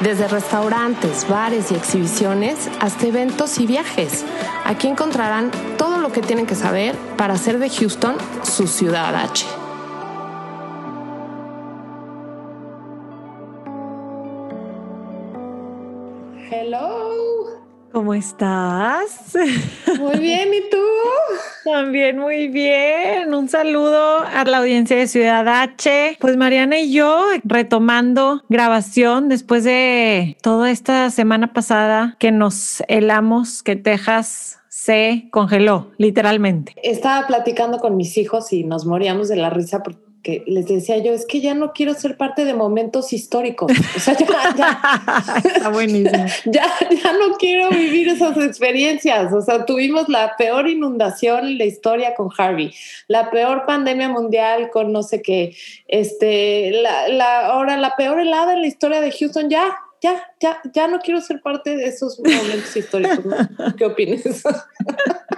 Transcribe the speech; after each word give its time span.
Desde 0.00 0.28
restaurantes, 0.28 1.26
bares 1.26 1.72
y 1.72 1.74
exhibiciones 1.74 2.68
hasta 2.80 3.06
eventos 3.06 3.58
y 3.58 3.66
viajes. 3.66 4.24
Aquí 4.64 4.88
encontrarán 4.88 5.50
todo 5.78 5.98
lo 5.98 6.12
que 6.12 6.20
tienen 6.20 6.46
que 6.46 6.54
saber 6.54 6.94
para 7.16 7.34
hacer 7.34 7.58
de 7.58 7.70
Houston 7.70 8.16
su 8.42 8.66
ciudad 8.66 9.14
H. 9.14 9.46
¿Cómo 18.06 18.14
estás? 18.14 19.36
Muy 19.98 20.20
bien, 20.20 20.54
¿y 20.54 20.70
tú? 20.70 20.78
También 21.64 22.16
muy 22.20 22.46
bien. 22.46 23.34
Un 23.34 23.48
saludo 23.48 24.20
a 24.20 24.44
la 24.44 24.58
audiencia 24.58 24.96
de 24.96 25.08
Ciudad 25.08 25.48
H. 25.48 26.16
Pues 26.20 26.36
Mariana 26.36 26.78
y 26.78 26.92
yo 26.92 27.24
retomando 27.42 28.44
grabación 28.48 29.28
después 29.28 29.64
de 29.64 30.36
toda 30.40 30.70
esta 30.70 31.10
semana 31.10 31.52
pasada 31.52 32.14
que 32.20 32.30
nos 32.30 32.84
helamos, 32.86 33.64
que 33.64 33.74
Texas 33.74 34.60
se 34.68 35.26
congeló, 35.32 35.90
literalmente. 35.98 36.76
Estaba 36.84 37.26
platicando 37.26 37.78
con 37.78 37.96
mis 37.96 38.16
hijos 38.18 38.52
y 38.52 38.62
nos 38.62 38.86
moríamos 38.86 39.26
de 39.26 39.34
la 39.34 39.50
risa 39.50 39.82
porque 39.82 40.05
que 40.26 40.42
les 40.48 40.66
decía 40.66 40.98
yo, 40.98 41.12
es 41.12 41.24
que 41.24 41.40
ya 41.40 41.54
no 41.54 41.72
quiero 41.72 41.94
ser 41.94 42.16
parte 42.16 42.44
de 42.44 42.52
momentos 42.52 43.12
históricos. 43.12 43.70
O 43.96 44.00
sea, 44.00 44.18
ya, 44.18 44.26
ya, 44.56 45.36
Está 45.44 45.68
buenísimo. 45.68 46.26
ya, 46.46 46.66
ya 46.90 47.12
no 47.12 47.36
quiero 47.38 47.70
vivir 47.70 48.08
esas 48.08 48.36
experiencias. 48.38 49.32
O 49.32 49.40
sea, 49.40 49.64
tuvimos 49.64 50.08
la 50.08 50.34
peor 50.36 50.68
inundación 50.68 51.46
en 51.46 51.58
la 51.58 51.64
historia 51.64 52.16
con 52.16 52.28
Harvey, 52.36 52.74
la 53.06 53.30
peor 53.30 53.66
pandemia 53.66 54.08
mundial 54.08 54.68
con 54.70 54.90
no 54.90 55.04
sé 55.04 55.22
qué, 55.22 55.56
este, 55.86 56.72
la, 56.72 57.06
la, 57.06 57.46
ahora 57.46 57.76
la 57.76 57.94
peor 57.94 58.18
helada 58.18 58.54
en 58.54 58.62
la 58.62 58.66
historia 58.66 59.00
de 59.00 59.12
Houston, 59.12 59.48
ya, 59.48 59.76
ya, 60.02 60.26
ya, 60.40 60.60
ya 60.74 60.88
no 60.88 60.98
quiero 60.98 61.20
ser 61.20 61.40
parte 61.40 61.76
de 61.76 61.86
esos 61.86 62.18
momentos 62.18 62.76
históricos. 62.76 63.24
¿no? 63.24 63.76
¿Qué 63.76 63.84
opinas? 63.84 64.22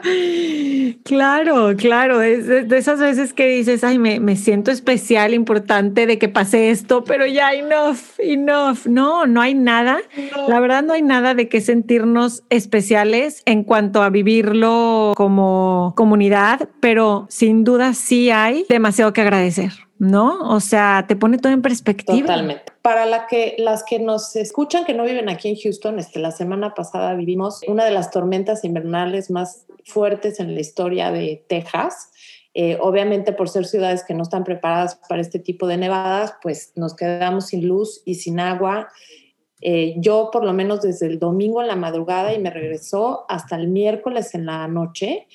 Claro, 1.04 1.74
claro, 1.76 2.20
es 2.22 2.46
de, 2.46 2.76
esas 2.76 3.00
veces 3.00 3.32
que 3.32 3.48
dices, 3.48 3.82
ay, 3.84 3.98
me, 3.98 4.20
me, 4.20 4.36
siento 4.36 4.70
especial, 4.70 5.32
importante 5.32 6.06
de 6.06 6.18
que 6.18 6.28
pase 6.28 6.70
esto, 6.70 7.04
pero 7.04 7.26
ya 7.26 7.52
enough, 7.52 7.98
enough. 8.18 8.86
No, 8.86 9.26
no 9.26 9.40
hay 9.40 9.54
nada. 9.54 9.98
No. 10.36 10.48
La 10.48 10.60
verdad 10.60 10.82
no 10.82 10.92
hay 10.92 11.02
nada 11.02 11.34
de 11.34 11.48
que 11.48 11.60
sentirnos 11.60 12.42
especiales 12.50 13.42
en 13.46 13.64
cuanto 13.64 14.02
a 14.02 14.10
vivirlo 14.10 15.12
como 15.16 15.94
comunidad, 15.96 16.68
pero 16.80 17.26
sin 17.30 17.64
duda 17.64 17.94
sí 17.94 18.30
hay 18.30 18.66
demasiado 18.68 19.12
que 19.12 19.22
agradecer. 19.22 19.72
¿no? 19.98 20.38
O 20.48 20.60
sea, 20.60 21.04
te 21.08 21.16
pone 21.16 21.38
todo 21.38 21.52
en 21.52 21.62
perspectiva. 21.62 22.20
Totalmente. 22.20 22.72
Para 22.88 23.04
la 23.04 23.26
que, 23.26 23.54
las 23.58 23.84
que 23.84 23.98
nos 23.98 24.34
escuchan 24.34 24.86
que 24.86 24.94
no 24.94 25.04
viven 25.04 25.28
aquí 25.28 25.50
en 25.50 25.56
Houston, 25.56 25.98
este, 25.98 26.20
la 26.20 26.30
semana 26.30 26.72
pasada 26.72 27.14
vivimos 27.14 27.60
una 27.68 27.84
de 27.84 27.90
las 27.90 28.10
tormentas 28.10 28.64
invernales 28.64 29.30
más 29.30 29.66
fuertes 29.84 30.40
en 30.40 30.54
la 30.54 30.60
historia 30.62 31.10
de 31.10 31.44
Texas. 31.50 32.10
Eh, 32.54 32.78
obviamente 32.80 33.34
por 33.34 33.50
ser 33.50 33.66
ciudades 33.66 34.04
que 34.04 34.14
no 34.14 34.22
están 34.22 34.42
preparadas 34.42 34.98
para 35.06 35.20
este 35.20 35.38
tipo 35.38 35.66
de 35.66 35.76
nevadas, 35.76 36.32
pues 36.40 36.72
nos 36.76 36.96
quedamos 36.96 37.48
sin 37.48 37.68
luz 37.68 38.00
y 38.06 38.14
sin 38.14 38.40
agua. 38.40 38.88
Eh, 39.60 39.96
yo 39.98 40.30
por 40.32 40.46
lo 40.46 40.54
menos 40.54 40.80
desde 40.80 41.08
el 41.08 41.18
domingo 41.18 41.60
en 41.60 41.68
la 41.68 41.76
madrugada 41.76 42.32
y 42.32 42.38
me 42.38 42.48
regresó 42.48 43.26
hasta 43.28 43.56
el 43.56 43.68
miércoles 43.68 44.34
en 44.34 44.46
la 44.46 44.66
noche, 44.66 45.26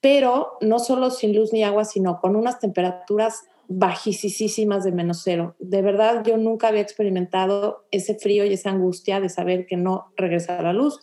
pero 0.00 0.58
no 0.62 0.80
solo 0.80 1.10
sin 1.10 1.32
luz 1.36 1.52
ni 1.52 1.62
agua, 1.62 1.84
sino 1.84 2.20
con 2.20 2.34
unas 2.34 2.58
temperaturas 2.58 3.44
bajísimas 3.68 4.82
de 4.82 4.92
menos 4.92 5.20
cero. 5.22 5.54
De 5.58 5.82
verdad, 5.82 6.24
yo 6.24 6.36
nunca 6.38 6.68
había 6.68 6.80
experimentado 6.80 7.84
ese 7.90 8.14
frío 8.14 8.44
y 8.44 8.54
esa 8.54 8.70
angustia 8.70 9.20
de 9.20 9.28
saber 9.28 9.66
que 9.66 9.76
no 9.76 10.12
regresaba 10.16 10.62
la 10.62 10.72
luz, 10.72 10.98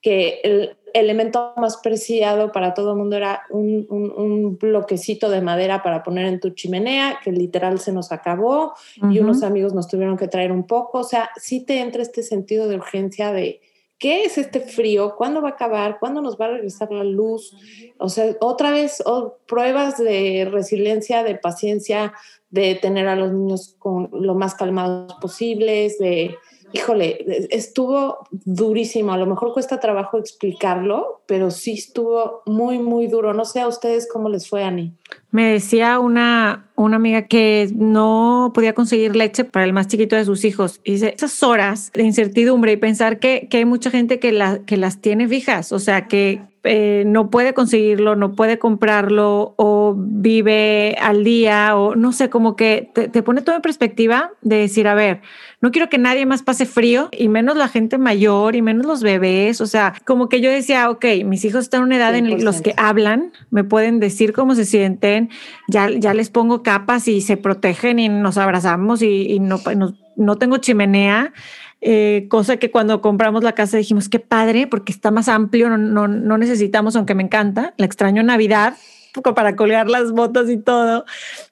que 0.00 0.40
el 0.44 0.76
elemento 0.94 1.52
más 1.56 1.78
preciado 1.78 2.52
para 2.52 2.74
todo 2.74 2.92
el 2.92 2.98
mundo 2.98 3.16
era 3.16 3.42
un, 3.50 3.86
un, 3.90 4.12
un, 4.12 4.56
bloquecito 4.56 5.28
de 5.28 5.42
madera 5.42 5.82
para 5.82 6.04
poner 6.04 6.26
en 6.26 6.38
tu 6.38 6.50
chimenea, 6.50 7.18
que 7.22 7.32
literal 7.32 7.80
se 7.80 7.92
nos 7.92 8.12
acabó 8.12 8.66
uh 8.66 8.70
-huh. 9.00 9.14
y 9.14 9.18
unos 9.18 9.42
amigos 9.42 9.74
nos 9.74 9.88
tuvieron 9.88 10.16
que 10.16 10.28
traer 10.28 10.52
un 10.52 10.66
poco. 10.66 11.00
O 11.00 11.04
sea, 11.04 11.30
sí 11.36 11.64
te 11.64 11.80
entra 11.80 12.02
este 12.02 12.22
sentido 12.22 12.68
de 12.68 12.76
urgencia 12.76 13.32
de 13.32 13.60
qué 13.98 14.24
es 14.24 14.38
este 14.38 14.60
frío, 14.60 15.14
cuándo 15.16 15.40
va 15.40 15.50
a 15.50 15.52
acabar, 15.52 15.98
cuándo 15.98 16.20
nos 16.20 16.38
va 16.38 16.46
a 16.46 16.50
regresar 16.50 16.90
la 16.92 17.04
luz. 17.04 17.56
O 17.98 18.08
sea, 18.08 18.36
otra 18.40 18.70
vez 18.70 19.02
pruebas 19.46 19.98
de 19.98 20.48
resiliencia, 20.50 21.22
de 21.22 21.34
paciencia, 21.36 22.12
de 22.50 22.74
tener 22.74 23.08
a 23.08 23.16
los 23.16 23.32
niños 23.32 23.74
con 23.78 24.10
lo 24.12 24.34
más 24.34 24.54
calmados 24.54 25.14
posibles, 25.20 25.98
de 25.98 26.36
híjole, 26.72 27.46
estuvo 27.50 28.18
durísimo. 28.30 29.12
A 29.12 29.18
lo 29.18 29.26
mejor 29.26 29.52
cuesta 29.52 29.80
trabajo 29.80 30.18
explicarlo, 30.18 31.22
pero 31.26 31.50
sí 31.50 31.72
estuvo 31.74 32.42
muy, 32.46 32.78
muy 32.78 33.06
duro. 33.06 33.32
No 33.34 33.44
sé 33.44 33.60
a 33.60 33.68
ustedes 33.68 34.08
cómo 34.10 34.28
les 34.28 34.48
fue, 34.48 34.64
Ani. 34.64 34.92
Me 35.30 35.52
decía 35.52 35.98
una, 35.98 36.70
una 36.76 36.96
amiga 36.96 37.22
que 37.22 37.68
no 37.74 38.52
podía 38.54 38.74
conseguir 38.74 39.16
leche 39.16 39.44
para 39.44 39.64
el 39.64 39.72
más 39.72 39.88
chiquito 39.88 40.16
de 40.16 40.24
sus 40.24 40.44
hijos. 40.44 40.80
Y 40.84 40.92
dice, 40.92 41.14
esas 41.16 41.42
horas 41.42 41.90
de 41.92 42.02
incertidumbre 42.02 42.72
y 42.72 42.76
pensar 42.76 43.18
que, 43.18 43.48
que 43.48 43.58
hay 43.58 43.64
mucha 43.64 43.90
gente 43.90 44.18
que, 44.18 44.32
la, 44.32 44.60
que 44.64 44.76
las 44.76 45.00
tiene 45.00 45.28
fijas, 45.28 45.72
o 45.72 45.78
sea, 45.78 46.08
que 46.08 46.40
eh, 46.66 47.04
no 47.06 47.30
puede 47.30 47.54
conseguirlo, 47.54 48.16
no 48.16 48.32
puede 48.32 48.58
comprarlo 48.58 49.54
o 49.56 49.94
vive 49.96 50.96
al 51.00 51.24
día 51.24 51.76
o 51.76 51.94
no 51.94 52.12
sé, 52.12 52.28
como 52.28 52.56
que 52.56 52.90
te, 52.94 53.08
te, 53.08 53.22
pone 53.22 53.42
todo 53.42 53.56
en 53.56 53.62
perspectiva 53.62 54.32
de 54.42 54.56
decir, 54.56 54.88
a 54.88 54.94
ver, 54.94 55.22
no 55.60 55.70
quiero 55.70 55.88
que 55.88 55.98
nadie 55.98 56.26
más 56.26 56.42
pase 56.42 56.66
frío 56.66 57.08
y 57.12 57.28
menos 57.28 57.56
la 57.56 57.68
gente 57.68 57.98
mayor 57.98 58.56
y 58.56 58.62
menos 58.62 58.86
los 58.86 59.02
bebés. 59.02 59.60
O 59.60 59.66
sea, 59.66 59.94
como 60.04 60.28
que 60.28 60.40
yo 60.40 60.50
decía, 60.50 60.90
ok, 60.90 61.04
mis 61.24 61.44
hijos 61.44 61.62
están 61.62 61.80
en 61.80 61.86
una 61.86 61.96
edad 61.96 62.14
100%. 62.14 62.16
en 62.16 62.44
los 62.44 62.60
que 62.60 62.74
hablan, 62.76 63.32
me 63.50 63.64
pueden 63.64 63.98
decir 63.98 64.32
cómo 64.32 64.54
se 64.54 64.64
sienten, 64.64 65.30
ya, 65.68 65.90
ya 65.90 66.14
les 66.14 66.30
pongo 66.30 66.62
capas 66.62 67.08
y 67.08 67.20
se 67.20 67.36
protegen 67.36 67.98
y 67.98 68.08
nos 68.08 68.38
abrazamos 68.38 69.02
y, 69.02 69.32
y 69.32 69.40
no, 69.40 69.60
no, 69.76 69.94
no 70.16 70.36
tengo 70.36 70.58
chimenea. 70.58 71.32
Eh, 71.80 72.26
cosa 72.30 72.56
que 72.56 72.70
cuando 72.70 73.00
compramos 73.02 73.44
la 73.44 73.52
casa 73.52 73.76
dijimos 73.76 74.08
qué 74.08 74.18
padre 74.18 74.66
porque 74.66 74.92
está 74.92 75.10
más 75.10 75.28
amplio, 75.28 75.68
no, 75.68 75.76
no, 75.76 76.08
no 76.08 76.38
necesitamos, 76.38 76.96
aunque 76.96 77.14
me 77.14 77.22
encanta, 77.22 77.74
la 77.76 77.86
extraño 77.86 78.22
en 78.22 78.28
Navidad 78.28 78.74
para 79.22 79.56
colgar 79.56 79.88
las 79.88 80.12
botas 80.12 80.50
y 80.50 80.58
todo, 80.58 81.04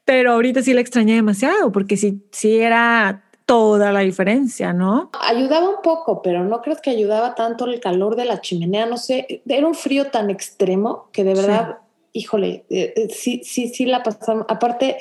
pero 0.05 0.33
ahorita 0.33 0.63
sí 0.63 0.75
la 0.75 0.81
extrañé 0.81 1.15
demasiado 1.15 1.73
porque 1.73 1.97
sí, 1.97 2.23
sí 2.31 2.59
era 2.59 3.25
toda 3.47 3.93
la 3.93 4.01
diferencia, 4.01 4.73
¿no? 4.73 5.11
Ayudaba 5.21 5.69
un 5.69 5.83
poco, 5.83 6.23
pero 6.23 6.45
no 6.45 6.63
crees 6.63 6.81
que 6.81 6.91
ayudaba 6.91 7.35
tanto 7.35 7.67
el 7.67 7.81
calor 7.81 8.17
de 8.17 8.25
la 8.25 8.41
chimenea, 8.41 8.87
no 8.87 8.97
sé, 8.97 9.43
era 9.47 9.67
un 9.67 9.75
frío 9.75 10.11
tan 10.11 10.31
extremo 10.31 11.09
que 11.13 11.25
de 11.25 11.35
verdad, 11.35 11.79
sí. 12.13 12.21
híjole, 12.21 12.65
eh, 12.71 13.09
sí, 13.15 13.43
sí, 13.45 13.69
sí 13.69 13.85
la 13.85 14.03
pasamos. 14.03 14.47
Aparte, 14.49 14.97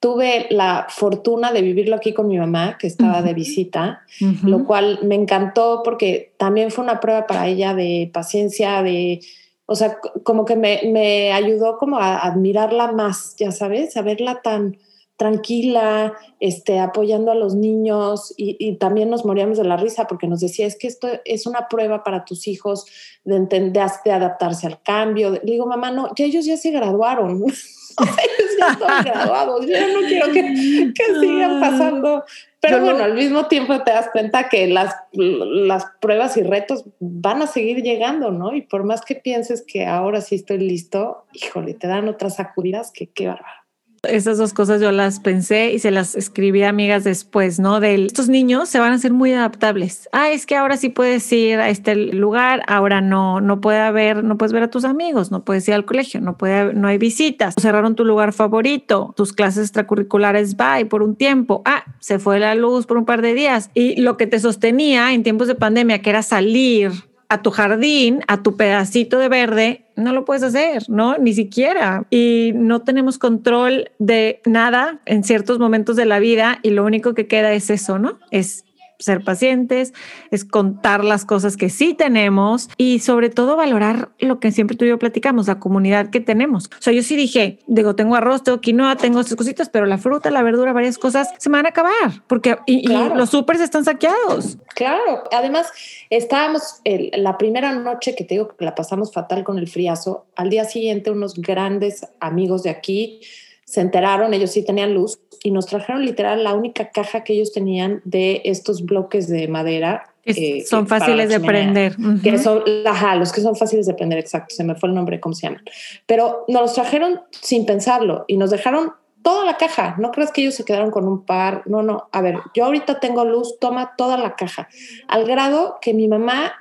tuve 0.00 0.46
la 0.48 0.86
fortuna 0.88 1.52
de 1.52 1.60
vivirlo 1.60 1.94
aquí 1.96 2.14
con 2.14 2.26
mi 2.26 2.38
mamá, 2.38 2.78
que 2.78 2.86
estaba 2.86 3.18
uh 3.18 3.22
-huh. 3.22 3.26
de 3.26 3.34
visita, 3.34 4.02
uh 4.20 4.24
-huh. 4.24 4.48
lo 4.48 4.64
cual 4.64 4.98
me 5.02 5.14
encantó 5.14 5.82
porque 5.84 6.32
también 6.38 6.70
fue 6.70 6.84
una 6.84 7.00
prueba 7.00 7.26
para 7.26 7.46
ella 7.46 7.74
de 7.74 8.10
paciencia, 8.12 8.82
de, 8.82 9.20
o 9.66 9.76
sea, 9.76 9.98
como 10.24 10.46
que 10.46 10.56
me, 10.56 10.80
me 10.86 11.32
ayudó 11.32 11.76
como 11.76 11.98
a 11.98 12.18
admirarla 12.18 12.92
más, 12.92 13.36
ya 13.38 13.52
sabes, 13.52 13.96
a 13.98 14.02
verla 14.02 14.40
tan 14.42 14.78
tranquila, 15.18 16.14
este, 16.40 16.78
apoyando 16.78 17.30
a 17.30 17.34
los 17.34 17.54
niños 17.54 18.32
y, 18.38 18.56
y, 18.58 18.76
también 18.76 19.10
nos 19.10 19.26
moríamos 19.26 19.58
de 19.58 19.64
la 19.64 19.76
risa 19.76 20.06
porque 20.06 20.26
nos 20.26 20.40
decía, 20.40 20.66
es 20.66 20.78
que 20.78 20.86
esto 20.86 21.08
es 21.26 21.44
una 21.46 21.68
prueba 21.68 22.02
para 22.02 22.24
tus 22.24 22.48
hijos 22.48 22.86
de, 23.24 23.36
entender, 23.36 23.86
de 24.02 24.12
adaptarse 24.12 24.66
al 24.66 24.80
cambio. 24.80 25.32
Le 25.32 25.40
digo, 25.44 25.66
mamá, 25.66 25.90
no, 25.90 26.08
ya 26.16 26.24
ellos 26.24 26.46
ya 26.46 26.56
se 26.56 26.70
graduaron. 26.70 27.44
ellos 27.98 28.50
ya 28.58 28.72
están 28.72 29.04
graduados, 29.04 29.66
yo 29.66 30.00
no 30.00 30.06
quiero 30.06 30.32
que, 30.32 30.92
que 30.94 31.20
sigan 31.20 31.60
pasando. 31.60 32.24
Pero 32.60 32.78
yo 32.78 32.84
bueno, 32.84 32.98
no... 32.98 33.04
al 33.04 33.14
mismo 33.14 33.46
tiempo 33.46 33.82
te 33.82 33.90
das 33.90 34.10
cuenta 34.12 34.48
que 34.48 34.66
las, 34.66 34.94
las 35.12 35.86
pruebas 36.00 36.36
y 36.36 36.42
retos 36.42 36.84
van 36.98 37.42
a 37.42 37.46
seguir 37.46 37.82
llegando, 37.82 38.30
¿no? 38.30 38.54
Y 38.54 38.62
por 38.62 38.84
más 38.84 39.02
que 39.02 39.14
pienses 39.14 39.64
que 39.66 39.86
ahora 39.86 40.20
sí 40.20 40.34
estoy 40.34 40.58
listo, 40.58 41.24
híjole, 41.32 41.74
te 41.74 41.86
dan 41.86 42.08
otras 42.08 42.36
sacudidas 42.36 42.90
que 42.92 43.08
qué 43.08 43.28
bárbaro. 43.28 43.59
Esas 44.02 44.38
dos 44.38 44.54
cosas 44.54 44.80
yo 44.80 44.92
las 44.92 45.20
pensé 45.20 45.72
y 45.72 45.78
se 45.78 45.90
las 45.90 46.14
escribí 46.14 46.62
a 46.62 46.70
amigas 46.70 47.04
después, 47.04 47.60
¿no? 47.60 47.80
De 47.80 48.06
estos 48.06 48.30
niños 48.30 48.70
se 48.70 48.78
van 48.78 48.92
a 48.92 48.98
ser 48.98 49.12
muy 49.12 49.32
adaptables. 49.34 50.08
Ah, 50.12 50.30
es 50.30 50.46
que 50.46 50.56
ahora 50.56 50.78
sí 50.78 50.88
puedes 50.88 51.30
ir 51.32 51.58
a 51.58 51.68
este 51.68 51.94
lugar, 51.94 52.62
ahora 52.66 53.02
no, 53.02 53.42
no 53.42 53.60
puede 53.60 53.78
haber, 53.78 54.24
no 54.24 54.38
puedes 54.38 54.54
ver 54.54 54.62
a 54.62 54.70
tus 54.70 54.86
amigos, 54.86 55.30
no 55.30 55.44
puedes 55.44 55.68
ir 55.68 55.74
al 55.74 55.84
colegio, 55.84 56.22
no 56.22 56.38
puede, 56.38 56.72
no 56.72 56.88
hay 56.88 56.96
visitas, 56.96 57.54
cerraron 57.60 57.94
tu 57.94 58.06
lugar 58.06 58.32
favorito, 58.32 59.12
tus 59.16 59.34
clases 59.34 59.64
extracurriculares 59.64 60.56
bye 60.56 60.86
por 60.86 61.02
un 61.02 61.14
tiempo. 61.14 61.60
Ah, 61.66 61.84
se 61.98 62.18
fue 62.18 62.38
la 62.40 62.54
luz 62.54 62.86
por 62.86 62.96
un 62.96 63.04
par 63.04 63.20
de 63.20 63.34
días 63.34 63.70
y 63.74 64.00
lo 64.00 64.16
que 64.16 64.26
te 64.26 64.40
sostenía 64.40 65.12
en 65.12 65.22
tiempos 65.22 65.46
de 65.46 65.56
pandemia, 65.56 66.00
que 66.00 66.08
era 66.08 66.22
salir 66.22 67.09
a 67.30 67.42
tu 67.42 67.50
jardín, 67.52 68.20
a 68.26 68.42
tu 68.42 68.56
pedacito 68.56 69.18
de 69.18 69.28
verde, 69.28 69.84
no 69.94 70.12
lo 70.12 70.24
puedes 70.24 70.42
hacer, 70.42 70.82
¿no? 70.88 71.16
Ni 71.16 71.32
siquiera. 71.32 72.04
Y 72.10 72.50
no 72.56 72.82
tenemos 72.82 73.18
control 73.18 73.92
de 74.00 74.42
nada 74.44 75.00
en 75.06 75.22
ciertos 75.22 75.60
momentos 75.60 75.94
de 75.94 76.06
la 76.06 76.18
vida 76.18 76.58
y 76.62 76.70
lo 76.70 76.84
único 76.84 77.14
que 77.14 77.28
queda 77.28 77.52
es 77.52 77.70
eso, 77.70 78.00
¿no? 78.00 78.18
Es 78.32 78.64
ser 79.00 79.24
pacientes, 79.24 79.92
es 80.30 80.44
contar 80.44 81.04
las 81.04 81.24
cosas 81.24 81.56
que 81.56 81.70
sí 81.70 81.94
tenemos 81.94 82.68
y 82.76 83.00
sobre 83.00 83.30
todo 83.30 83.56
valorar 83.56 84.10
lo 84.18 84.38
que 84.38 84.52
siempre 84.52 84.76
tú 84.76 84.84
y 84.84 84.88
yo 84.88 84.98
platicamos, 84.98 85.48
la 85.48 85.58
comunidad 85.58 86.10
que 86.10 86.20
tenemos. 86.20 86.66
O 86.66 86.82
sea, 86.82 86.92
yo 86.92 87.02
sí 87.02 87.16
dije, 87.16 87.58
digo, 87.66 87.96
tengo 87.96 88.14
arroz, 88.14 88.42
tengo 88.42 88.60
quinoa, 88.60 88.96
tengo 88.96 89.20
estas 89.20 89.36
cositas, 89.36 89.68
pero 89.68 89.86
la 89.86 89.98
fruta, 89.98 90.30
la 90.30 90.42
verdura, 90.42 90.72
varias 90.72 90.98
cosas 90.98 91.28
se 91.38 91.50
van 91.50 91.66
a 91.66 91.70
acabar 91.70 91.90
porque 92.26 92.56
y, 92.66 92.88
los 92.88 93.30
supers 93.30 93.60
están 93.60 93.84
saqueados. 93.84 94.58
Claro, 94.74 95.24
además 95.32 95.68
estábamos 96.10 96.80
la 96.84 97.38
primera 97.38 97.72
noche 97.74 98.14
que 98.14 98.24
te 98.24 98.34
digo 98.34 98.48
que 98.48 98.64
la 98.64 98.74
pasamos 98.74 99.12
fatal 99.12 99.44
con 99.44 99.58
el 99.58 99.68
friazo, 99.68 100.26
al 100.36 100.50
día 100.50 100.64
siguiente 100.64 101.10
unos 101.10 101.34
grandes 101.34 102.06
amigos 102.20 102.62
de 102.62 102.70
aquí 102.70 103.20
se 103.64 103.80
enteraron, 103.80 104.34
ellos 104.34 104.50
sí 104.50 104.64
tenían 104.64 104.94
luz 104.94 105.20
y 105.42 105.50
nos 105.50 105.66
trajeron 105.66 106.04
literal 106.04 106.44
la 106.44 106.54
única 106.54 106.90
caja 106.90 107.24
que 107.24 107.32
ellos 107.32 107.52
tenían 107.52 108.02
de 108.04 108.42
estos 108.44 108.84
bloques 108.84 109.28
de 109.28 109.48
madera. 109.48 110.12
Eh, 110.24 110.64
son 110.66 110.86
fáciles 110.86 111.28
de 111.30 111.40
prender. 111.40 111.96
Que 112.22 112.38
son, 112.38 112.62
ajá, 112.86 113.16
los 113.16 113.32
que 113.32 113.40
son 113.40 113.56
fáciles 113.56 113.86
de 113.86 113.94
prender, 113.94 114.18
exacto, 114.18 114.54
se 114.54 114.64
me 114.64 114.74
fue 114.74 114.90
el 114.90 114.94
nombre, 114.94 115.18
¿cómo 115.18 115.34
se 115.34 115.46
llaman? 115.46 115.62
Pero 116.06 116.44
nos 116.48 116.62
los 116.62 116.74
trajeron 116.74 117.20
sin 117.30 117.64
pensarlo 117.64 118.24
y 118.28 118.36
nos 118.36 118.50
dejaron 118.50 118.92
toda 119.22 119.44
la 119.44 119.56
caja. 119.56 119.96
No 119.98 120.10
crees 120.10 120.30
que 120.30 120.42
ellos 120.42 120.54
se 120.54 120.64
quedaron 120.64 120.90
con 120.90 121.06
un 121.06 121.24
par. 121.24 121.62
No, 121.66 121.82
no. 121.82 122.08
A 122.12 122.22
ver, 122.22 122.38
yo 122.54 122.64
ahorita 122.64 123.00
tengo 123.00 123.24
luz, 123.24 123.58
toma 123.60 123.94
toda 123.96 124.16
la 124.16 124.34
caja. 124.34 124.68
Al 125.08 125.26
grado 125.26 125.78
que 125.80 125.94
mi 125.94 126.08
mamá, 126.08 126.52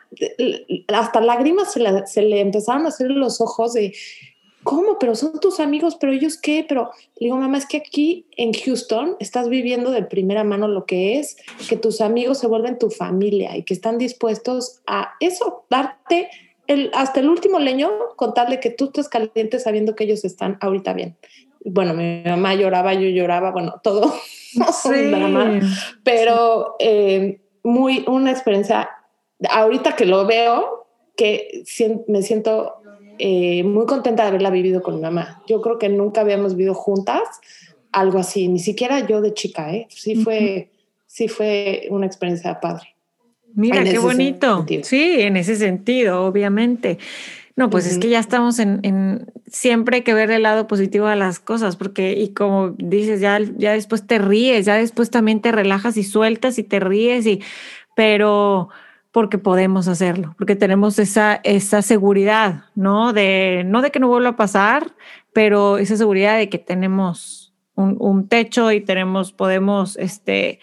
hasta 0.88 1.22
lágrimas 1.22 1.74
se 1.74 1.80
le, 1.80 2.08
se 2.08 2.22
le 2.22 2.42
empezaron 2.42 2.86
a 2.86 2.90
hacer 2.90 3.12
los 3.12 3.42
ojos 3.42 3.74
de 3.74 3.94
¿cómo? 4.64 5.00
Pero 5.00 5.16
son 5.16 5.40
tus 5.40 5.60
amigos, 5.60 5.98
pero 6.00 6.12
ellos 6.12 6.38
qué? 6.38 6.66
Pero 6.68 6.92
le 7.18 7.26
digo, 7.26 7.38
mamá, 7.38 7.58
es 7.58 7.66
que 7.66 7.78
aquí 7.78 8.26
en 8.38 8.54
Houston 8.54 9.16
estás 9.20 9.50
viviendo 9.50 9.92
de 9.92 10.04
primera 10.04 10.44
mano 10.44 10.68
lo 10.68 10.86
que 10.86 11.20
es 11.20 11.38
que 11.68 11.78
tus 11.78 12.02
amigos 12.02 12.40
se 12.40 12.48
vuelven 12.48 12.78
tu 12.78 12.90
familia 12.90 13.56
y 13.58 13.64
que 13.64 13.74
están 13.74 13.98
dispuestos 13.98 14.82
a 14.88 15.14
eso, 15.20 15.66
darte 15.70 16.30
el, 16.68 16.92
hasta 16.94 17.20
el 17.20 17.30
último 17.30 17.60
leño, 17.60 17.90
contarle 18.16 18.60
que 18.60 18.70
tú 18.70 18.86
estás 18.86 19.10
caliente 19.10 19.60
sabiendo 19.60 19.96
que 19.96 20.04
ellos 20.04 20.24
están 20.24 20.58
ahorita 20.62 20.94
bien. 20.94 21.18
Bueno, 21.66 21.94
mi 21.94 22.22
mamá 22.26 22.56
lloraba, 22.56 22.94
yo 22.94 23.10
lloraba, 23.10 23.52
bueno, 23.52 23.80
todo. 23.84 24.14
Sí. 24.82 25.12
pero 26.04 26.76
eh, 26.80 27.40
muy 27.62 28.04
una 28.08 28.32
experiencia, 28.32 28.90
ahorita 29.48 29.96
que 29.96 30.08
lo 30.08 30.26
veo, 30.26 30.88
que 31.16 31.64
me 32.08 32.24
siento 32.24 32.79
eh, 33.19 33.63
muy 33.63 33.86
contenta 33.86 34.24
de 34.24 34.30
haberla 34.30 34.50
vivido 34.50 34.81
con 34.81 34.95
mi 34.95 35.01
mamá. 35.01 35.44
Yo 35.48 35.62
creo 35.62 35.77
que 35.77 35.89
nunca 35.89 36.21
habíamos 36.21 36.56
vivido 36.56 36.74
juntas 36.74 37.21
algo 37.92 38.19
así, 38.19 38.48
ni 38.48 38.60
siquiera 38.60 39.06
yo 39.06 39.21
de 39.21 39.33
chica, 39.33 39.74
¿eh? 39.74 39.88
Sí 39.89 40.16
fue, 40.16 40.69
sí 41.06 41.27
fue 41.27 41.88
una 41.89 42.06
experiencia 42.06 42.60
padre. 42.60 42.95
Mira, 43.54 43.83
qué 43.83 43.98
bonito. 44.00 44.66
Sí, 44.83 45.21
en 45.21 45.38
ese 45.38 45.56
sentido, 45.56 46.25
obviamente. 46.25 47.00
No, 47.56 47.69
pues 47.69 47.86
es 47.88 47.98
que 47.98 48.07
ya 48.07 48.19
estamos 48.19 48.57
en, 48.60 48.80
en, 48.83 49.30
siempre 49.48 49.98
hay 49.98 50.01
que 50.04 50.13
ver 50.13 50.31
el 50.31 50.44
lado 50.44 50.65
positivo 50.65 51.07
de 51.07 51.18
las 51.18 51.39
cosas, 51.39 51.75
porque, 51.75 52.13
y 52.13 52.30
como 52.30 52.69
dices, 52.77 53.19
ya, 53.19 53.38
ya 53.57 53.74
después 53.74 54.07
te 54.07 54.18
ríes, 54.18 54.65
ya 54.65 54.75
después 54.75 55.10
también 55.10 55.42
te 55.42 55.51
relajas 55.51 55.98
y 55.98 56.04
sueltas 56.04 56.57
y 56.57 56.63
te 56.63 56.80
ríes, 56.80 57.25
y, 57.25 57.42
pero 57.95 58.69
porque 59.12 59.38
podemos 59.38 59.88
hacerlo, 59.88 60.36
porque 60.38 60.56
tenemos 60.56 61.00
esa, 61.00 61.40
esa 61.44 61.82
seguridad, 61.82 62.66
¿no? 62.76 63.14
De, 63.14 63.64
no 63.66 63.82
de 63.82 63.92
que 63.92 64.00
no 64.00 64.08
vuelva 64.08 64.30
a 64.30 64.36
pasar, 64.36 64.96
pero 65.34 65.78
esa 65.78 65.98
seguridad 65.98 66.38
de 66.38 66.50
que 66.50 66.60
tenemos 66.60 67.54
un, 67.76 67.98
un 68.00 68.28
techo 68.28 68.72
y 68.72 68.82
tenemos, 68.82 69.32
podemos, 69.32 69.98
este, 69.98 70.60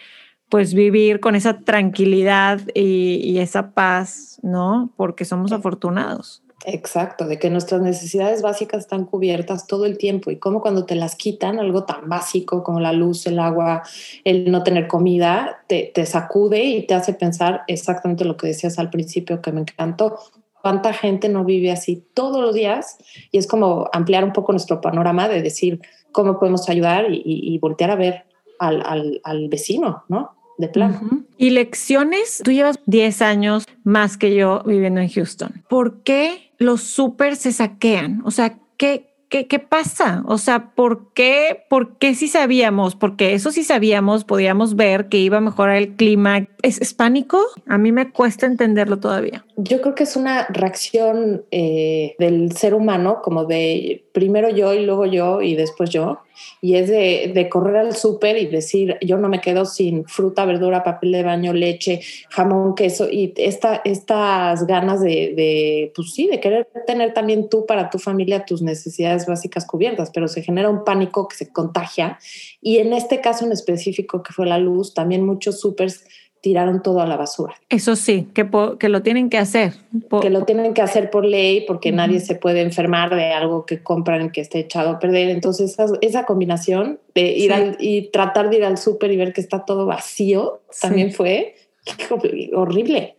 pues 0.49 0.73
vivir 0.73 1.19
con 1.19 1.35
esa 1.35 1.59
tranquilidad 1.59 2.61
y, 2.73 3.19
y 3.23 3.39
esa 3.39 3.73
paz, 3.73 4.39
¿no? 4.43 4.93
Porque 4.95 5.25
somos 5.25 5.51
afortunados. 5.51 6.43
Exacto, 6.65 7.27
de 7.27 7.37
que 7.37 7.51
nuestras 7.51 7.81
necesidades 7.81 8.41
básicas 8.41 8.79
están 8.79 9.05
cubiertas 9.05 9.67
todo 9.67 9.85
el 9.85 9.97
tiempo 9.97 10.31
y 10.31 10.37
como 10.37 10.59
cuando 10.59 10.85
te 10.85 10.95
las 10.95 11.15
quitan, 11.15 11.59
algo 11.59 11.83
tan 11.83 12.09
básico 12.09 12.63
como 12.63 12.79
la 12.79 12.93
luz, 12.93 13.27
el 13.27 13.37
agua, 13.37 13.83
el 14.23 14.51
no 14.51 14.63
tener 14.63 14.87
comida, 14.87 15.63
te, 15.67 15.91
te 15.93 16.05
sacude 16.07 16.63
y 16.63 16.87
te 16.87 16.95
hace 16.95 17.13
pensar 17.13 17.61
exactamente 17.67 18.25
lo 18.25 18.37
que 18.37 18.47
decías 18.47 18.79
al 18.79 18.89
principio 18.89 19.41
que 19.41 19.51
me 19.51 19.61
encantó. 19.61 20.17
¿Cuánta 20.59 20.93
gente 20.93 21.29
no 21.29 21.45
vive 21.45 21.71
así 21.71 22.03
todos 22.15 22.41
los 22.41 22.55
días? 22.55 22.97
Y 23.31 23.37
es 23.37 23.45
como 23.45 23.87
ampliar 23.93 24.23
un 24.23 24.33
poco 24.33 24.51
nuestro 24.51 24.81
panorama 24.81 25.29
de 25.29 25.43
decir 25.43 25.79
cómo 26.11 26.39
podemos 26.39 26.67
ayudar 26.69 27.05
y, 27.09 27.57
voltear 27.59 27.91
a 27.91 27.95
ver 27.95 28.25
al, 28.57 28.81
al, 28.83 29.21
al 29.23 29.47
vecino, 29.47 30.03
¿no? 30.09 30.36
De 30.57 30.67
plano. 30.67 31.25
Y 31.37 31.51
lecciones, 31.51 32.41
tú 32.43 32.51
llevas 32.51 32.79
10 32.85 33.21
años 33.21 33.65
más 33.83 34.17
que 34.17 34.35
yo 34.35 34.63
viviendo 34.65 35.01
en 35.01 35.09
Houston. 35.09 35.63
¿Por 35.69 36.01
qué 36.03 36.51
los 36.57 36.81
súper 36.81 37.35
se 37.35 37.51
saquean? 37.51 38.21
O 38.25 38.31
sea, 38.31 38.57
¿qué, 38.77 39.07
¿Qué, 39.29 39.45
¿qué, 39.45 39.59
pasa? 39.59 40.23
O 40.25 40.37
sea, 40.37 40.71
¿por 40.73 41.11
qué, 41.13 41.65
¿por 41.69 41.97
qué 41.97 42.15
si 42.15 42.29
sabíamos? 42.29 42.95
Porque 42.95 43.33
eso 43.33 43.51
sí 43.51 43.65
sabíamos, 43.65 44.23
podíamos 44.23 44.77
ver 44.77 45.09
que 45.09 45.17
iba 45.17 45.37
a 45.37 45.41
mejorar 45.41 45.75
el 45.75 45.95
clima. 45.95 46.47
¿Es, 46.61 46.79
es 46.79 46.93
pánico? 46.93 47.41
A 47.67 47.77
mí 47.77 47.91
me 47.91 48.09
cuesta 48.11 48.45
entenderlo 48.45 48.99
todavía. 48.99 49.45
Yo 49.57 49.81
creo 49.81 49.95
que 49.95 50.03
es 50.03 50.15
una 50.15 50.47
reacción 50.47 51.43
eh, 51.51 52.15
del 52.19 52.53
ser 52.53 52.73
humano, 52.73 53.19
como 53.21 53.43
de 53.43 54.05
primero 54.13 54.49
yo 54.49 54.73
y 54.73 54.85
luego 54.85 55.05
yo 55.05 55.41
y 55.41 55.55
después 55.55 55.89
yo 55.89 56.19
y 56.61 56.75
es 56.75 56.89
de, 56.89 57.47
correr 57.49 57.77
al 57.77 57.95
súper 57.95 58.37
y 58.37 58.47
decir, 58.47 58.97
yo 59.01 59.17
no 59.17 59.29
me 59.29 59.41
quedo 59.41 59.65
sin 59.65 60.05
fruta, 60.05 60.45
verdura, 60.45 60.83
papel 60.83 61.11
de 61.13 61.23
baño, 61.23 61.53
leche, 61.53 62.01
jamón, 62.29 62.75
queso, 62.75 63.09
y 63.09 63.33
esta, 63.37 63.81
estas 63.85 64.65
ganas 64.67 65.01
de, 65.01 65.33
de, 65.35 65.91
pues 65.95 66.13
sí, 66.13 66.27
de 66.27 66.39
querer 66.39 66.67
tener 66.85 67.13
también 67.13 67.49
tú 67.49 67.65
para 67.65 67.89
tu 67.89 67.99
familia 67.99 68.45
tus 68.45 68.61
necesidades 68.61 69.25
básicas 69.25 69.65
cubiertas, 69.65 70.11
pero 70.13 70.27
se 70.27 70.41
genera 70.41 70.69
un 70.69 70.83
pánico 70.83 71.27
que 71.27 71.35
se 71.35 71.51
contagia. 71.51 72.19
Y 72.61 72.77
en 72.77 72.93
este 72.93 73.21
caso 73.21 73.45
en 73.45 73.51
específico, 73.51 74.23
que 74.23 74.33
fue 74.33 74.45
la 74.45 74.57
luz, 74.57 74.93
también 74.93 75.25
muchos 75.25 75.59
súpers 75.59 76.03
tiraron 76.41 76.81
todo 76.81 77.01
a 77.01 77.05
la 77.05 77.17
basura. 77.17 77.55
Eso 77.69 77.95
sí, 77.95 78.27
que, 78.33 78.49
que 78.79 78.89
lo 78.89 79.01
tienen 79.01 79.29
que 79.29 79.37
hacer. 79.37 79.73
Que 80.21 80.29
lo 80.29 80.43
tienen 80.45 80.73
que 80.73 80.81
hacer 80.81 81.09
por 81.09 81.25
ley 81.25 81.65
porque 81.67 81.91
nadie 81.91 82.19
se 82.19 82.35
puede 82.35 82.61
enfermar 82.61 83.15
de 83.15 83.31
algo 83.33 83.65
que 83.65 83.81
compran 83.83 84.31
que 84.31 84.41
esté 84.41 84.59
echado 84.59 84.89
a 84.89 84.99
perder. 84.99 85.29
Entonces 85.29 85.77
esa, 86.01 86.25
combinación 86.25 86.99
de 87.15 87.21
ir 87.31 87.53
y 87.79 88.09
tratar 88.11 88.49
de 88.49 88.57
ir 88.57 88.65
al 88.65 88.77
súper 88.77 89.11
y 89.11 89.17
ver 89.17 89.33
que 89.33 89.41
está 89.41 89.65
todo 89.65 89.85
vacío 89.85 90.61
también 90.81 91.11
fue 91.11 91.55
horrible. 92.53 93.15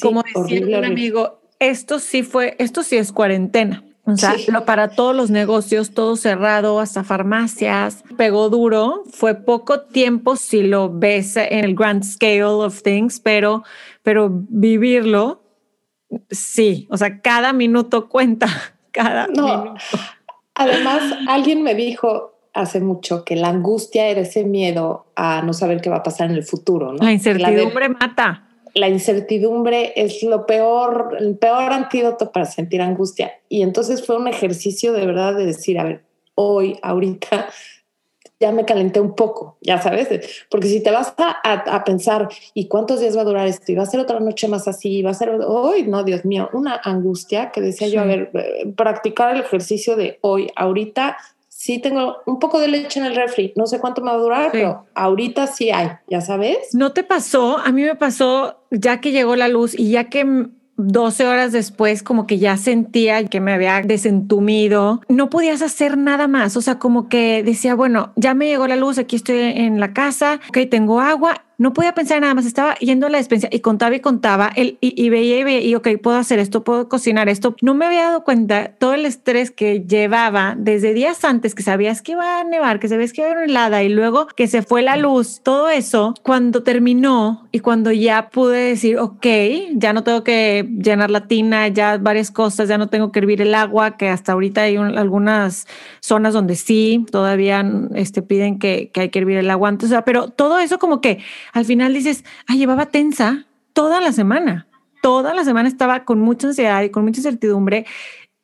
Como 0.00 0.22
decía 0.22 0.78
un 0.78 0.84
amigo, 0.84 1.40
esto 1.58 1.98
sí 1.98 2.22
fue, 2.22 2.54
esto 2.58 2.82
sí 2.82 2.96
es 2.96 3.12
cuarentena. 3.12 3.84
O 4.06 4.16
sea, 4.16 4.36
para 4.64 4.88
todos 4.88 5.16
los 5.16 5.30
negocios, 5.30 5.90
todo 5.90 6.14
cerrado, 6.14 6.78
hasta 6.78 7.02
farmacias, 7.02 8.04
pegó 8.16 8.48
duro. 8.50 9.02
Fue 9.10 9.34
poco 9.34 9.80
tiempo 9.80 10.36
si 10.36 10.62
lo 10.62 10.96
ves 10.96 11.36
en 11.36 11.64
el 11.64 11.74
grand 11.74 12.04
scale 12.04 12.44
of 12.44 12.82
things, 12.82 13.18
pero, 13.18 13.64
pero 14.02 14.28
vivirlo, 14.30 15.42
sí. 16.30 16.86
O 16.88 16.96
sea, 16.96 17.20
cada 17.20 17.52
minuto 17.52 18.08
cuenta, 18.08 18.46
cada 18.92 19.26
minuto. 19.26 19.74
Además, 20.54 21.02
alguien 21.26 21.64
me 21.64 21.74
dijo 21.74 22.32
hace 22.54 22.80
mucho 22.80 23.24
que 23.24 23.34
la 23.36 23.48
angustia 23.48 24.06
era 24.06 24.20
ese 24.20 24.44
miedo 24.44 25.06
a 25.16 25.42
no 25.42 25.52
saber 25.52 25.80
qué 25.80 25.90
va 25.90 25.96
a 25.96 26.02
pasar 26.02 26.30
en 26.30 26.36
el 26.36 26.44
futuro. 26.44 26.92
¿no? 26.92 27.04
La 27.04 27.12
incertidumbre 27.12 27.88
mata 27.88 28.45
la 28.76 28.88
incertidumbre 28.88 29.94
es 29.96 30.22
lo 30.22 30.44
peor, 30.44 31.16
el 31.18 31.38
peor 31.38 31.72
antídoto 31.72 32.30
para 32.30 32.44
sentir 32.44 32.82
angustia. 32.82 33.32
Y 33.48 33.62
entonces 33.62 34.04
fue 34.04 34.18
un 34.18 34.28
ejercicio 34.28 34.92
de 34.92 35.06
verdad 35.06 35.34
de 35.34 35.46
decir, 35.46 35.78
a 35.78 35.84
ver, 35.84 36.04
hoy, 36.34 36.78
ahorita, 36.82 37.48
ya 38.38 38.52
me 38.52 38.66
calenté 38.66 39.00
un 39.00 39.14
poco, 39.14 39.56
ya 39.62 39.80
sabes, 39.80 40.44
porque 40.50 40.68
si 40.68 40.82
te 40.82 40.90
vas 40.90 41.14
a, 41.16 41.84
pensar, 41.84 42.28
¿y 42.52 42.68
cuántos 42.68 43.00
días 43.00 43.16
va 43.16 43.22
a 43.22 43.24
durar 43.24 43.46
esto? 43.46 43.72
¿Y 43.72 43.76
va 43.76 43.84
a 43.84 43.86
ser 43.86 43.98
otra 43.98 44.20
noche 44.20 44.46
más 44.46 44.68
así? 44.68 45.00
¿Va 45.00 45.12
a 45.12 45.14
ser 45.14 45.30
hoy? 45.30 45.84
No, 45.84 46.04
Dios 46.04 46.26
mío, 46.26 46.50
una 46.52 46.78
angustia 46.84 47.50
que 47.52 47.62
decía 47.62 47.88
yo, 47.88 48.02
a 48.02 48.04
ver, 48.04 48.30
eh, 48.34 48.70
practicar 48.76 49.34
el 49.34 49.40
ejercicio 49.40 49.96
de 49.96 50.18
hoy, 50.20 50.50
ahorita, 50.54 51.16
sí 51.56 51.78
tengo 51.78 52.18
un 52.26 52.38
poco 52.38 52.60
de 52.60 52.68
leche 52.68 53.00
en 53.00 53.06
el 53.06 53.16
refri. 53.16 53.54
No 53.56 53.66
sé 53.66 53.80
cuánto 53.80 54.02
me 54.02 54.10
va 54.10 54.16
a 54.16 54.20
durar, 54.20 54.52
pero 54.52 54.86
ahorita 54.94 55.46
sí 55.46 55.70
hay, 55.70 55.90
ya 56.08 56.20
sabes. 56.20 56.74
¿No 56.74 56.92
te 56.92 57.02
pasó? 57.02 57.58
A 57.58 57.72
mí 57.72 57.82
me 57.82 57.94
pasó 57.94 58.62
ya 58.70 59.00
que 59.00 59.10
llegó 59.10 59.36
la 59.36 59.48
luz 59.48 59.74
y 59.76 59.90
ya 59.90 60.04
que 60.10 60.48
12 60.76 61.26
horas 61.26 61.52
después 61.52 62.02
como 62.02 62.26
que 62.26 62.38
ya 62.38 62.58
sentía 62.58 63.24
que 63.26 63.40
me 63.40 63.54
había 63.54 63.80
desentumido. 63.80 65.00
No 65.08 65.30
podías 65.30 65.62
hacer 65.62 65.96
nada 65.96 66.28
más. 66.28 66.58
O 66.58 66.60
sea, 66.60 66.78
como 66.78 67.08
que 67.08 67.42
decía, 67.42 67.74
bueno, 67.74 68.12
ya 68.16 68.34
me 68.34 68.46
llegó 68.46 68.66
la 68.66 68.76
luz, 68.76 68.98
aquí 68.98 69.16
estoy 69.16 69.38
en 69.38 69.80
la 69.80 69.94
casa, 69.94 70.40
ok, 70.50 70.58
tengo 70.70 71.00
agua 71.00 71.45
no 71.58 71.72
podía 71.72 71.94
pensar 71.94 72.20
nada 72.20 72.34
más, 72.34 72.46
estaba 72.46 72.74
yendo 72.76 73.06
a 73.06 73.10
la 73.10 73.18
despensa 73.18 73.48
y 73.50 73.60
contaba 73.60 73.94
y 73.94 74.00
contaba 74.00 74.50
el, 74.56 74.78
y, 74.80 75.08
veía 75.08 75.38
y 75.38 75.44
veía, 75.44 75.60
y 75.60 75.74
ok, 75.74 75.88
puedo 76.02 76.16
hacer 76.16 76.38
esto, 76.38 76.64
puedo 76.64 76.88
cocinar 76.88 77.28
esto. 77.28 77.54
No 77.62 77.74
me 77.74 77.86
había 77.86 78.04
dado 78.04 78.24
cuenta 78.24 78.72
todo 78.78 78.94
el 78.94 79.06
estrés 79.06 79.50
que 79.50 79.80
llevaba 79.80 80.54
desde 80.58 80.94
días 80.94 81.24
antes, 81.24 81.54
que 81.54 81.62
sabías 81.62 82.02
que 82.02 82.12
iba 82.12 82.40
a 82.40 82.44
nevar, 82.44 82.80
que 82.80 82.88
sabías 82.88 83.12
que 83.12 83.20
iba 83.20 83.30
a 83.30 83.32
haber 83.32 83.50
helada 83.50 83.82
y 83.82 83.88
luego 83.88 84.26
que 84.26 84.48
se 84.48 84.62
fue 84.62 84.82
la 84.82 84.96
luz, 84.96 85.40
todo 85.42 85.68
eso, 85.68 86.14
cuando 86.22 86.62
terminó 86.62 87.46
y 87.52 87.60
cuando 87.60 87.92
ya 87.92 88.30
pude 88.30 88.58
decir, 88.68 88.98
ok, 88.98 89.26
ya 89.74 89.92
no 89.92 90.04
tengo 90.04 90.24
que 90.24 90.68
llenar 90.78 91.10
la 91.10 91.26
tina, 91.26 91.68
ya 91.68 91.98
varias 91.98 92.30
cosas, 92.30 92.68
ya 92.68 92.78
no 92.78 92.88
tengo 92.88 93.12
que 93.12 93.20
hervir 93.20 93.40
el 93.40 93.54
agua, 93.54 93.96
que 93.96 94.08
hasta 94.08 94.32
ahorita 94.32 94.62
hay 94.62 94.76
algunas 94.76 95.66
zonas 96.00 96.34
donde 96.34 96.56
sí, 96.56 97.06
todavía 97.10 97.64
este, 97.94 98.22
piden 98.22 98.58
que, 98.58 98.90
que 98.92 99.02
hay 99.02 99.08
que 99.10 99.18
hervir 99.18 99.38
el 99.38 99.50
agua 99.50 99.66
sea, 99.86 100.04
pero 100.04 100.28
todo 100.28 100.58
eso 100.58 100.78
como 100.78 101.00
que 101.00 101.18
al 101.56 101.64
final 101.64 101.94
dices, 101.94 102.22
ay, 102.46 102.58
llevaba 102.58 102.84
tensa 102.84 103.46
toda 103.72 104.02
la 104.02 104.12
semana. 104.12 104.68
Toda 105.00 105.32
la 105.32 105.42
semana 105.42 105.70
estaba 105.70 106.04
con 106.04 106.20
mucha 106.20 106.48
ansiedad 106.48 106.82
y 106.82 106.90
con 106.90 107.06
mucha 107.06 107.20
incertidumbre. 107.20 107.86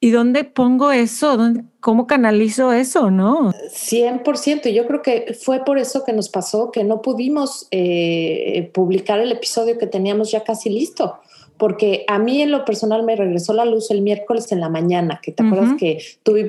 ¿Y 0.01 0.13
dónde 0.13 0.45
pongo 0.45 0.93
eso? 0.93 1.37
¿Dónde, 1.37 1.63
¿Cómo 1.81 2.07
canalizo 2.07 2.73
eso? 2.73 3.11
¿No? 3.11 3.53
100%. 3.53 4.73
Yo 4.73 4.87
creo 4.87 5.03
que 5.03 5.37
fue 5.39 5.63
por 5.63 5.77
eso 5.77 6.07
que 6.07 6.15
nos 6.15 6.31
pasó 6.31 6.71
que 6.71 6.85
no 6.85 7.03
pudimos 7.03 7.69
eh, 7.71 8.71
publicar 8.73 9.21
el 9.21 9.31
episodio 9.31 9.77
que 9.77 9.87
teníamos 9.87 10.31
ya 10.31 10.43
casi 10.43 10.71
listo 10.71 11.21
porque 11.63 12.05
a 12.09 12.19
mí 12.19 12.43
en 12.43 12.51
lo 12.51 12.65
personal 12.65 13.05
me 13.05 13.15
regresó 13.15 13.53
la 13.53 13.65
luz 13.65 13.93
el 13.93 14.03
miércoles 14.03 14.51
en 14.51 14.59
la 14.59 14.69
mañana, 14.69 15.21
que 15.23 15.31
te 15.31 15.45
acuerdas 15.45 15.75
que 15.79 16.03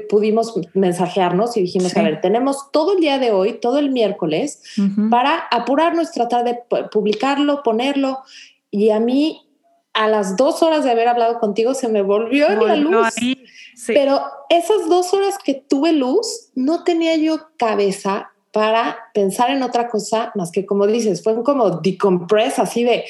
pudimos 0.09 0.59
mensajearnos 0.73 1.55
y 1.55 1.61
dijimos, 1.61 1.95
a 1.95 2.01
ver, 2.01 2.19
tenemos 2.19 2.71
todo 2.71 2.93
el 2.95 2.99
día 2.99 3.19
de 3.19 3.29
hoy, 3.29 3.59
todo 3.59 3.77
el 3.77 3.91
miércoles, 3.91 4.63
para 5.11 5.37
apurarnos, 5.51 6.11
tratar 6.13 6.43
de 6.43 6.57
publicarlo, 6.91 7.61
ponerlo. 7.61 8.21
Y 8.71 8.89
a 8.89 8.99
mí, 8.99 9.47
a 9.93 10.07
las 10.07 10.35
dos 10.35 10.63
horas 10.63 10.83
de 10.83 10.89
haber 10.89 11.07
hablado 11.07 11.39
contigo, 11.39 11.75
se 11.75 11.89
me 11.89 12.01
volvió 12.01 12.49
en 12.49 12.67
la 12.67 12.75
luz. 12.75 13.13
Pero 13.85 14.19
esas 14.49 14.89
dos 14.89 15.13
horas 15.13 15.37
que 15.37 15.53
tuve 15.53 15.93
luz, 15.93 16.49
no 16.55 16.83
tenía 16.83 17.15
yo 17.17 17.37
cabeza 17.57 18.31
para 18.51 18.97
pensar 19.13 19.51
en 19.51 19.61
otra 19.61 19.89
cosa 19.89 20.31
más 20.33 20.49
que 20.49 20.65
como 20.65 20.87
dices, 20.87 21.21
fue 21.21 21.43
como 21.43 21.69
decompress 21.69 22.57
así 22.57 22.83
de, 22.83 23.05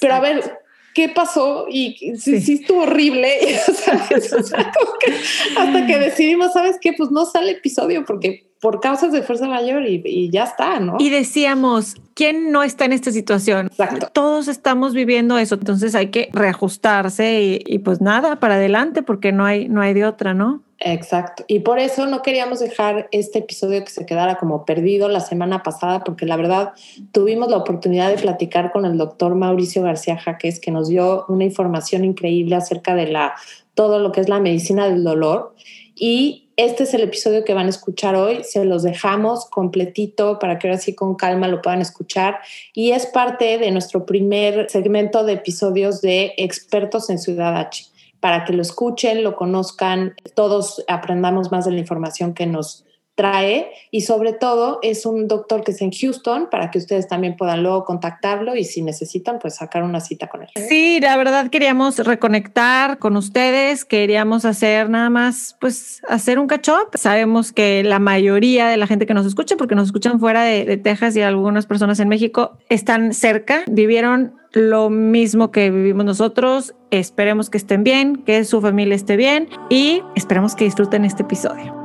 pero 0.00 0.14
a 0.14 0.20
ver, 0.20 0.63
qué 0.94 1.08
pasó 1.08 1.66
y 1.68 2.14
sí, 2.16 2.40
sí 2.40 2.54
estuvo 2.54 2.82
horrible. 2.82 3.28
hasta 5.56 5.86
que 5.86 5.98
decidimos, 5.98 6.52
¿sabes 6.52 6.76
qué? 6.80 6.92
Pues 6.92 7.10
no 7.10 7.26
sale 7.26 7.52
episodio 7.52 8.04
porque 8.04 8.43
por 8.64 8.80
causas 8.80 9.12
de 9.12 9.20
fuerza 9.20 9.46
mayor 9.46 9.82
y, 9.86 10.30
ya 10.30 10.44
está, 10.44 10.80
¿no? 10.80 10.96
Y 10.98 11.10
decíamos, 11.10 11.96
¿quién 12.14 12.50
no 12.50 12.62
está 12.62 12.86
en 12.86 12.94
esta 12.94 13.12
situación? 13.12 13.66
Exacto. 13.66 14.08
Todos 14.10 14.48
estamos 14.48 14.94
viviendo 14.94 15.36
eso, 15.36 15.56
entonces 15.56 15.94
hay 15.94 16.06
que 16.06 16.30
reajustarse 16.32 17.42
y, 17.42 17.62
y 17.66 17.80
pues 17.80 18.00
nada, 18.00 18.40
para 18.40 18.54
adelante 18.54 19.02
porque 19.02 19.32
no 19.32 19.44
hay, 19.44 19.68
no 19.68 19.82
hay 19.82 19.92
de 19.92 20.06
otra, 20.06 20.32
¿no? 20.32 20.62
Exacto. 20.78 21.44
Y 21.46 21.60
por 21.60 21.78
eso 21.78 22.06
no 22.06 22.22
queríamos 22.22 22.60
dejar 22.60 23.06
este 23.12 23.40
episodio 23.40 23.84
que 23.84 23.90
se 23.90 24.06
quedara 24.06 24.36
como 24.36 24.64
perdido 24.64 25.10
la 25.10 25.20
semana 25.20 25.62
pasada, 25.62 26.02
porque 26.02 26.24
la 26.24 26.38
verdad 26.38 26.72
tuvimos 27.12 27.50
la 27.50 27.58
oportunidad 27.58 28.08
de 28.08 28.16
platicar 28.16 28.72
con 28.72 28.86
el 28.86 28.96
doctor 28.96 29.34
Mauricio 29.34 29.82
García 29.82 30.16
Jaques, 30.16 30.58
que 30.58 30.70
nos 30.70 30.88
dio 30.88 31.26
una 31.28 31.44
información 31.44 32.02
increíble 32.02 32.56
acerca 32.56 32.94
de 32.94 33.08
la, 33.08 33.34
todo 33.74 33.98
lo 33.98 34.10
que 34.10 34.22
es 34.22 34.30
la 34.30 34.40
medicina 34.40 34.88
del 34.88 35.04
dolor. 35.04 35.54
Y 35.94 36.43
este 36.56 36.84
es 36.84 36.94
el 36.94 37.02
episodio 37.02 37.44
que 37.44 37.54
van 37.54 37.66
a 37.66 37.70
escuchar 37.70 38.14
hoy. 38.16 38.44
Se 38.44 38.64
los 38.64 38.82
dejamos 38.82 39.46
completito 39.46 40.38
para 40.38 40.58
que 40.58 40.68
ahora 40.68 40.78
sí 40.78 40.94
con 40.94 41.14
calma 41.14 41.48
lo 41.48 41.62
puedan 41.62 41.80
escuchar. 41.80 42.38
Y 42.72 42.92
es 42.92 43.06
parte 43.06 43.58
de 43.58 43.70
nuestro 43.70 44.06
primer 44.06 44.70
segmento 44.70 45.24
de 45.24 45.34
episodios 45.34 46.00
de 46.00 46.34
expertos 46.36 47.10
en 47.10 47.18
Ciudad 47.18 47.56
H 47.56 47.86
para 48.20 48.44
que 48.46 48.54
lo 48.54 48.62
escuchen, 48.62 49.22
lo 49.22 49.36
conozcan, 49.36 50.14
todos 50.34 50.82
aprendamos 50.88 51.52
más 51.52 51.66
de 51.66 51.72
la 51.72 51.80
información 51.80 52.32
que 52.32 52.46
nos 52.46 52.86
trae 53.14 53.70
y 53.90 54.02
sobre 54.02 54.32
todo 54.32 54.80
es 54.82 55.06
un 55.06 55.28
doctor 55.28 55.62
que 55.62 55.70
es 55.70 55.80
en 55.80 55.92
Houston 55.92 56.48
para 56.50 56.70
que 56.70 56.78
ustedes 56.78 57.06
también 57.06 57.36
puedan 57.36 57.62
luego 57.62 57.84
contactarlo 57.84 58.56
y 58.56 58.64
si 58.64 58.82
necesitan 58.82 59.38
pues 59.38 59.56
sacar 59.56 59.82
una 59.82 60.00
cita 60.00 60.28
con 60.28 60.42
él. 60.42 60.48
Sí, 60.68 60.98
la 61.00 61.16
verdad 61.16 61.48
queríamos 61.50 61.98
reconectar 61.98 62.98
con 62.98 63.16
ustedes, 63.16 63.84
queríamos 63.84 64.44
hacer 64.44 64.90
nada 64.90 65.10
más 65.10 65.56
pues 65.60 66.02
hacer 66.08 66.38
un 66.38 66.46
catch 66.46 66.68
up. 66.68 66.98
Sabemos 66.98 67.52
que 67.52 67.84
la 67.84 67.98
mayoría 67.98 68.68
de 68.68 68.76
la 68.76 68.86
gente 68.86 69.06
que 69.06 69.14
nos 69.14 69.26
escucha, 69.26 69.56
porque 69.56 69.74
nos 69.74 69.86
escuchan 69.86 70.18
fuera 70.18 70.42
de, 70.42 70.64
de 70.64 70.76
Texas 70.76 71.16
y 71.16 71.22
algunas 71.22 71.66
personas 71.66 72.00
en 72.00 72.08
México, 72.08 72.58
están 72.68 73.12
cerca, 73.14 73.64
vivieron 73.68 74.34
lo 74.52 74.90
mismo 74.90 75.50
que 75.50 75.70
vivimos 75.70 76.04
nosotros. 76.04 76.74
Esperemos 76.90 77.50
que 77.50 77.58
estén 77.58 77.84
bien, 77.84 78.16
que 78.24 78.44
su 78.44 78.60
familia 78.60 78.94
esté 78.94 79.16
bien 79.16 79.48
y 79.68 80.02
esperemos 80.14 80.54
que 80.54 80.64
disfruten 80.64 81.04
este 81.04 81.22
episodio. 81.22 81.83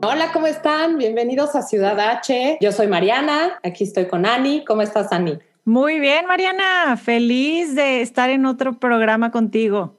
Hola, 0.00 0.30
¿cómo 0.32 0.46
están? 0.46 0.96
Bienvenidos 0.96 1.56
a 1.56 1.62
Ciudad 1.62 1.98
H. 1.98 2.58
Yo 2.60 2.70
soy 2.70 2.86
Mariana, 2.86 3.58
aquí 3.64 3.82
estoy 3.82 4.06
con 4.06 4.26
Ani. 4.26 4.64
¿Cómo 4.64 4.82
estás, 4.82 5.10
Ani? 5.10 5.40
Muy 5.64 5.98
bien, 5.98 6.24
Mariana. 6.26 6.96
Feliz 6.96 7.74
de 7.74 8.00
estar 8.00 8.30
en 8.30 8.46
otro 8.46 8.78
programa 8.78 9.32
contigo. 9.32 9.96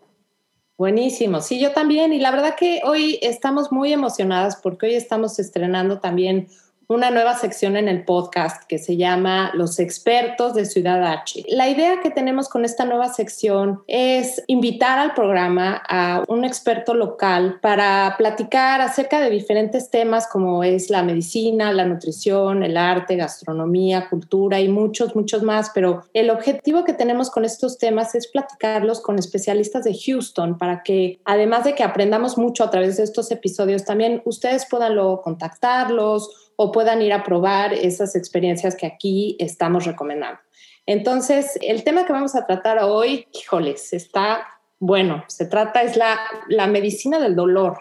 Buenísimo, 0.77 1.41
sí, 1.41 1.59
yo 1.59 1.73
también. 1.73 2.13
Y 2.13 2.19
la 2.19 2.31
verdad 2.31 2.55
que 2.55 2.79
hoy 2.85 3.19
estamos 3.21 3.73
muy 3.73 3.91
emocionadas 3.91 4.55
porque 4.55 4.85
hoy 4.85 4.95
estamos 4.95 5.37
estrenando 5.37 5.99
también 5.99 6.47
una 6.91 7.11
nueva 7.11 7.35
sección 7.35 7.77
en 7.77 7.87
el 7.87 8.03
podcast 8.03 8.63
que 8.63 8.79
se 8.79 8.97
llama 8.97 9.51
Los 9.53 9.77
expertos 9.77 10.55
de 10.55 10.65
Ciudad 10.65 11.03
H. 11.03 11.45
La 11.47 11.69
idea 11.69 12.01
que 12.01 12.09
tenemos 12.09 12.49
con 12.49 12.65
esta 12.65 12.83
nueva 12.83 13.09
sección 13.13 13.83
es 13.85 14.43
invitar 14.47 14.97
al 14.97 15.13
programa 15.13 15.83
a 15.87 16.23
un 16.27 16.43
experto 16.45 16.95
local 16.95 17.59
para 17.61 18.15
platicar 18.17 18.81
acerca 18.81 19.21
de 19.21 19.29
diferentes 19.29 19.91
temas 19.91 20.25
como 20.25 20.63
es 20.63 20.89
la 20.89 21.03
medicina, 21.03 21.71
la 21.73 21.85
nutrición, 21.85 22.63
el 22.63 22.75
arte, 22.75 23.17
gastronomía, 23.17 24.09
cultura 24.09 24.59
y 24.59 24.67
muchos, 24.67 25.15
muchos 25.15 25.43
más. 25.43 25.69
Pero 25.75 26.01
el 26.15 26.31
objetivo 26.31 26.85
que 26.85 26.93
tenemos 26.93 27.29
con 27.29 27.45
estos 27.45 27.77
temas 27.77 28.15
es 28.15 28.25
platicarlos 28.25 28.99
con 28.99 29.19
especialistas 29.19 29.83
de 29.83 29.95
Houston 29.95 30.57
para 30.57 30.81
que 30.81 31.19
además 31.23 31.65
de 31.65 31.75
que 31.75 31.83
aprendamos 31.83 32.35
mucho 32.39 32.63
a 32.63 32.71
través 32.71 32.97
de 32.97 33.03
estos 33.03 33.29
episodios, 33.29 33.85
también 33.85 34.23
ustedes 34.25 34.65
puedan 34.67 34.95
luego 34.95 35.21
contactarlos 35.21 36.47
o 36.61 36.73
puedan 36.73 37.01
ir 37.01 37.13
a 37.13 37.23
probar 37.23 37.71
esas 37.71 38.17
experiencias 38.17 38.75
que 38.75 38.85
aquí 38.85 39.37
estamos 39.39 39.85
recomendando. 39.85 40.41
Entonces, 40.85 41.57
el 41.61 41.85
tema 41.85 42.05
que 42.05 42.11
vamos 42.11 42.35
a 42.35 42.45
tratar 42.45 42.79
hoy, 42.83 43.27
híjoles, 43.31 43.93
está 43.93 44.45
bueno, 44.77 45.23
se 45.27 45.45
trata, 45.45 45.83
es 45.83 45.95
la, 45.95 46.19
la 46.49 46.67
medicina 46.67 47.17
del 47.17 47.37
dolor. 47.37 47.77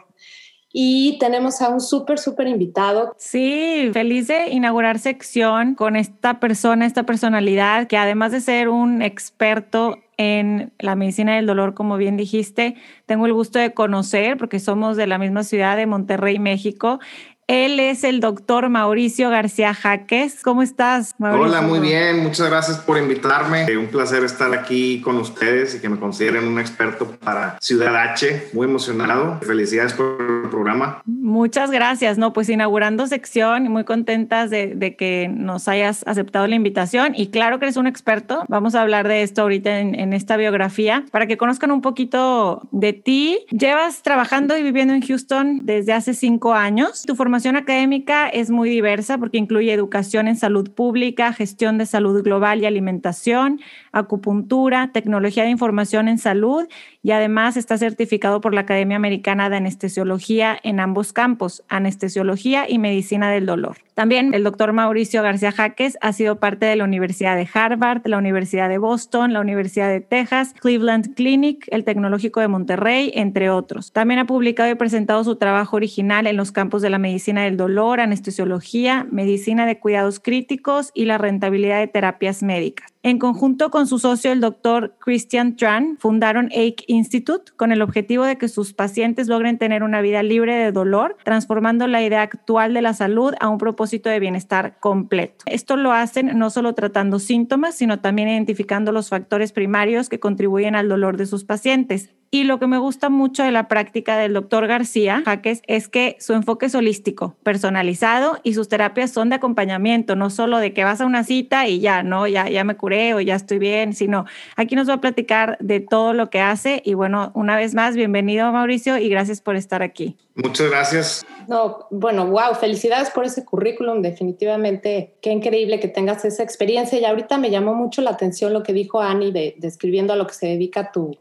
Y 0.73 1.19
tenemos 1.19 1.61
a 1.61 1.71
un 1.71 1.81
súper, 1.81 2.21
súper 2.21 2.47
invitado. 2.47 3.17
Sí, 3.19 3.91
feliz 3.93 4.29
de 4.29 4.51
inaugurar 4.51 5.01
sección 5.01 5.75
con 5.75 5.97
esta 5.97 6.39
persona, 6.39 6.87
esta 6.87 7.03
personalidad, 7.03 7.89
que 7.89 7.97
además 7.97 8.31
de 8.31 8.41
ser 8.41 8.69
un 8.69 9.03
experto 9.03 9.99
en 10.19 10.73
la 10.79 10.95
medicina 10.95 11.35
del 11.35 11.47
dolor, 11.47 11.75
como 11.75 11.97
bien 11.97 12.17
dijiste, 12.17 12.77
tengo 13.07 13.27
el 13.27 13.33
gusto 13.33 13.59
de 13.59 13.75
conocer 13.75 14.37
porque 14.37 14.61
somos 14.61 14.97
de 14.97 15.09
la 15.09 15.19
misma 15.19 15.43
ciudad 15.43 15.77
de 15.77 15.87
Monterrey, 15.87 16.39
México. 16.39 17.01
Él 17.49 17.81
es 17.81 18.05
el 18.05 18.21
doctor 18.21 18.69
Mauricio 18.69 19.31
García 19.31 19.73
Jaques. 19.73 20.43
¿Cómo 20.43 20.61
estás, 20.61 21.15
Mauricio? 21.17 21.47
Hola, 21.47 21.63
muy 21.63 21.79
bien. 21.79 22.23
Muchas 22.23 22.51
gracias 22.51 22.77
por 22.77 22.99
invitarme. 22.99 23.65
Eh, 23.65 23.79
un 23.79 23.87
placer 23.87 24.23
estar 24.23 24.53
aquí 24.53 25.01
con 25.01 25.17
ustedes 25.17 25.75
y 25.75 25.81
que 25.81 25.89
me 25.89 25.99
consideren 25.99 26.47
un 26.47 26.61
experto 26.61 27.07
para 27.07 27.57
Ciudad 27.63 27.97
H. 27.97 28.51
Muy 28.53 28.67
emocionado. 28.67 29.41
Felicidades 29.41 29.95
por 29.95 30.19
el 30.21 30.51
programa. 30.51 31.01
Muchas 31.07 31.71
gracias. 31.71 32.19
No, 32.19 32.35
pues 32.35 32.51
inaugurando 32.51 33.07
sección 33.07 33.65
y 33.65 33.71
muy 33.71 33.85
contentas 33.85 34.51
de, 34.51 34.95
que 34.99 35.31
nos 35.35 35.69
hayas 35.69 36.07
aceptado 36.07 36.47
la 36.47 36.55
invitación. 36.55 37.15
Y 37.17 37.29
claro 37.29 37.59
que 37.59 37.65
eres 37.65 37.79
un 37.79 37.87
experto. 37.87 38.45
Vamos 38.49 38.75
a 38.75 38.83
hablar 38.83 39.09
de 39.09 39.23
esto 39.23 39.41
ahorita 39.41 39.79
en, 39.79 39.95
en 39.95 40.13
esta 40.13 40.37
biografía 40.37 41.07
para 41.11 41.27
que 41.27 41.39
conozcan 41.39 41.71
un 41.71 41.81
poquito 41.81 42.69
de 42.73 42.93
ti. 42.93 43.39
Llevas 43.53 44.03
trabajando 44.03 44.55
y 44.59 44.63
viviendo 44.63 44.93
en 44.93 45.01
Houston 45.01 45.61
desde 45.63 45.95
hace 45.95 46.13
cinco 46.13 46.53
años. 46.53 47.05
Tu 47.07 47.15
formación 47.15 47.38
formación 47.39 47.55
académica 47.55 48.29
es 48.29 48.51
muy 48.51 48.69
diversa 48.69 49.17
porque 49.17 49.39
incluye 49.39 49.73
educación 49.73 50.27
en 50.27 50.35
salud 50.35 50.73
pública, 50.73 51.33
gestión 51.33 51.79
de 51.79 51.87
salud 51.87 52.21
global 52.25 52.61
y 52.61 52.67
alimentación, 52.67 53.61
acupuntura, 53.93 54.91
tecnología 54.93 55.45
de 55.45 55.51
información 55.51 56.09
en 56.09 56.19
salud 56.19 56.67
y 57.03 57.13
además 57.13 57.57
está 57.57 57.79
certificado 57.79 58.41
por 58.41 58.55
la 58.55 58.63
Academia 58.63 58.97
Americana 58.97 59.49
de 59.51 59.57
Anestesiología 59.57 60.59
en 60.63 60.81
ambos 60.81 61.13
campos, 61.13 61.63
anestesiología 61.69 62.69
y 62.69 62.79
medicina 62.79 63.31
del 63.31 63.47
dolor. 63.47 63.79
También 63.95 64.33
el 64.33 64.45
doctor 64.45 64.73
Mauricio 64.73 65.23
García 65.23 65.51
Jaques 65.51 65.99
ha 66.01 66.13
sido 66.13 66.39
parte 66.39 66.67
de 66.67 66.77
la 66.77 66.85
Universidad 66.85 67.37
de 67.37 67.49
Harvard, 67.53 68.03
la 68.05 68.19
Universidad 68.19 68.69
de 68.69 68.79
Boston, 68.79 69.33
la 69.33 69.41
Universidad 69.41 69.89
de 69.89 70.01
Texas, 70.01 70.55
Cleveland 70.61 71.15
Clinic, 71.15 71.67
el 71.73 71.85
Tecnológico 71.85 72.41
de 72.41 72.47
Monterrey, 72.47 73.11
entre 73.15 73.51
otros. 73.51 73.93
También 73.93 74.21
ha 74.21 74.27
publicado 74.27 74.71
y 74.71 74.77
presentado 74.77 75.25
su 75.25 75.37
trabajo 75.37 75.77
original 75.77 76.29
en 76.29 76.37
los 76.37 76.53
campos 76.53 76.81
de 76.81 76.91
la 76.91 76.99
medicina 76.99 77.43
del 77.43 77.57
dolor, 77.57 77.99
anestesiología, 77.99 79.07
medicina 79.11 79.67
de 79.67 79.81
cuidados 79.81 80.21
críticos 80.21 80.93
y 80.95 81.07
la 81.07 81.19
rentabilidad 81.19 81.81
de 81.81 81.89
terapias 81.89 82.43
médicas. 82.43 82.93
En 83.03 83.19
conjunto 83.19 83.71
con 83.71 83.87
su 83.87 83.99
socio, 83.99 84.33
el 84.33 84.41
doctor 84.41 84.95
Christian 84.99 85.57
Tran, 85.57 85.97
fundaron 85.99 86.51
Institute 86.99 87.53
con 87.57 87.73
el 87.73 87.83
objetivo 87.83 88.25
de 88.25 88.37
que 88.37 88.49
sus 88.49 88.75
pacientes 88.75 89.29
logren 89.29 89.59
tener 89.59 89.83
una 89.83 90.01
vida 90.01 90.23
libre 90.23 90.55
de 90.55 90.73
dolor, 90.73 91.17
transformando 91.25 91.87
la 91.87 92.03
idea 92.03 92.23
actual 92.23 92.75
de 92.75 92.83
la 92.83 92.93
salud 92.93 93.35
a 93.41 93.49
un 93.49 93.59
propósito 93.59 94.11
de 94.11 94.21
bienestar 94.21 94.79
completo. 94.81 95.45
Esto 95.47 95.77
lo 95.77 95.93
hacen 95.93 96.39
no 96.39 96.51
solo 96.51 96.75
tratando 96.75 97.19
síntomas, 97.19 97.75
sino 97.75 98.01
también 98.01 98.29
identificando 98.29 98.93
los 98.93 99.09
factores 99.09 99.53
primarios 99.53 100.09
que 100.09 100.21
contribuyen 100.21 100.75
al 100.75 100.89
dolor 100.89 101.17
de 101.17 101.27
sus 101.27 101.45
pacientes. 101.45 102.11
Y 102.31 102.45
lo 102.45 102.59
que 102.59 102.67
me 102.67 102.77
gusta 102.77 103.09
mucho 103.09 103.43
de 103.43 103.51
la 103.51 103.69
práctica 103.69 104.19
del 104.19 104.35
doctor 104.35 104.67
García 104.67 105.23
Jaques 105.25 105.63
es 105.67 105.89
que 105.89 106.17
su 106.21 106.35
enfoque 106.35 106.67
es 106.67 106.75
holístico, 106.75 107.37
personalizado 107.43 108.39
y 108.43 108.53
sus 108.53 108.69
terapias 108.69 109.11
son 109.11 109.31
de 109.31 109.37
acompañamiento, 109.37 110.15
no 110.15 110.29
solo 110.29 110.59
de 110.59 110.75
que 110.75 110.85
vas 110.85 111.01
a 111.01 111.07
una 111.07 111.25
cita 111.25 111.69
y 111.69 111.81
ya, 111.81 112.03
no, 112.03 112.27
ya, 112.27 112.49
ya 112.51 112.65
me 112.65 112.77
curé 112.77 113.15
o 113.15 113.21
ya 113.21 113.35
estoy 113.35 113.59
bien, 113.59 113.95
sino 113.95 114.27
aquí 114.57 114.77
nos 114.77 114.91
va 114.91 114.95
a 114.95 115.01
platicar 115.01 115.57
de 115.61 115.81
todo 115.81 116.13
lo 116.13 116.29
que 116.29 116.41
hace. 116.41 116.83
Y 116.85 116.93
bueno, 116.93 117.31
una 117.35 117.57
vez 117.57 117.75
más, 117.75 117.97
bienvenido 117.97 118.53
Mauricio 118.53 118.99
y 118.99 119.09
gracias 119.09 119.41
por 119.41 119.57
estar 119.57 119.83
aquí. 119.83 120.17
Muchas 120.35 120.71
gracias. 120.71 121.27
No, 121.49 121.87
bueno, 121.91 122.27
wow, 122.27 122.55
felicidades 122.61 123.09
por 123.11 123.25
ese 123.25 123.45
currículum, 123.45 124.03
definitivamente, 124.03 125.15
qué 125.23 125.31
increíble 125.31 125.81
que 125.81 125.89
tengas 125.89 126.27
esa 126.27 126.43
experiencia. 126.43 126.99
Y 126.99 127.05
ahorita 127.07 127.39
me 127.39 127.51
llamó 127.51 127.75
mucho 127.75 128.03
la 128.03 128.11
atención 128.11 128.53
lo 128.53 128.63
que 128.63 128.75
dijo 128.75 129.01
Ani 129.01 129.33
de, 129.33 129.55
describiendo 129.57 130.13
a 130.13 130.17
lo 130.17 130.27
que 130.27 130.35
se 130.35 130.47
dedica 130.47 130.93
tu 130.93 131.17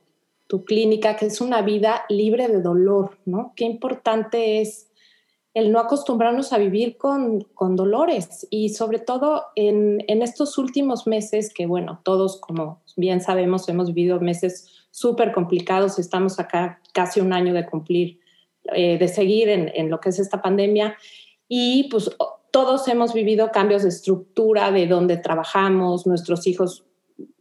tu 0.47 0.63
clínica, 0.63 1.15
que 1.15 1.25
es 1.25 1.41
una 1.41 1.61
vida 1.61 2.03
libre 2.09 2.47
de 2.47 2.61
dolor, 2.61 3.17
¿no? 3.25 3.53
Qué 3.55 3.65
importante 3.65 4.61
es 4.61 4.87
el 5.53 5.71
no 5.71 5.79
acostumbrarnos 5.79 6.53
a 6.53 6.57
vivir 6.57 6.97
con, 6.97 7.41
con 7.55 7.75
dolores 7.75 8.47
y 8.51 8.69
sobre 8.69 8.99
todo 8.99 9.45
en, 9.55 10.03
en, 10.07 10.21
estos 10.21 10.57
últimos 10.57 11.07
meses 11.07 11.51
que, 11.51 11.65
bueno, 11.65 11.99
todos, 12.03 12.39
como 12.39 12.83
bien 12.95 13.21
sabemos, 13.21 13.67
hemos 13.67 13.93
vivido 13.93 14.19
meses 14.19 14.85
súper 14.91 15.33
complicados, 15.33 15.97
estamos 15.97 16.39
acá 16.39 16.79
casi 16.93 17.21
un 17.21 17.33
año 17.33 17.53
de 17.53 17.65
cumplir, 17.65 18.19
eh, 18.75 18.99
de 18.99 19.07
seguir 19.07 19.49
en, 19.49 19.71
en 19.73 19.89
lo 19.89 19.99
que 19.99 20.09
es 20.09 20.19
esta 20.19 20.41
pandemia 20.41 20.95
y 21.47 21.89
pues 21.89 22.11
todos 22.51 22.87
hemos 22.87 23.13
vivido 23.13 23.51
cambios 23.51 23.83
de 23.83 23.89
estructura, 23.89 24.71
de 24.71 24.87
dónde 24.87 25.17
trabajamos, 25.17 26.05
nuestros 26.05 26.45
hijos 26.47 26.86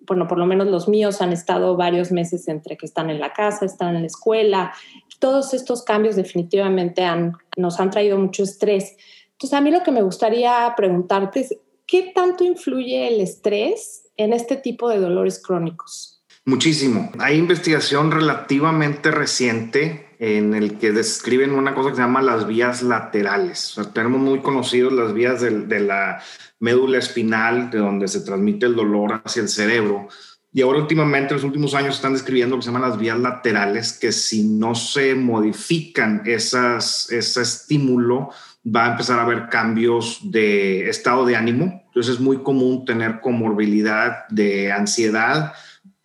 bueno, 0.07 0.29
por 0.29 0.39
lo 0.39 0.47
menos 0.47 0.67
los 0.69 0.89
míos 0.89 1.21
han 1.21 1.33
estado 1.33 1.77
varios 1.77 2.13
meses 2.13 2.49
entre 2.49 2.77
que 2.77 2.87
están 2.87 3.11
en 3.11 3.21
la 3.21 3.33
casa, 3.33 3.65
están 3.67 3.95
en 3.95 4.03
la 4.03 4.07
escuela. 4.07 4.73
Todos 5.19 5.55
estos 5.55 5.83
cambios 5.83 6.17
definitivamente 6.17 7.05
han, 7.05 7.37
nos 7.57 7.81
han 7.81 7.91
traído 7.91 8.19
mucho 8.19 8.43
estrés. 8.43 8.97
Entonces, 9.33 9.59
a 9.59 9.61
mí 9.61 9.71
lo 9.71 9.83
que 9.83 9.91
me 9.91 10.03
gustaría 10.03 10.73
preguntarte 10.77 11.41
es, 11.41 11.57
¿qué 11.87 12.13
tanto 12.15 12.45
influye 12.45 13.09
el 13.09 13.21
estrés 13.21 14.09
en 14.17 14.33
este 14.33 14.57
tipo 14.57 14.89
de 14.89 14.99
dolores 14.99 15.43
crónicos? 15.43 16.23
Muchísimo. 16.45 17.11
Hay 17.19 17.37
investigación 17.37 18.13
relativamente 18.13 19.11
reciente 19.11 20.06
en 20.19 20.55
el 20.55 20.79
que 20.79 20.93
describen 20.93 21.53
una 21.53 21.75
cosa 21.75 21.91
que 21.91 21.97
se 21.97 22.03
llama 22.03 22.23
las 22.23 22.47
vías 22.47 22.83
laterales. 22.83 23.75
tenemos 23.93 24.21
muy 24.21 24.41
conocidos 24.41 24.93
las 24.93 25.13
vías 25.13 25.41
de 25.41 25.81
la 25.81 26.23
médula 26.61 26.99
espinal, 26.99 27.71
de 27.71 27.79
donde 27.79 28.09
se 28.09 28.21
transmite 28.21 28.67
el 28.67 28.77
dolor 28.77 29.21
hacia 29.25 29.43
el 29.43 29.49
cerebro. 29.49 30.09
Y 30.53 30.63
ahora 30.63 30.79
últimamente, 30.79 31.35
en 31.35 31.37
los 31.37 31.45
últimos 31.45 31.75
años, 31.75 31.97
están 31.97 32.15
describiendo 32.15 32.57
lo 32.57 32.61
que 32.61 32.65
se 32.65 32.73
llaman 32.73 32.89
las 32.89 32.99
vías 32.99 33.19
laterales, 33.19 33.93
que 33.93 34.11
si 34.11 34.45
no 34.45 34.75
se 34.75 35.15
modifican 35.15 36.23
esas, 36.25 37.13
ese 37.13 37.43
estímulo, 37.43 38.31
va 38.67 38.87
a 38.87 38.91
empezar 38.93 39.19
a 39.19 39.23
haber 39.23 39.49
cambios 39.49 40.21
de 40.23 40.89
estado 40.89 41.27
de 41.27 41.37
ánimo. 41.37 41.85
Entonces 41.89 42.15
es 42.15 42.21
muy 42.21 42.39
común 42.39 42.85
tener 42.87 43.21
comorbilidad 43.21 44.27
de 44.29 44.73
ansiedad, 44.73 45.53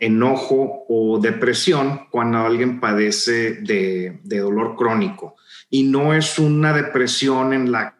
enojo 0.01 0.83
o 0.89 1.19
depresión 1.19 2.07
cuando 2.09 2.39
alguien 2.39 2.79
padece 2.79 3.53
de, 3.61 4.19
de 4.23 4.39
dolor 4.39 4.75
crónico. 4.75 5.35
Y 5.69 5.83
no 5.83 6.13
es 6.13 6.39
una 6.39 6.73
depresión 6.73 7.53
en 7.53 7.71
la 7.71 7.95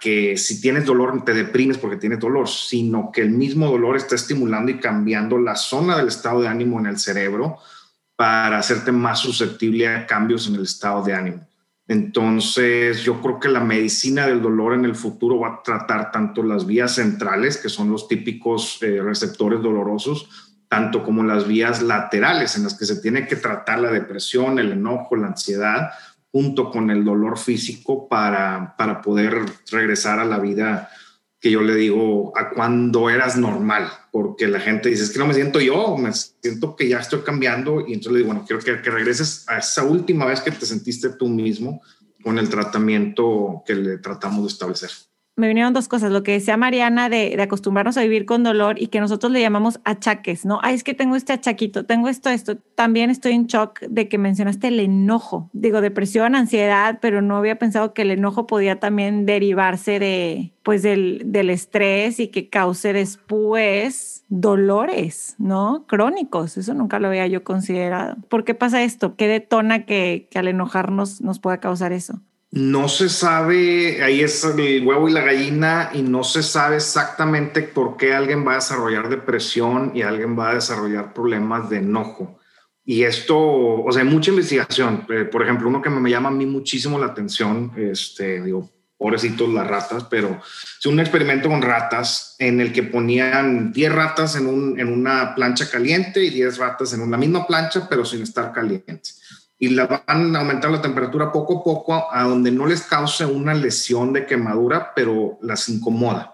que 0.00 0.36
si 0.38 0.60
tienes 0.60 0.86
dolor 0.86 1.24
te 1.24 1.34
deprimes 1.34 1.76
porque 1.76 1.96
tienes 1.96 2.20
dolor, 2.20 2.48
sino 2.48 3.10
que 3.12 3.20
el 3.20 3.30
mismo 3.30 3.66
dolor 3.66 3.96
está 3.96 4.14
estimulando 4.14 4.70
y 4.70 4.78
cambiando 4.78 5.36
la 5.36 5.56
zona 5.56 5.98
del 5.98 6.08
estado 6.08 6.40
de 6.40 6.48
ánimo 6.48 6.78
en 6.78 6.86
el 6.86 6.98
cerebro 6.98 7.58
para 8.16 8.58
hacerte 8.58 8.92
más 8.92 9.18
susceptible 9.18 9.88
a 9.88 10.06
cambios 10.06 10.46
en 10.46 10.54
el 10.54 10.62
estado 10.62 11.02
de 11.02 11.14
ánimo. 11.14 11.48
Entonces, 11.88 13.02
yo 13.02 13.20
creo 13.20 13.40
que 13.40 13.48
la 13.48 13.58
medicina 13.58 14.26
del 14.26 14.40
dolor 14.40 14.74
en 14.74 14.84
el 14.84 14.94
futuro 14.94 15.40
va 15.40 15.48
a 15.48 15.62
tratar 15.62 16.12
tanto 16.12 16.44
las 16.44 16.64
vías 16.64 16.94
centrales, 16.94 17.56
que 17.56 17.68
son 17.68 17.90
los 17.90 18.06
típicos 18.06 18.80
eh, 18.82 19.02
receptores 19.02 19.60
dolorosos, 19.60 20.49
tanto 20.70 21.02
como 21.02 21.24
las 21.24 21.48
vías 21.48 21.82
laterales, 21.82 22.56
en 22.56 22.62
las 22.62 22.74
que 22.74 22.86
se 22.86 23.00
tiene 23.00 23.26
que 23.26 23.34
tratar 23.34 23.80
la 23.80 23.90
depresión, 23.90 24.60
el 24.60 24.70
enojo, 24.70 25.16
la 25.16 25.26
ansiedad, 25.26 25.90
junto 26.30 26.70
con 26.70 26.92
el 26.92 27.04
dolor 27.04 27.38
físico 27.38 28.08
para, 28.08 28.76
para 28.76 29.02
poder 29.02 29.42
regresar 29.72 30.20
a 30.20 30.24
la 30.24 30.38
vida 30.38 30.88
que 31.40 31.50
yo 31.50 31.60
le 31.60 31.74
digo 31.74 32.32
a 32.38 32.50
cuando 32.50 33.10
eras 33.10 33.36
normal, 33.36 33.90
porque 34.12 34.46
la 34.46 34.60
gente 34.60 34.90
dice, 34.90 35.02
es 35.02 35.10
que 35.10 35.18
no 35.18 35.26
me 35.26 35.34
siento 35.34 35.58
yo, 35.58 35.96
me 35.96 36.12
siento 36.12 36.76
que 36.76 36.88
ya 36.88 37.00
estoy 37.00 37.22
cambiando 37.22 37.80
y 37.80 37.94
entonces 37.94 38.12
le 38.12 38.18
digo, 38.18 38.28
bueno, 38.28 38.44
quiero 38.46 38.62
que, 38.62 38.80
que 38.80 38.90
regreses 38.90 39.48
a 39.48 39.58
esa 39.58 39.82
última 39.82 40.24
vez 40.24 40.40
que 40.40 40.52
te 40.52 40.66
sentiste 40.66 41.08
tú 41.10 41.26
mismo 41.26 41.82
con 42.22 42.38
el 42.38 42.48
tratamiento 42.48 43.64
que 43.66 43.74
le 43.74 43.98
tratamos 43.98 44.42
de 44.42 44.48
establecer 44.48 44.90
me 45.40 45.48
vinieron 45.48 45.72
dos 45.72 45.88
cosas. 45.88 46.12
Lo 46.12 46.22
que 46.22 46.32
decía 46.32 46.56
Mariana 46.56 47.08
de, 47.08 47.36
acostumbrarnos 47.40 47.96
a 47.96 48.02
vivir 48.02 48.26
con 48.26 48.44
dolor 48.44 48.80
y 48.80 48.88
que 48.88 49.00
nosotros 49.00 49.32
le 49.32 49.40
llamamos 49.40 49.80
achaques, 49.84 50.44
¿no? 50.44 50.60
Ay, 50.62 50.74
es 50.74 50.84
que 50.84 50.94
tengo 50.94 51.16
este 51.16 51.32
achaquito, 51.32 51.84
tengo 51.84 52.08
esto, 52.08 52.30
esto. 52.30 52.56
También 52.74 53.10
estoy 53.10 53.32
en 53.32 53.46
shock 53.46 53.80
de 53.80 54.08
que 54.08 54.18
mencionaste 54.18 54.68
el 54.68 54.78
enojo. 54.78 55.50
Digo, 55.52 55.80
depresión, 55.80 56.34
ansiedad, 56.34 56.98
pero 57.00 57.22
no 57.22 57.36
había 57.36 57.58
pensado 57.58 57.94
que 57.94 58.02
el 58.02 58.12
enojo 58.12 58.46
podía 58.46 58.78
también 58.78 59.26
derivarse 59.26 59.98
de, 59.98 60.52
pues, 60.62 60.82
del, 60.82 61.22
del 61.26 61.50
estrés 61.50 62.20
y 62.20 62.28
que 62.28 62.48
cause 62.48 62.92
después 62.92 64.24
dolores, 64.28 65.34
¿no? 65.38 65.84
Crónicos. 65.86 66.56
Eso 66.56 66.74
nunca 66.74 67.00
lo 67.00 67.08
había 67.08 67.26
yo 67.26 67.42
considerado. 67.42 68.16
¿Por 68.28 68.44
qué 68.44 68.54
pasa 68.54 68.82
esto? 68.82 69.16
¿Qué 69.16 69.26
detona 69.26 69.84
que, 69.86 70.28
que 70.30 70.38
al 70.38 70.48
enojarnos 70.48 71.20
nos 71.20 71.40
pueda 71.40 71.58
causar 71.58 71.92
eso? 71.92 72.20
No 72.52 72.88
se 72.88 73.08
sabe, 73.08 74.02
ahí 74.02 74.22
es 74.22 74.44
el 74.44 74.84
huevo 74.84 75.08
y 75.08 75.12
la 75.12 75.22
gallina, 75.22 75.90
y 75.94 76.02
no 76.02 76.24
se 76.24 76.42
sabe 76.42 76.76
exactamente 76.76 77.62
por 77.62 77.96
qué 77.96 78.12
alguien 78.12 78.44
va 78.44 78.52
a 78.52 78.54
desarrollar 78.56 79.08
depresión 79.08 79.92
y 79.94 80.02
alguien 80.02 80.36
va 80.36 80.50
a 80.50 80.54
desarrollar 80.54 81.14
problemas 81.14 81.70
de 81.70 81.76
enojo. 81.76 82.40
Y 82.84 83.04
esto, 83.04 83.38
o 83.38 83.92
sea, 83.92 84.02
hay 84.02 84.08
mucha 84.08 84.32
investigación. 84.32 85.06
Eh, 85.10 85.24
por 85.26 85.44
ejemplo, 85.44 85.68
uno 85.68 85.80
que 85.80 85.90
me 85.90 86.10
llama 86.10 86.30
a 86.30 86.32
mí 86.32 86.44
muchísimo 86.44 86.98
la 86.98 87.06
atención, 87.06 87.72
este, 87.76 88.42
digo, 88.42 88.68
pobrecitos 88.98 89.48
las 89.50 89.68
ratas, 89.68 90.04
pero 90.10 90.40
es 90.78 90.86
un 90.86 90.98
experimento 90.98 91.48
con 91.48 91.62
ratas 91.62 92.34
en 92.40 92.60
el 92.60 92.72
que 92.72 92.82
ponían 92.82 93.70
10 93.72 93.92
ratas 93.92 94.34
en, 94.34 94.48
un, 94.48 94.78
en 94.80 94.92
una 94.92 95.36
plancha 95.36 95.70
caliente 95.70 96.24
y 96.24 96.30
10 96.30 96.58
ratas 96.58 96.92
en 96.94 97.02
una 97.02 97.16
misma 97.16 97.46
plancha, 97.46 97.86
pero 97.88 98.04
sin 98.04 98.22
estar 98.22 98.52
caliente 98.52 99.10
y 99.62 99.68
la 99.68 99.86
van 99.86 100.34
a 100.34 100.40
aumentar 100.40 100.70
la 100.70 100.80
temperatura 100.80 101.30
poco 101.30 101.58
a 101.58 101.62
poco 101.62 102.12
a 102.12 102.24
donde 102.24 102.50
no 102.50 102.66
les 102.66 102.80
cause 102.80 103.26
una 103.26 103.52
lesión 103.52 104.14
de 104.14 104.24
quemadura, 104.24 104.92
pero 104.96 105.38
las 105.42 105.68
incomoda. 105.68 106.32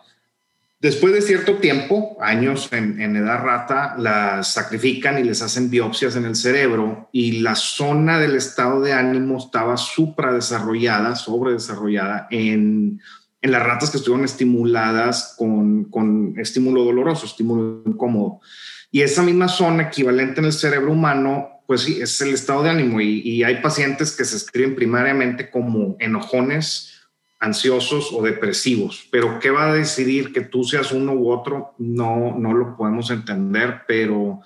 Después 0.79 1.13
de 1.13 1.23
cierto 1.23 1.57
tiempo, 1.57 2.17
años 2.21 2.69
en, 2.71 3.17
edad 3.17 3.43
rata, 3.43 3.97
las 3.99 4.53
sacrifican 4.53 5.19
y 5.19 5.25
les 5.25 5.43
hacen 5.43 5.71
biopsias 5.71 6.15
en 6.15 6.25
el 6.25 6.37
cerebro 6.37 7.09
y 7.11 7.41
la 7.41 7.57
zona 7.57 8.21
del 8.21 8.37
estado 8.37 8.81
de 8.81 8.93
ánimo 8.93 9.39
estaba 9.39 9.77
supradesarrollada, 9.77 11.17
sobredesarrollada 11.17 12.29
en, 12.31 13.01
en 13.43 13.51
las 13.51 13.63
ratas 13.63 13.91
que 13.91 13.97
estuvieron 13.97 14.25
estimuladas 14.25 15.35
con, 15.37 15.87
con 15.87 16.39
estímulo 16.39 16.85
doloroso, 16.85 17.27
estímulo 17.27 17.83
incómodo. 17.87 18.41
Y 18.93 19.01
esa 19.01 19.25
misma 19.25 19.49
zona 19.49 19.85
equivalente 19.85 20.39
en 20.39 20.47
el 20.47 20.53
cerebro 20.53 20.93
humano 20.93 21.56
pues 21.67 21.83
sí, 21.83 22.01
es 22.01 22.21
el 22.21 22.33
estado 22.33 22.63
de 22.63 22.71
ánimo. 22.71 23.01
Y, 23.01 23.43
hay 23.43 23.57
pacientes 23.57 24.17
que 24.17 24.25
se 24.25 24.37
escriben 24.37 24.75
primariamente 24.75 25.51
como 25.51 25.97
enojones 25.99 26.93
ansiosos 27.39 28.13
o 28.13 28.23
depresivos, 28.23 29.07
pero 29.11 29.39
qué 29.41 29.51
va 29.51 29.71
a 29.71 29.75
decidir 29.75 30.33
que 30.33 30.41
tú 30.41 30.65
seas 30.65 30.91
uno 30.91 31.13
u 31.13 31.31
otro, 31.31 31.75
no, 31.77 32.35
no 32.39 32.55
lo 32.55 32.77
podemos 32.77 33.11
entender, 33.11 33.83
pero 33.87 34.41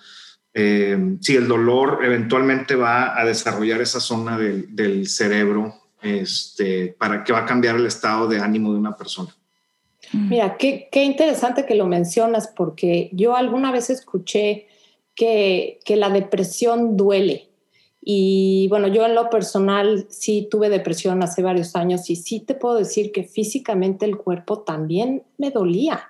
eh, 0.53 1.17
si 1.21 1.37
el 1.37 1.47
dolor 1.47 2.01
eventualmente 2.03 2.75
va 2.75 3.19
a 3.19 3.25
desarrollar 3.25 3.81
esa 3.81 4.01
zona 4.01 4.37
del, 4.37 5.07
cerebro 5.07 5.73
este, 6.03 6.89
para 6.99 7.23
que 7.23 7.33
va 7.33 7.41
a 7.41 7.47
cambiar 7.47 7.77
el 7.77 7.87
estado 7.87 8.27
de 8.27 8.41
ánimo 8.41 8.73
de 8.73 8.79
una 8.81 8.97
persona. 8.97 9.31
Mira, 10.13 10.57
qué 10.57 11.05
interesante 11.05 11.67
que 11.67 11.77
lo 11.77 11.87
mencionas, 11.87 12.49
porque 12.49 13.09
yo 13.13 13.37
alguna 13.37 13.71
vez 13.71 13.89
escuché 13.91 14.67
que, 15.15 15.81
que 15.85 15.97
la 15.97 16.11
depresión 16.11 16.97
duele. 16.97 17.51
Y 18.03 18.67
bueno, 18.69 18.89
yo 18.89 19.05
en 19.05 19.15
lo 19.15 19.29
personal 19.29 20.07
sí 20.09 20.49
tuve 20.51 20.71
depresión 20.71 21.23
hace 21.23 21.43
varios 21.43 21.77
años 21.77 22.09
y 22.09 22.17
sí 22.17 22.41
te 22.41 22.55
puedo 22.55 22.77
decir 22.77 23.13
que 23.13 23.25
físicamente 23.25 24.07
el 24.07 24.17
cuerpo 24.17 24.61
también 24.61 25.25
me 25.37 25.51
dolía. 25.51 26.09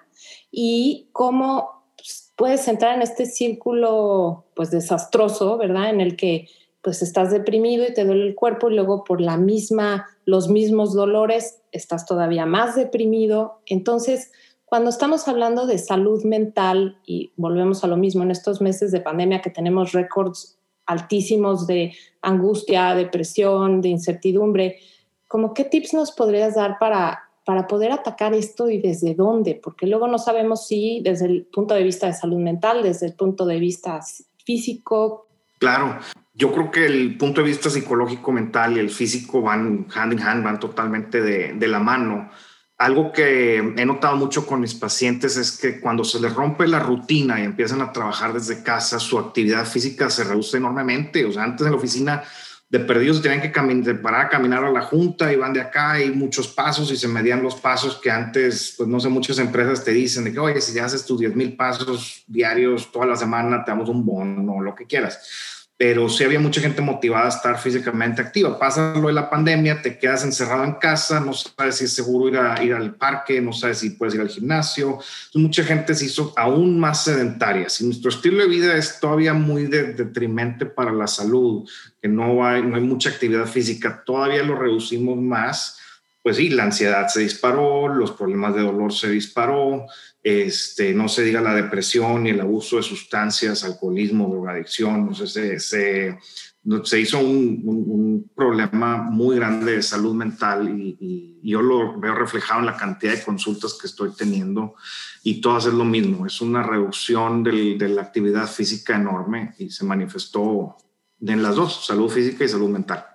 Y 0.52 1.08
cómo 1.12 1.84
pues, 1.96 2.32
puedes 2.36 2.68
entrar 2.68 2.94
en 2.94 3.02
este 3.02 3.26
círculo 3.26 4.46
pues 4.54 4.70
desastroso, 4.70 5.58
¿verdad? 5.58 5.90
En 5.90 6.00
el 6.00 6.16
que 6.16 6.48
pues 6.82 7.02
estás 7.02 7.30
deprimido 7.30 7.84
y 7.86 7.92
te 7.92 8.04
duele 8.04 8.28
el 8.28 8.34
cuerpo 8.34 8.70
y 8.70 8.74
luego 8.74 9.04
por 9.04 9.20
la 9.20 9.36
misma, 9.36 10.06
los 10.24 10.48
mismos 10.48 10.94
dolores 10.94 11.60
estás 11.72 12.06
todavía 12.06 12.46
más 12.46 12.74
deprimido. 12.74 13.60
Entonces, 13.66 14.32
cuando 14.70 14.88
estamos 14.88 15.26
hablando 15.26 15.66
de 15.66 15.78
salud 15.78 16.24
mental 16.24 16.96
y 17.04 17.33
volvemos 17.37 17.83
a 17.83 17.88
lo 17.88 17.96
mismo 17.96 18.22
en 18.22 18.30
estos 18.30 18.61
meses 18.61 18.92
de 18.92 19.00
pandemia 19.00 19.42
que 19.42 19.50
tenemos 19.50 19.90
récords 19.92 20.59
altísimos 20.87 21.66
de 21.66 21.92
angustia, 22.22 22.94
depresión, 22.94 23.80
de 23.80 23.88
incertidumbre, 23.88 24.78
como 25.26 25.54
qué 25.54 25.64
tips 25.64 25.92
nos 25.92 26.12
podrías 26.12 26.54
dar 26.54 26.78
para 26.78 27.30
para 27.44 27.66
poder 27.66 27.90
atacar 27.90 28.33
esto 28.33 28.70
y 28.70 28.80
desde 28.80 29.16
dónde, 29.16 29.59
porque 29.61 29.88
luego 29.88 30.06
no 30.06 30.18
sabemos 30.18 30.68
si 30.68 31.00
desde 31.02 31.26
el 31.26 31.46
punto 31.46 31.74
de 31.74 31.83
vista 31.83 32.06
de 32.06 32.12
salud 32.12 32.38
mental, 32.38 32.85
desde 32.85 33.06
el 33.06 33.14
punto 33.14 33.44
de 33.44 33.59
vista 33.59 33.98
físico. 34.44 35.26
Claro, 35.59 35.98
yo 36.33 36.52
creo 36.52 36.70
que 36.70 36.87
el 36.87 37.18
punto 37.18 37.40
de 37.40 37.48
vista 37.48 37.68
psicológico, 37.68 38.30
mental 38.30 38.76
y 38.76 38.78
el 38.78 38.88
físico 38.88 39.42
van 39.42 39.88
hand 39.92 40.12
in 40.12 40.20
hand, 40.20 40.44
van 40.44 40.61
totalmente 40.61 41.20
de, 41.20 41.54
de, 41.54 41.66
la 41.66 41.80
mano. 41.80 42.30
Algo 42.80 43.12
que 43.12 43.58
he 43.58 43.84
notado 43.84 44.16
mucho 44.16 44.46
con 44.46 44.62
mis 44.62 44.72
pacientes 44.72 45.36
es 45.36 45.58
que 45.58 45.80
cuando 45.80 46.02
se 46.02 46.18
les 46.18 46.32
rompe 46.32 46.66
la 46.66 46.78
rutina 46.78 47.38
y 47.38 47.44
empiezan 47.44 47.82
a 47.82 47.92
trabajar 47.92 48.32
desde 48.32 48.62
casa, 48.62 48.98
su 48.98 49.18
actividad 49.18 49.66
física 49.66 50.08
se 50.08 50.24
reduce 50.24 50.56
enormemente. 50.56 51.26
O 51.26 51.30
sea, 51.30 51.44
antes 51.44 51.66
en 51.66 51.72
la 51.72 51.76
oficina 51.76 52.22
de 52.70 52.80
perdidos 52.80 53.20
tenían 53.20 53.42
que 53.42 53.94
parar 53.96 54.22
a 54.22 54.28
caminar 54.30 54.64
a 54.64 54.70
la 54.70 54.80
junta 54.80 55.30
y 55.30 55.36
van 55.36 55.52
de 55.52 55.60
acá 55.60 56.02
y 56.02 56.10
muchos 56.10 56.48
pasos 56.48 56.90
y 56.90 56.96
se 56.96 57.06
medían 57.06 57.42
los 57.42 57.56
pasos 57.56 57.96
que 57.96 58.10
antes, 58.10 58.74
pues 58.78 58.88
no 58.88 58.98
sé, 58.98 59.10
muchas 59.10 59.38
empresas 59.38 59.84
te 59.84 59.90
dicen 59.90 60.24
de 60.24 60.32
que, 60.32 60.38
oye, 60.38 60.58
si 60.62 60.72
ya 60.72 60.86
haces 60.86 61.04
tus 61.04 61.20
10 61.20 61.36
mil 61.36 61.56
pasos 61.56 62.24
diarios 62.28 62.90
toda 62.90 63.04
la 63.04 63.16
semana, 63.16 63.62
te 63.62 63.72
damos 63.72 63.90
un 63.90 64.06
bono 64.06 64.54
o 64.54 64.62
lo 64.62 64.74
que 64.74 64.86
quieras 64.86 65.60
pero 65.80 66.10
sí 66.10 66.24
había 66.24 66.38
mucha 66.38 66.60
gente 66.60 66.82
motivada 66.82 67.24
a 67.24 67.28
estar 67.30 67.58
físicamente 67.58 68.20
activa. 68.20 68.58
Pasa 68.58 68.92
lo 68.96 69.06
de 69.06 69.14
la 69.14 69.30
pandemia, 69.30 69.80
te 69.80 69.96
quedas 69.96 70.24
encerrado 70.24 70.64
en 70.64 70.74
casa, 70.74 71.20
no 71.20 71.32
sabes 71.32 71.76
si 71.76 71.86
es 71.86 71.94
seguro 71.94 72.28
ir, 72.28 72.36
a, 72.36 72.62
ir 72.62 72.74
al 72.74 72.96
parque, 72.96 73.40
no 73.40 73.54
sabes 73.54 73.78
si 73.78 73.88
puedes 73.88 74.14
ir 74.14 74.20
al 74.20 74.28
gimnasio. 74.28 74.88
Entonces, 74.88 75.40
mucha 75.40 75.64
gente 75.64 75.94
se 75.94 76.04
hizo 76.04 76.34
aún 76.36 76.78
más 76.78 77.04
sedentaria. 77.04 77.70
Si 77.70 77.86
nuestro 77.86 78.10
estilo 78.10 78.42
de 78.42 78.48
vida 78.50 78.76
es 78.76 79.00
todavía 79.00 79.32
muy 79.32 79.68
de, 79.68 79.94
detrimente 79.94 80.66
para 80.66 80.92
la 80.92 81.06
salud, 81.06 81.66
que 82.02 82.08
no 82.08 82.44
hay, 82.44 82.62
no 82.62 82.76
hay 82.76 82.82
mucha 82.82 83.08
actividad 83.08 83.46
física, 83.46 84.02
todavía 84.04 84.42
lo 84.42 84.56
reducimos 84.56 85.16
más, 85.16 85.78
pues 86.22 86.36
sí, 86.36 86.50
la 86.50 86.64
ansiedad 86.64 87.08
se 87.08 87.20
disparó, 87.20 87.88
los 87.88 88.12
problemas 88.12 88.54
de 88.54 88.60
dolor 88.60 88.92
se 88.92 89.08
disparó, 89.08 89.86
este, 90.22 90.92
no 90.92 91.09
se 91.09 91.22
diga 91.22 91.40
la 91.40 91.54
depresión 91.54 92.26
y 92.26 92.30
el 92.30 92.40
abuso 92.40 92.76
de 92.76 92.83
sustancias, 92.83 93.64
alcoholismo, 93.64 94.28
drogadicción, 94.28 95.06
no 95.06 95.14
sé, 95.14 95.59
se, 95.59 96.18
hizo 96.98 97.18
un, 97.18 98.30
problema 98.35 98.98
muy 98.98 99.37
grande 99.37 99.72
de 99.72 99.83
salud 99.83 100.14
mental 100.14 100.68
y, 100.68 101.38
yo 101.42 101.62
lo 101.62 101.98
veo 101.98 102.14
reflejado 102.14 102.61
en 102.61 102.66
la 102.66 102.76
cantidad 102.76 103.14
de 103.14 103.22
consultas 103.22 103.78
que 103.80 103.87
estoy 103.87 104.11
teniendo 104.14 104.74
y 105.22 105.40
todas 105.40 105.64
es 105.66 105.72
lo 105.72 105.87
mismo, 105.87 106.26
es 106.26 106.42
una 106.42 106.62
reducción 106.62 107.42
de 107.42 107.88
la 107.88 108.02
actividad 108.02 108.46
física 108.46 108.96
enorme 108.96 109.54
y 109.59 109.70
se 109.70 109.87
manifestó 109.87 110.76
en 111.20 111.42
las 111.42 111.56
dos, 111.56 111.87
salud 111.87 112.11
física 112.11 112.44
y 112.44 112.48
salud 112.48 112.68
mental. 112.68 113.10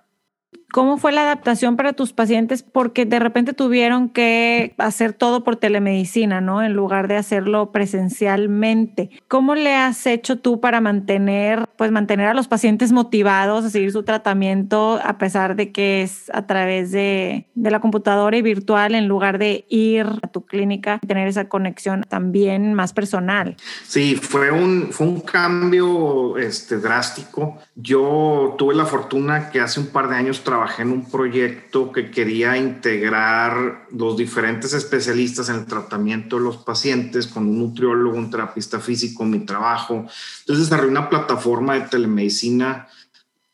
¿Cómo 0.72 0.98
fue 0.98 1.12
la 1.12 1.22
adaptación 1.22 1.76
para 1.76 1.92
tus 1.92 2.12
pacientes? 2.12 2.62
Porque 2.62 3.06
de 3.06 3.18
repente 3.18 3.52
tuvieron 3.52 4.08
que 4.08 4.74
hacer 4.78 5.12
todo 5.12 5.44
por 5.44 5.56
telemedicina, 5.56 6.40
¿no? 6.40 6.62
En 6.62 6.74
lugar 6.74 7.06
de 7.06 7.16
hacerlo 7.16 7.70
presencialmente. 7.70 9.10
¿Cómo 9.28 9.54
le 9.54 9.74
has 9.74 10.06
hecho 10.06 10.38
tú 10.38 10.60
para 10.60 10.80
mantener, 10.80 11.68
pues 11.76 11.92
mantener 11.92 12.26
a 12.26 12.34
los 12.34 12.48
pacientes 12.48 12.92
motivados 12.92 13.64
a 13.64 13.70
seguir 13.70 13.92
su 13.92 14.02
tratamiento 14.02 15.00
a 15.02 15.18
pesar 15.18 15.54
de 15.54 15.70
que 15.70 16.02
es 16.02 16.30
a 16.34 16.46
través 16.46 16.90
de, 16.90 17.46
de 17.54 17.70
la 17.70 17.80
computadora 17.80 18.36
y 18.36 18.42
virtual 18.42 18.94
en 18.96 19.06
lugar 19.06 19.38
de 19.38 19.66
ir 19.68 20.06
a 20.22 20.26
tu 20.26 20.44
clínica 20.44 20.98
y 21.00 21.06
tener 21.06 21.28
esa 21.28 21.48
conexión 21.48 22.04
también 22.08 22.74
más 22.74 22.92
personal? 22.92 23.56
Sí, 23.86 24.16
fue 24.16 24.50
un, 24.50 24.88
fue 24.90 25.06
un 25.06 25.20
cambio 25.20 26.36
este, 26.38 26.78
drástico. 26.78 27.58
Yo 27.76 28.56
tuve 28.58 28.74
la 28.74 28.84
fortuna 28.84 29.50
que 29.50 29.60
hace 29.60 29.78
un 29.80 29.86
par 29.86 30.08
de 30.08 30.16
años 30.16 30.42
trabajé 30.42 30.55
trabajé 30.56 30.82
en 30.82 30.92
un 30.92 31.10
proyecto 31.10 31.92
que 31.92 32.10
quería 32.10 32.56
integrar 32.56 33.88
los 33.90 34.16
diferentes 34.16 34.72
especialistas 34.72 35.50
en 35.50 35.56
el 35.56 35.66
tratamiento 35.66 36.36
de 36.36 36.44
los 36.44 36.56
pacientes 36.56 37.26
con 37.26 37.46
un 37.46 37.58
nutriólogo, 37.58 38.16
un 38.16 38.30
terapista 38.30 38.80
físico, 38.80 39.26
mi 39.26 39.40
trabajo. 39.40 40.06
Entonces 40.40 40.64
desarrollé 40.64 40.92
una 40.92 41.10
plataforma 41.10 41.74
de 41.74 41.82
telemedicina 41.82 42.88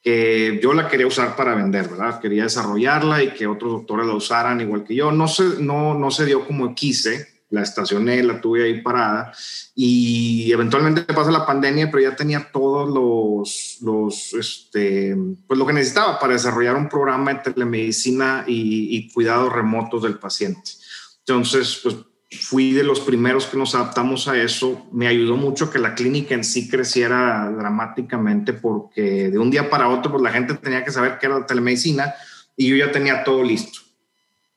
que 0.00 0.60
yo 0.62 0.74
la 0.74 0.86
quería 0.86 1.08
usar 1.08 1.34
para 1.34 1.56
vender, 1.56 1.88
¿verdad? 1.88 2.20
Quería 2.20 2.44
desarrollarla 2.44 3.24
y 3.24 3.30
que 3.30 3.48
otros 3.48 3.72
doctores 3.72 4.06
la 4.06 4.14
usaran 4.14 4.60
igual 4.60 4.84
que 4.84 4.94
yo. 4.94 5.10
No 5.10 5.26
se, 5.26 5.60
no, 5.60 5.98
no 5.98 6.12
se 6.12 6.24
dio 6.24 6.46
como 6.46 6.72
quise, 6.72 7.31
la 7.52 7.62
estacioné, 7.62 8.22
la 8.22 8.40
tuve 8.40 8.64
ahí 8.64 8.80
parada 8.80 9.32
y 9.74 10.50
eventualmente 10.50 11.02
pasa 11.12 11.30
la 11.30 11.46
pandemia, 11.46 11.90
pero 11.90 12.02
ya 12.02 12.16
tenía 12.16 12.50
todos 12.50 12.88
los, 12.88 13.78
los 13.82 14.32
este, 14.32 15.14
pues 15.46 15.58
lo 15.58 15.66
que 15.66 15.74
necesitaba 15.74 16.18
para 16.18 16.32
desarrollar 16.32 16.76
un 16.76 16.88
programa 16.88 17.34
de 17.34 17.52
telemedicina 17.52 18.44
y, 18.46 18.96
y 18.96 19.10
cuidados 19.10 19.52
remotos 19.52 20.02
del 20.02 20.18
paciente. 20.18 20.70
Entonces, 21.18 21.80
pues 21.82 21.96
fui 22.40 22.72
de 22.72 22.84
los 22.84 23.00
primeros 23.00 23.46
que 23.46 23.58
nos 23.58 23.74
adaptamos 23.74 24.28
a 24.28 24.36
eso. 24.40 24.86
Me 24.90 25.06
ayudó 25.06 25.36
mucho 25.36 25.70
que 25.70 25.78
la 25.78 25.94
clínica 25.94 26.34
en 26.34 26.44
sí 26.44 26.70
creciera 26.70 27.50
dramáticamente 27.50 28.54
porque 28.54 29.28
de 29.30 29.38
un 29.38 29.50
día 29.50 29.68
para 29.68 29.88
otro, 29.88 30.10
pues 30.10 30.22
la 30.22 30.32
gente 30.32 30.54
tenía 30.54 30.84
que 30.84 30.90
saber 30.90 31.18
qué 31.18 31.26
era 31.26 31.40
la 31.40 31.46
telemedicina 31.46 32.14
y 32.56 32.68
yo 32.68 32.76
ya 32.76 32.90
tenía 32.90 33.24
todo 33.24 33.42
listo. 33.42 33.80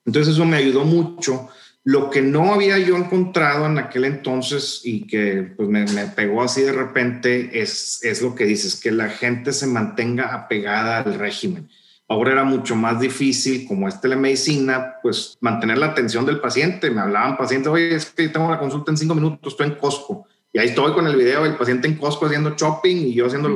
Entonces 0.05 0.33
eso 0.33 0.45
me 0.45 0.57
ayudó 0.57 0.85
mucho 0.85 1.49
lo 1.85 2.09
que 2.09 2.23
no 2.23 2.51
había 2.51 2.79
yo 2.79 2.97
encontrado 2.97 3.67
en 3.67 3.77
aquel 3.77 4.05
entonces 4.05 4.81
y 4.83 5.05
que 5.05 5.53
pues, 5.55 5.69
me, 5.69 5.85
pegó 6.07 6.41
así 6.41 6.63
de 6.63 6.71
repente 6.71 7.61
es, 7.61 8.03
es 8.03 8.23
lo 8.23 8.33
que 8.33 8.45
dices, 8.45 8.75
que 8.75 8.91
la 8.91 9.07
gente 9.07 9.53
se 9.53 9.67
mantenga 9.67 10.33
apegada 10.33 10.97
al 10.97 11.13
régimen. 11.19 11.69
Ahora 12.07 12.31
era 12.31 12.43
mucho 12.43 12.75
más 12.75 12.99
difícil, 12.99 13.67
como 13.67 13.87
es 13.87 14.01
telemedicina, 14.01 14.95
pues 15.03 15.37
mantener 15.41 15.77
la 15.77 15.87
atención 15.87 16.25
del 16.25 16.39
paciente. 16.39 16.89
Me 16.89 17.01
hablaban 17.01 17.37
pacientes, 17.37 17.71
oye, 17.71 17.95
es 17.95 18.07
que 18.07 18.29
tengo 18.29 18.49
la 18.49 18.59
consulta 18.59 18.91
en 18.91 18.97
cinco 18.97 19.13
minutos, 19.13 19.53
estoy 19.53 19.67
en 19.67 19.75
Costco. 19.75 20.27
Y 20.55 20.59
ahí 20.59 20.69
estoy 20.69 20.93
con 20.93 21.05
el 21.05 21.17
video 21.17 21.43
del 21.43 21.57
paciente 21.57 21.85
en 21.85 21.95
Costco 21.95 22.27
haciendo 22.27 22.51
shopping 22.51 22.95
y 23.07 23.13
yo 23.13 23.25
haciendo 23.25 23.49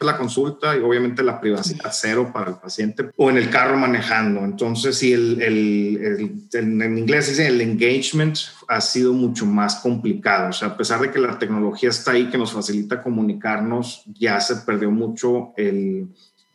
la 0.00 0.16
consulta 0.16 0.74
y 0.74 0.80
obviamente 0.80 1.22
la 1.22 1.38
privacidad 1.38 1.90
cero 1.92 2.30
para 2.32 2.52
el 2.52 2.56
paciente 2.56 3.10
o 3.14 3.28
en 3.28 3.36
el 3.36 3.50
carro 3.50 3.76
manejando. 3.76 4.40
Entonces, 4.40 4.96
sí, 4.96 5.12
el, 5.12 5.42
el, 5.42 6.48
en 6.54 6.96
inglés 6.96 7.28
dice 7.28 7.46
el 7.46 7.60
engagement 7.60 8.38
ha 8.68 8.80
sido 8.80 9.12
mucho 9.12 9.44
más 9.44 9.74
complicado. 9.80 10.48
O 10.48 10.52
sea, 10.54 10.68
a 10.68 10.76
pesar 10.78 11.02
de 11.02 11.10
que 11.10 11.18
la 11.18 11.38
tecnología 11.38 11.90
está 11.90 12.12
ahí 12.12 12.30
que 12.30 12.38
nos 12.38 12.54
facilita 12.54 13.02
comunicarnos, 13.02 14.04
ya 14.18 14.40
se 14.40 14.56
perdió 14.56 14.90
mucho 14.90 15.52
el, 15.58 16.08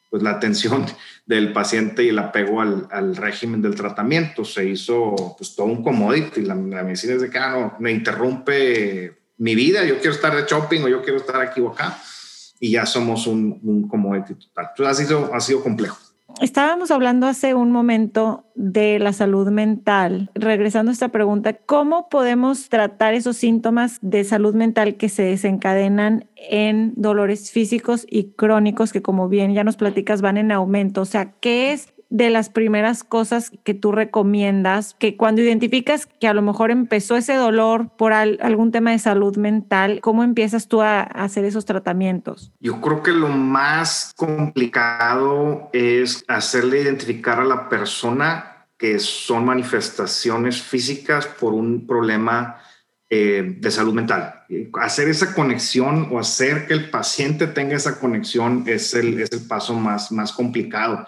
pues, 0.09 0.23
la 0.23 0.31
atención 0.31 0.83
del 1.27 1.53
paciente 1.53 2.03
y 2.03 2.09
el 2.09 2.17
apego 2.17 2.59
al, 2.59 2.87
al 2.89 3.15
régimen 3.15 3.61
del 3.61 3.75
tratamiento. 3.75 4.45
Se 4.45 4.67
hizo 4.67 5.35
pues, 5.37 5.55
todo 5.55 5.67
un 5.67 5.83
commodity. 5.83 6.41
La, 6.41 6.55
la 6.55 6.81
medicina 6.81 7.13
es 7.13 7.21
de 7.21 7.29
que 7.29 7.37
ah, 7.37 7.51
no, 7.51 7.75
me 7.77 7.91
interrumpe 7.91 9.20
mi 9.41 9.55
vida, 9.55 9.83
yo 9.85 9.95
quiero 9.95 10.11
estar 10.11 10.35
de 10.35 10.43
shopping 10.43 10.83
o 10.83 10.87
yo 10.87 11.01
quiero 11.01 11.17
estar 11.17 11.41
aquí 11.41 11.59
o 11.61 11.71
acá, 11.71 11.97
y 12.59 12.73
ya 12.73 12.85
somos 12.85 13.25
un, 13.25 13.59
un 13.63 13.87
commodity 13.87 14.35
total. 14.35 14.69
Ha 14.85 14.93
sido, 14.93 15.33
ha 15.33 15.39
sido 15.39 15.63
complejo. 15.63 15.97
Estábamos 16.39 16.91
hablando 16.91 17.25
hace 17.25 17.55
un 17.55 17.71
momento 17.71 18.45
de 18.53 18.99
la 18.99 19.13
salud 19.13 19.49
mental. 19.49 20.29
Regresando 20.35 20.91
a 20.91 20.93
esta 20.93 21.09
pregunta, 21.09 21.53
¿cómo 21.53 22.07
podemos 22.07 22.69
tratar 22.69 23.15
esos 23.15 23.35
síntomas 23.35 23.97
de 24.01 24.23
salud 24.23 24.53
mental 24.53 24.95
que 24.95 25.09
se 25.09 25.23
desencadenan 25.23 26.29
en 26.35 26.93
dolores 26.95 27.51
físicos 27.51 28.05
y 28.07 28.33
crónicos 28.33 28.93
que 28.93 29.01
como 29.01 29.27
bien 29.27 29.55
ya 29.55 29.63
nos 29.63 29.75
platicas 29.75 30.21
van 30.21 30.37
en 30.37 30.51
aumento? 30.51 31.01
O 31.01 31.05
sea, 31.05 31.33
¿qué 31.41 31.73
es 31.73 31.91
de 32.11 32.29
las 32.29 32.49
primeras 32.49 33.03
cosas 33.05 33.51
que 33.63 33.73
tú 33.73 33.93
recomiendas, 33.93 34.95
que 34.99 35.15
cuando 35.15 35.41
identificas 35.41 36.05
que 36.05 36.27
a 36.27 36.33
lo 36.33 36.41
mejor 36.41 36.69
empezó 36.69 37.15
ese 37.15 37.35
dolor 37.35 37.89
por 37.97 38.11
algún 38.11 38.71
tema 38.71 38.91
de 38.91 38.99
salud 38.99 39.37
mental, 39.37 40.01
¿cómo 40.01 40.23
empiezas 40.23 40.67
tú 40.67 40.81
a, 40.81 41.01
hacer 41.01 41.45
esos 41.45 41.63
tratamientos? 41.65 42.51
Yo 42.59 42.81
creo 42.81 43.01
que 43.01 43.13
lo 43.13 43.29
más 43.29 44.11
complicado 44.17 45.69
es 45.71 46.25
hacerle 46.27 46.81
identificar 46.81 47.39
a 47.39 47.45
la 47.45 47.69
persona 47.69 48.67
que 48.77 48.99
son 48.99 49.45
manifestaciones 49.45 50.61
físicas 50.61 51.25
por 51.25 51.53
un 51.53 51.87
problema 51.87 52.57
eh, 53.09 53.55
de 53.57 53.71
salud 53.71 53.93
mental. 53.93 54.43
Hacer 54.81 55.07
esa 55.07 55.33
conexión 55.33 56.09
o 56.11 56.19
hacer 56.19 56.67
que 56.67 56.73
el 56.73 56.89
paciente 56.89 57.47
tenga 57.47 57.77
esa 57.77 57.99
conexión 57.99 58.65
es 58.67 58.93
el, 58.95 59.21
es 59.21 59.31
el 59.31 59.47
paso 59.47 59.75
más, 59.75 60.11
más 60.11 60.33
complicado 60.33 61.07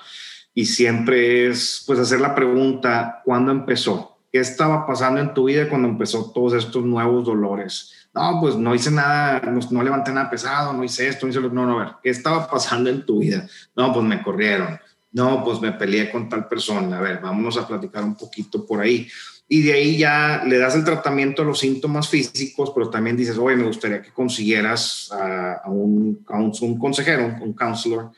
y 0.54 0.66
siempre 0.66 1.48
es 1.48 1.84
pues 1.86 2.00
hacer 2.00 2.22
la 2.22 2.36
pregunta, 2.36 3.22
¿cuándo 3.26 3.52
empezó? 3.52 4.18
¿Qué 4.32 4.40
estaba 4.40 4.86
pasando 4.86 5.22
en 5.22 5.34
tu 5.34 5.46
vida 5.46 5.70
cuando 5.70 5.88
empezó 5.88 6.32
todos 6.32 6.54
estos 6.54 6.84
nuevos 6.84 7.26
dolores? 7.26 7.94
No, 8.14 8.40
pues 8.42 8.56
no 8.56 8.76
hice 8.76 8.92
nada, 8.92 9.42
no, 9.42 9.84
levanté 9.84 10.12
nada 10.12 10.30
pesado, 10.30 10.74
no 10.74 10.84
hice 10.84 11.08
esto, 11.08 11.26
no 11.26 11.32
hice 11.32 11.42
lo 11.42 11.50
no, 11.50 11.66
no, 11.66 11.80
a 11.80 11.84
ver, 11.84 11.94
¿qué 12.04 12.10
estaba 12.12 12.48
pasando 12.48 12.90
en 12.90 13.06
tu 13.06 13.20
vida? 13.20 13.48
No, 13.76 13.92
pues 13.92 14.06
me 14.06 14.22
corrieron. 14.22 14.80
No, 15.12 15.44
pues 15.44 15.62
me 15.62 15.72
peleé 15.72 16.12
con 16.12 16.28
tal 16.28 16.48
persona. 16.48 16.98
A 16.98 17.02
ver, 17.02 17.20
vámonos 17.22 17.58
a 17.58 17.68
platicar 17.68 18.04
un 18.04 18.16
poquito 18.16 18.66
por 18.66 18.82
ahí. 18.82 19.08
Y 19.48 19.62
de 19.62 19.74
ahí 19.74 19.98
ya 19.98 20.44
le 20.46 20.58
das 20.58 20.74
el 20.76 20.84
tratamiento 20.84 21.44
a 21.44 21.46
los 21.46 21.60
síntomas 21.60 22.10
físicos, 22.10 22.72
pero 22.74 22.90
también 22.90 23.16
dices, 23.16 23.38
oye, 23.38 23.56
me 23.56 23.66
gustaría 23.68 24.02
que 24.02 24.12
consiguieras 24.12 25.12
a, 25.12 25.70
un, 25.70 26.26
a 26.28 26.40
un, 26.40 26.80
consejero, 26.80 27.26
un, 27.26 27.42
un 27.42 27.54
counselor, 27.54 28.12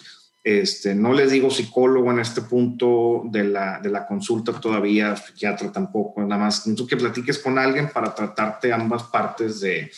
este, 0.45 0.93
no 0.93 1.11
les 1.11 1.31
digo 1.31 1.49
psicólogo 1.49 2.11
en 2.11 2.19
este 2.19 2.43
punto 2.43 3.23
de 3.25 3.43
la, 3.45 3.79
de 3.79 3.89
la 3.89 4.05
consulta 4.05 4.53
todavía, 4.53 5.15
psiquiatra 5.15 5.71
tampoco, 5.71 6.21
nada 6.21 6.37
más 6.37 6.63
tú 6.75 6.85
que 6.85 6.95
platiques 6.95 7.39
con 7.39 7.57
alguien 7.57 7.89
para 7.89 8.13
tratarte 8.13 8.71
ambas 8.71 9.01
partes 9.05 9.59
de, 9.59 9.91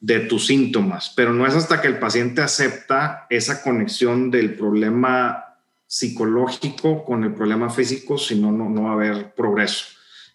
de 0.00 0.20
tus 0.20 0.48
síntomas, 0.48 1.12
pero 1.14 1.32
no 1.32 1.46
es 1.46 1.54
hasta 1.54 1.80
que 1.80 1.86
el 1.86 2.00
paciente 2.00 2.42
acepta 2.42 3.28
esa 3.30 3.62
conexión 3.62 4.28
del 4.28 4.56
problema 4.56 5.54
psicológico 5.86 7.04
con 7.04 7.22
el 7.22 7.32
problema 7.32 7.70
físico, 7.70 8.18
si 8.18 8.34
no, 8.34 8.50
no 8.50 8.82
va 8.82 8.90
a 8.90 8.94
haber 8.94 9.34
progreso. 9.34 9.84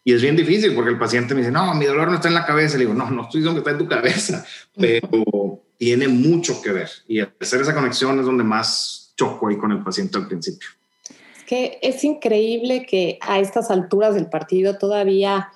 Y 0.05 0.13
es 0.13 0.21
bien 0.21 0.37
difícil 0.37 0.73
porque 0.73 0.91
el 0.91 0.97
paciente 0.97 1.35
me 1.35 1.41
dice, 1.41 1.51
no, 1.51 1.75
mi 1.75 1.85
dolor 1.85 2.07
no 2.07 2.15
está 2.15 2.29
en 2.29 2.33
la 2.33 2.45
cabeza. 2.45 2.77
Le 2.77 2.85
digo, 2.85 2.95
no, 2.95 3.11
no 3.11 3.23
estoy 3.23 3.41
diciendo 3.41 3.61
que 3.61 3.69
está 3.69 3.71
en 3.71 3.85
tu 3.85 3.93
cabeza, 3.93 4.45
pero 4.75 5.61
tiene 5.77 6.07
mucho 6.07 6.61
que 6.61 6.71
ver. 6.71 6.89
Y 7.07 7.19
hacer 7.19 7.61
esa 7.61 7.75
conexión 7.75 8.17
es 8.19 8.25
donde 8.25 8.43
más 8.43 9.00
choco 9.21 9.47
ahí 9.47 9.57
con 9.57 9.71
el 9.71 9.83
paciente 9.83 10.17
al 10.17 10.27
principio. 10.27 10.69
Es 11.37 11.43
que 11.45 11.79
es 11.81 12.03
increíble 12.03 12.85
que 12.85 13.19
a 13.21 13.39
estas 13.39 13.69
alturas 13.69 14.15
del 14.15 14.27
partido 14.27 14.77
todavía 14.77 15.49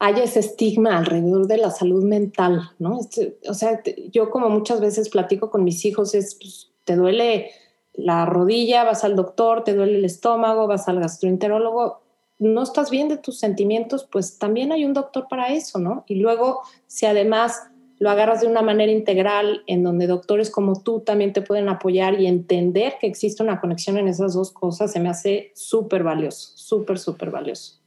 haya 0.00 0.24
ese 0.24 0.40
estigma 0.40 0.98
alrededor 0.98 1.46
de 1.46 1.58
la 1.58 1.70
salud 1.70 2.02
mental, 2.02 2.70
¿no? 2.80 2.98
Este, 2.98 3.38
o 3.48 3.54
sea, 3.54 3.80
yo 4.10 4.30
como 4.30 4.48
muchas 4.48 4.80
veces 4.80 5.08
platico 5.08 5.50
con 5.50 5.62
mis 5.62 5.84
hijos, 5.84 6.14
es, 6.14 6.34
pues, 6.34 6.72
te 6.84 6.96
duele 6.96 7.52
la 7.94 8.26
rodilla, 8.26 8.82
vas 8.82 9.04
al 9.04 9.14
doctor, 9.14 9.62
te 9.62 9.74
duele 9.74 9.98
el 9.98 10.04
estómago, 10.04 10.66
vas 10.66 10.88
al 10.88 10.98
gastroenterólogo, 10.98 12.00
no 12.40 12.62
estás 12.64 12.90
bien 12.90 13.08
de 13.08 13.18
tus 13.18 13.38
sentimientos, 13.38 14.08
pues 14.10 14.38
también 14.38 14.72
hay 14.72 14.84
un 14.84 14.94
doctor 14.94 15.28
para 15.28 15.52
eso, 15.52 15.78
¿no? 15.78 16.04
Y 16.08 16.16
luego, 16.16 16.62
si 16.88 17.06
además 17.06 17.62
lo 18.02 18.10
agarras 18.10 18.40
de 18.40 18.48
una 18.48 18.62
manera 18.62 18.90
integral 18.90 19.62
en 19.68 19.84
donde 19.84 20.08
doctores 20.08 20.50
como 20.50 20.82
tú 20.82 21.04
también 21.06 21.32
te 21.32 21.40
pueden 21.40 21.68
apoyar 21.68 22.20
y 22.20 22.26
entender 22.26 22.94
que 23.00 23.06
existe 23.06 23.44
una 23.44 23.60
conexión 23.60 23.96
en 23.96 24.08
esas 24.08 24.34
dos 24.34 24.50
cosas, 24.50 24.90
se 24.90 24.98
me 24.98 25.08
hace 25.08 25.52
súper 25.54 26.02
valioso, 26.02 26.50
súper, 26.56 26.98
súper 26.98 27.30
valioso. 27.30 27.80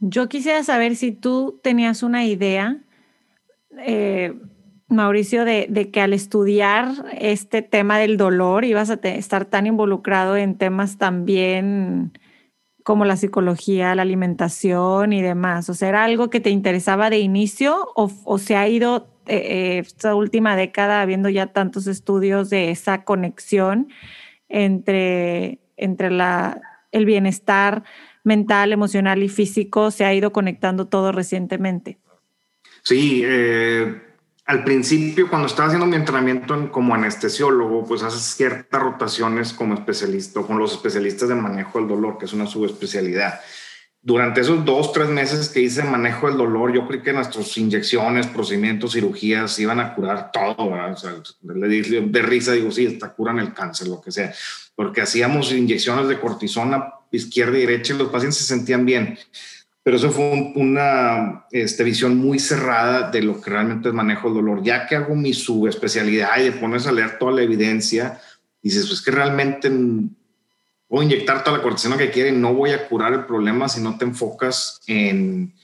Yo 0.00 0.28
quisiera 0.28 0.64
saber 0.64 0.96
si 0.96 1.12
tú 1.12 1.60
tenías 1.62 2.02
una 2.02 2.24
idea, 2.24 2.78
eh, 3.86 4.34
Mauricio, 4.88 5.44
de, 5.44 5.68
de, 5.70 5.92
que 5.92 6.00
al 6.00 6.14
estudiar 6.14 6.88
este 7.16 7.62
tema 7.62 7.96
del 7.96 8.16
dolor 8.16 8.64
ibas 8.64 8.90
a 8.90 8.94
estar 8.94 9.44
tan 9.44 9.68
involucrado 9.68 10.36
en 10.36 10.58
temas 10.58 10.98
también 10.98 12.18
como 12.82 13.04
la 13.04 13.16
psicología, 13.16 13.94
la 13.94 14.02
alimentación 14.02 15.12
y 15.12 15.22
demás. 15.22 15.68
O 15.70 15.74
sea, 15.74 15.90
¿era 15.90 16.02
algo 16.02 16.28
que 16.28 16.40
te 16.40 16.50
interesaba 16.50 17.08
de 17.08 17.20
inicio 17.20 17.86
o, 17.94 18.10
o 18.24 18.38
se 18.38 18.56
ha 18.56 18.66
ido 18.66 19.06
eh, 19.36 19.78
esta 19.78 20.14
última 20.14 20.56
década, 20.56 21.02
habiendo 21.02 21.28
ya 21.28 21.46
tantos 21.46 21.86
estudios 21.86 22.50
de 22.50 22.70
esa 22.70 23.04
conexión 23.04 23.88
entre, 24.48 25.60
entre 25.76 26.10
la, 26.10 26.60
el 26.92 27.04
bienestar 27.04 27.84
mental, 28.24 28.72
emocional 28.72 29.22
y 29.22 29.28
físico, 29.28 29.90
se 29.90 30.04
ha 30.04 30.12
ido 30.12 30.32
conectando 30.32 30.88
todo 30.88 31.12
recientemente. 31.12 31.98
Sí, 32.82 33.22
eh, 33.24 34.02
al 34.46 34.64
principio 34.64 35.28
cuando 35.28 35.46
estaba 35.46 35.68
haciendo 35.68 35.86
mi 35.86 35.96
entrenamiento 35.96 36.72
como 36.72 36.94
anestesiólogo, 36.94 37.84
pues 37.84 38.02
haces 38.02 38.22
ciertas 38.22 38.82
rotaciones 38.82 39.52
como 39.52 39.74
especialista, 39.74 40.42
con 40.42 40.58
los 40.58 40.72
especialistas 40.72 41.28
de 41.28 41.36
manejo 41.36 41.78
del 41.78 41.88
dolor, 41.88 42.18
que 42.18 42.24
es 42.24 42.32
una 42.32 42.46
subespecialidad 42.46 43.40
durante 44.02 44.40
esos 44.40 44.64
dos, 44.64 44.92
tres 44.92 45.08
meses 45.08 45.50
que 45.50 45.60
hice 45.60 45.82
manejo 45.82 46.26
del 46.28 46.38
dolor, 46.38 46.72
yo 46.72 46.88
creí 46.88 47.02
que 47.02 47.12
nuestras 47.12 47.56
inyecciones, 47.58 48.26
procedimientos, 48.28 48.92
cirugías 48.92 49.58
iban 49.58 49.78
a 49.78 49.94
curar 49.94 50.32
todo. 50.32 50.54
O 50.58 50.96
sea, 50.96 51.12
de 51.42 52.22
risa 52.22 52.52
digo, 52.52 52.70
sí, 52.70 52.86
hasta 52.86 53.12
curan 53.12 53.38
el 53.38 53.52
cáncer, 53.52 53.88
lo 53.88 54.00
que 54.00 54.10
sea. 54.10 54.32
Porque 54.74 55.02
hacíamos 55.02 55.52
inyecciones 55.52 56.08
de 56.08 56.18
cortisona 56.18 56.94
izquierda 57.12 57.58
y 57.58 57.62
derecha 57.62 57.92
y 57.92 57.98
los 57.98 58.08
pacientes 58.08 58.38
se 58.38 58.44
sentían 58.44 58.86
bien. 58.86 59.18
Pero 59.82 59.96
eso 59.96 60.10
fue 60.10 60.52
una 60.54 61.46
este, 61.50 61.84
visión 61.84 62.16
muy 62.16 62.38
cerrada 62.38 63.10
de 63.10 63.22
lo 63.22 63.40
que 63.40 63.50
realmente 63.50 63.88
es 63.88 63.94
manejo 63.94 64.28
del 64.28 64.36
dolor. 64.36 64.62
Ya 64.62 64.86
que 64.86 64.96
hago 64.96 65.14
mi 65.14 65.34
subespecialidad 65.34 66.38
y 66.38 66.50
te 66.50 66.52
pones 66.52 66.86
a 66.86 66.92
leer 66.92 67.18
toda 67.18 67.32
la 67.32 67.42
evidencia, 67.42 68.18
dices, 68.62 68.86
pues 68.86 69.02
que 69.02 69.10
realmente 69.10 69.70
Puedo 70.90 71.04
inyectar 71.04 71.44
toda 71.44 71.58
la 71.58 71.62
cortisona 71.62 71.96
que 71.96 72.10
quiere, 72.10 72.32
no 72.32 72.52
voy 72.52 72.72
a 72.72 72.88
curar 72.88 73.12
el 73.12 73.24
problema 73.24 73.68
si 73.68 73.80
no 73.80 73.96
te 73.96 74.04
enfocas 74.04 74.80
en, 74.88 75.54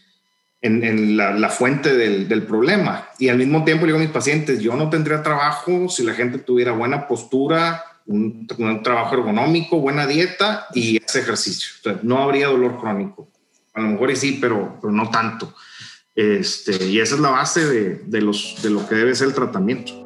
en, 0.62 1.16
la, 1.16 1.48
fuente 1.48 1.96
del, 1.96 2.28
del, 2.28 2.44
problema. 2.44 3.08
Y 3.18 3.28
al 3.28 3.38
mismo 3.38 3.64
tiempo 3.64 3.86
digo 3.86 3.98
a 3.98 4.00
mis 4.00 4.10
pacientes, 4.10 4.60
yo 4.60 4.76
no 4.76 4.88
tendría 4.88 5.24
trabajo 5.24 5.88
si 5.88 6.04
la 6.04 6.14
gente 6.14 6.38
tuviera 6.38 6.70
buena 6.70 7.08
postura, 7.08 7.82
un, 8.06 8.46
trabajo 8.84 9.16
ergonómico, 9.16 9.80
buena 9.80 10.06
dieta 10.06 10.68
y 10.72 11.02
ese 11.04 11.18
ejercicio. 11.18 11.70
no 12.04 12.22
habría 12.22 12.46
dolor 12.46 12.78
crónico. 12.78 13.28
A 13.74 13.80
lo 13.80 13.88
mejor 13.88 14.14
sí, 14.14 14.38
pero, 14.40 14.78
pero 14.80 14.92
no 14.92 15.10
tanto. 15.10 15.52
Este, 16.14 16.86
y 16.86 17.00
esa 17.00 17.16
es 17.16 17.20
la 17.20 17.30
base 17.30 17.66
de, 17.66 18.00
de, 18.06 18.20
los, 18.20 18.62
de 18.62 18.70
lo 18.70 18.88
que 18.88 18.94
debe 18.94 19.16
ser 19.16 19.26
el 19.26 19.34
tratamiento. 19.34 20.05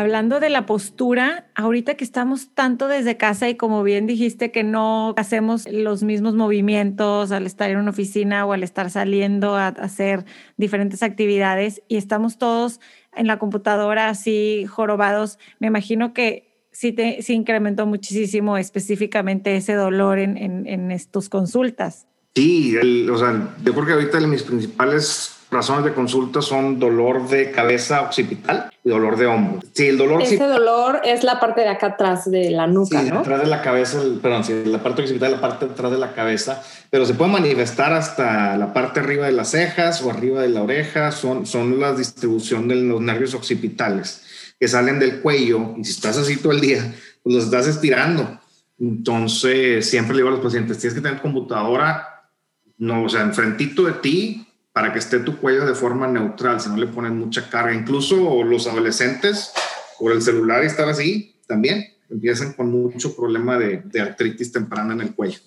Hablando 0.00 0.40
de 0.40 0.48
la 0.48 0.64
postura, 0.64 1.50
ahorita 1.54 1.94
que 1.94 2.04
estamos 2.04 2.54
tanto 2.54 2.88
desde 2.88 3.18
casa 3.18 3.50
y 3.50 3.56
como 3.56 3.82
bien 3.82 4.06
dijiste 4.06 4.50
que 4.50 4.64
no 4.64 5.12
hacemos 5.18 5.68
los 5.70 6.02
mismos 6.02 6.34
movimientos 6.34 7.32
al 7.32 7.44
estar 7.44 7.68
en 7.68 7.76
una 7.76 7.90
oficina 7.90 8.46
o 8.46 8.54
al 8.54 8.62
estar 8.62 8.88
saliendo 8.88 9.56
a 9.56 9.66
hacer 9.66 10.24
diferentes 10.56 11.02
actividades 11.02 11.82
y 11.86 11.98
estamos 11.98 12.38
todos 12.38 12.80
en 13.14 13.26
la 13.26 13.38
computadora 13.38 14.08
así 14.08 14.64
jorobados, 14.64 15.38
me 15.58 15.66
imagino 15.66 16.14
que 16.14 16.66
sí, 16.72 16.92
te, 16.92 17.20
sí 17.20 17.34
incrementó 17.34 17.84
muchísimo 17.84 18.56
específicamente 18.56 19.54
ese 19.54 19.74
dolor 19.74 20.18
en, 20.18 20.38
en, 20.38 20.66
en 20.66 20.98
tus 21.10 21.28
consultas. 21.28 22.06
Sí, 22.34 22.74
o 23.06 23.18
sea, 23.18 23.54
yo 23.62 23.74
creo 23.74 23.84
que 23.84 23.92
ahorita 23.92 24.18
mis 24.20 24.44
principales 24.44 25.39
razones 25.50 25.84
de 25.84 25.92
consulta 25.92 26.42
son 26.42 26.78
dolor 26.78 27.28
de 27.28 27.50
cabeza 27.50 28.02
occipital 28.02 28.70
y 28.84 28.88
dolor 28.88 29.16
de 29.16 29.26
hombro. 29.26 29.60
Sí, 29.72 29.88
el 29.88 29.98
dolor. 29.98 30.22
Ese 30.22 30.38
dolor 30.44 31.00
es 31.04 31.24
la 31.24 31.40
parte 31.40 31.62
de 31.62 31.68
acá 31.68 31.88
atrás 31.88 32.30
de 32.30 32.50
la 32.50 32.66
nuca, 32.66 33.02
sí, 33.02 33.10
Atrás 33.10 33.40
de 33.40 33.46
la 33.46 33.62
cabeza, 33.62 34.00
perdón, 34.22 34.44
sí, 34.44 34.62
la 34.64 34.82
parte 34.82 35.02
occipital, 35.02 35.32
la 35.32 35.40
parte 35.40 35.64
atrás 35.66 35.90
de 35.90 35.98
la 35.98 36.12
cabeza, 36.12 36.62
pero 36.90 37.04
se 37.04 37.14
puede 37.14 37.32
manifestar 37.32 37.92
hasta 37.92 38.56
la 38.56 38.72
parte 38.72 39.00
arriba 39.00 39.26
de 39.26 39.32
las 39.32 39.50
cejas 39.50 40.02
o 40.02 40.10
arriba 40.10 40.42
de 40.42 40.48
la 40.48 40.62
oreja. 40.62 41.12
Son, 41.12 41.46
son 41.46 41.80
la 41.80 41.92
distribución 41.92 42.68
de 42.68 42.76
los 42.76 43.00
nervios 43.00 43.34
occipitales 43.34 44.22
que 44.60 44.68
salen 44.68 44.98
del 44.98 45.20
cuello 45.20 45.74
y 45.78 45.84
si 45.84 45.92
estás 45.92 46.18
así 46.18 46.36
todo 46.36 46.52
el 46.52 46.60
día, 46.60 46.94
pues 47.22 47.34
los 47.34 47.44
estás 47.44 47.66
estirando. 47.66 48.38
Entonces, 48.78 49.88
siempre 49.88 50.14
le 50.14 50.20
digo 50.20 50.28
a 50.28 50.32
los 50.32 50.44
pacientes, 50.44 50.78
tienes 50.78 50.94
que 50.94 51.00
tener 51.00 51.20
computadora, 51.20 52.28
no, 52.76 53.04
o 53.04 53.08
sea, 53.08 53.22
enfrentito 53.22 53.84
de 53.84 53.92
ti, 53.92 54.46
para 54.72 54.92
que 54.92 54.98
esté 54.98 55.18
tu 55.20 55.38
cuello 55.38 55.66
de 55.66 55.74
forma 55.74 56.06
neutral, 56.06 56.60
si 56.60 56.68
no 56.68 56.76
le 56.76 56.86
ponen 56.86 57.18
mucha 57.18 57.48
carga. 57.50 57.74
Incluso 57.74 58.42
los 58.44 58.66
adolescentes 58.66 59.52
por 59.98 60.12
el 60.12 60.22
celular 60.22 60.62
y 60.62 60.66
estar 60.66 60.88
así 60.88 61.36
también 61.46 61.84
empiezan 62.08 62.52
con 62.52 62.70
mucho 62.70 63.14
problema 63.16 63.58
de, 63.58 63.82
artritis 64.00 64.52
temprana 64.52 64.94
en 64.94 65.00
el 65.00 65.14
cuello. 65.14 65.40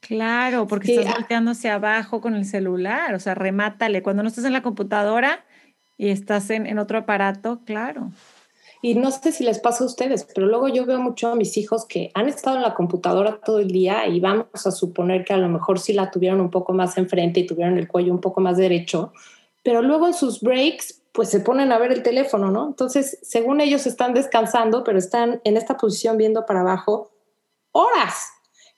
Claro, 0.00 0.66
porque 0.66 0.94
estás 0.94 1.14
ah. 1.14 1.18
volteando 1.18 1.50
hacia 1.50 1.74
abajo 1.74 2.20
con 2.20 2.34
el 2.34 2.44
celular, 2.44 3.14
o 3.14 3.20
sea, 3.20 3.34
remátale. 3.34 4.02
Cuando 4.02 4.22
no 4.22 4.28
estás 4.28 4.44
en 4.44 4.52
la 4.52 4.62
computadora 4.62 5.44
y 5.96 6.08
estás 6.08 6.50
en, 6.50 6.66
en 6.66 6.78
otro 6.78 6.98
aparato, 6.98 7.62
claro. 7.64 8.10
Y 8.82 8.94
no 8.94 9.10
sé 9.10 9.32
si 9.32 9.44
les 9.44 9.58
pasa 9.58 9.84
a 9.84 9.86
ustedes, 9.86 10.26
pero 10.34 10.46
luego 10.46 10.68
yo 10.68 10.86
veo 10.86 10.98
mucho 10.98 11.28
a 11.28 11.34
mis 11.34 11.56
hijos 11.58 11.84
que 11.84 12.10
han 12.14 12.28
estado 12.28 12.56
en 12.56 12.62
la 12.62 12.74
computadora 12.74 13.38
todo 13.44 13.58
el 13.58 13.68
día 13.68 14.06
y 14.06 14.20
vamos 14.20 14.46
a 14.64 14.70
suponer 14.70 15.24
que 15.24 15.34
a 15.34 15.36
lo 15.36 15.48
mejor 15.48 15.78
sí 15.78 15.92
la 15.92 16.10
tuvieron 16.10 16.40
un 16.40 16.50
poco 16.50 16.72
más 16.72 16.96
enfrente 16.96 17.40
y 17.40 17.46
tuvieron 17.46 17.76
el 17.76 17.88
cuello 17.88 18.12
un 18.12 18.20
poco 18.20 18.40
más 18.40 18.56
derecho, 18.56 19.12
pero 19.62 19.82
luego 19.82 20.06
en 20.06 20.14
sus 20.14 20.40
breaks 20.40 21.02
pues 21.12 21.28
se 21.28 21.40
ponen 21.40 21.72
a 21.72 21.78
ver 21.78 21.92
el 21.92 22.02
teléfono, 22.02 22.50
¿no? 22.50 22.68
Entonces, 22.68 23.18
según 23.22 23.60
ellos 23.60 23.86
están 23.86 24.14
descansando, 24.14 24.84
pero 24.84 24.96
están 24.96 25.40
en 25.44 25.56
esta 25.56 25.76
posición 25.76 26.16
viendo 26.16 26.46
para 26.46 26.60
abajo 26.60 27.10
horas. 27.72 28.30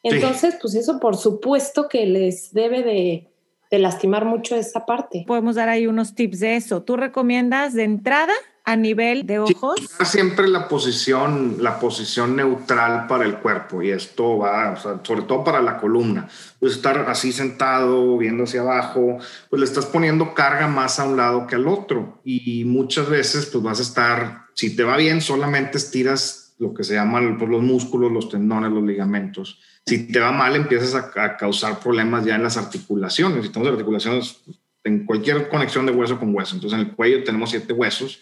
Entonces, 0.02 0.56
pues 0.60 0.74
eso 0.74 0.98
por 0.98 1.16
supuesto 1.16 1.88
que 1.88 2.06
les 2.06 2.52
debe 2.52 2.82
de, 2.82 3.31
lastimar 3.78 4.24
mucho 4.24 4.56
esa 4.56 4.84
parte. 4.84 5.24
Podemos 5.26 5.56
dar 5.56 5.68
ahí 5.68 5.86
unos 5.86 6.14
tips 6.14 6.40
de 6.40 6.56
eso. 6.56 6.82
¿Tú 6.82 6.96
recomiendas 6.96 7.74
de 7.74 7.84
entrada 7.84 8.32
a 8.64 8.76
nivel 8.76 9.26
de 9.26 9.40
ojos? 9.40 9.80
siempre 10.04 10.46
la 10.46 10.68
posición, 10.68 11.56
la 11.60 11.80
posición 11.80 12.36
neutral 12.36 13.06
para 13.06 13.24
el 13.24 13.38
cuerpo 13.38 13.82
y 13.82 13.90
esto 13.90 14.38
va, 14.38 14.76
sobre 14.76 15.22
todo 15.22 15.42
para 15.42 15.60
la 15.60 15.78
columna. 15.78 16.28
Pues 16.60 16.74
estar 16.74 16.98
así 17.08 17.32
sentado, 17.32 18.18
viendo 18.18 18.44
hacia 18.44 18.60
abajo, 18.60 19.18
pues 19.50 19.60
le 19.60 19.64
estás 19.64 19.86
poniendo 19.86 20.34
carga 20.34 20.68
más 20.68 21.00
a 21.00 21.04
un 21.04 21.16
lado 21.16 21.46
que 21.46 21.56
al 21.56 21.66
otro 21.66 22.20
y 22.24 22.64
muchas 22.64 23.08
veces 23.08 23.46
pues 23.46 23.64
vas 23.64 23.78
a 23.80 23.82
estar, 23.82 24.46
si 24.54 24.76
te 24.76 24.84
va 24.84 24.96
bien, 24.96 25.20
solamente 25.20 25.78
estiras 25.78 26.54
lo 26.58 26.74
que 26.74 26.84
se 26.84 26.94
llaman 26.94 27.38
pues, 27.38 27.50
los 27.50 27.62
músculos, 27.62 28.12
los 28.12 28.28
tendones, 28.28 28.70
los 28.70 28.84
ligamentos 28.84 29.58
si 29.86 30.06
te 30.06 30.20
va 30.20 30.32
mal, 30.32 30.54
empiezas 30.54 30.94
a, 30.94 31.36
causar 31.36 31.80
problemas 31.80 32.24
ya 32.24 32.36
en 32.36 32.42
las 32.42 32.56
articulaciones. 32.56 33.44
Si 33.44 33.52
tenemos 33.52 33.72
articulaciones 33.72 34.40
en 34.84 35.04
cualquier 35.06 35.48
conexión 35.48 35.86
de 35.86 35.92
hueso 35.92 36.18
con 36.18 36.34
hueso. 36.34 36.54
Entonces, 36.54 36.78
en 36.78 36.86
el 36.86 36.94
cuello 36.94 37.24
tenemos 37.24 37.50
siete 37.50 37.72
huesos. 37.72 38.20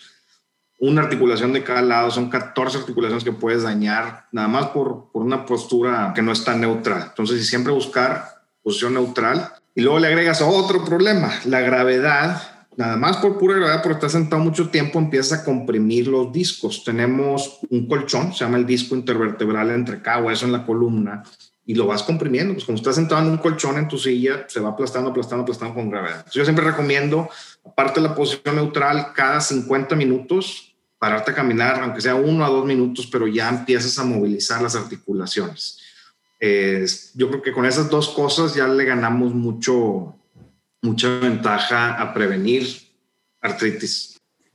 Una 0.79 1.03
articulación 1.03 1.53
de 1.53 1.63
cada 1.63 1.83
lado, 1.83 2.11
son 2.11 2.31
14 2.31 2.79
articulaciones 2.79 3.25
que 3.25 3.33
puedes 3.33 3.63
dañar 3.63 4.27
nada 4.33 4.49
más 4.49 4.69
por, 4.69 5.11
por 5.13 5.23
una 5.23 5.45
postura 5.45 6.13
que 6.15 6.23
no 6.23 6.33
está 6.33 6.55
neutral. 6.55 7.07
Entonces, 7.11 7.47
siempre 7.47 7.73
buscar 7.73 8.25
posición 8.63 8.95
neutral. 8.95 9.53
Y 9.75 9.83
luego 9.83 9.99
le 9.99 10.09
agregas 10.09 10.41
otro 10.43 10.85
problema, 10.85 11.33
la 11.45 11.61
gravedad 11.61 12.61
nada 12.81 12.97
más 12.97 13.19
por 13.19 13.39
pura 13.39 13.57
gravedad, 13.57 13.83
porque 13.83 13.97
estás 13.97 14.13
sentado 14.13 14.43
mucho 14.43 14.71
tiempo, 14.71 14.99
empiezas 14.99 15.41
a 15.41 15.45
comprimir 15.45 16.09
los 16.09 16.33
discos. 16.33 16.83
Tenemos 16.83 17.59
un 17.69 17.87
colchón, 17.87 18.33
se 18.33 18.45
llama 18.45 18.57
el 18.57 18.67
disco 18.67 18.95
intervertebral 18.95 19.71
entre 19.71 20.01
cada 20.01 20.23
hueso 20.23 20.47
en 20.47 20.53
la 20.53 20.65
columna, 20.65 21.23
y 21.67 21.75
lo 21.75 21.87
vas 21.87 22.03
comprimiendo. 22.03 22.55
Pues 22.55 22.65
como 22.65 22.77
estás 22.77 22.97
sentado 22.97 23.23
en 23.23 23.29
un 23.29 23.39
colchón 23.39 23.79
en 23.79 23.89
tu 23.89 23.99
silla, 23.99 24.47
se 24.49 24.61
va 24.61 24.71
aplastando, 24.71 25.11
aplastando, 25.11 25.43
aplastando 25.43 25.75
con 25.75 25.91
gravedad. 25.91 26.27
yo 26.33 26.45
siempre 26.45 26.65
recomiendo, 26.65 27.29
aparte 27.65 28.01
de 28.01 28.09
la 28.09 28.15
posición 28.15 28.57
neutral, 28.57 29.13
cada 29.15 29.41
50 29.41 29.95
minutos, 29.97 30.75
pararte 30.99 31.31
a 31.31 31.35
caminar, 31.35 31.83
aunque 31.83 32.01
sea 32.01 32.15
uno 32.15 32.45
a 32.45 32.49
dos 32.49 32.67
minutos, 32.67 33.07
pero 33.07 33.27
ya 33.27 33.49
empiezas 33.49 33.99
a 33.99 34.05
movilizar 34.05 34.61
las 34.61 34.75
articulaciones. 34.75 35.79
yo 37.15 37.29
creo 37.29 37.43
que 37.43 37.53
con 37.53 37.67
esas 37.67 37.89
dos 37.89 38.09
cosas 38.09 38.55
ya 38.55 38.67
le 38.67 38.85
ganamos 38.85 39.35
mucho, 39.35 40.17
mucha 40.83 41.21
ventaja 41.21 42.01
a 42.01 42.13
prevenir 42.13 42.67
artritis. 43.41 44.10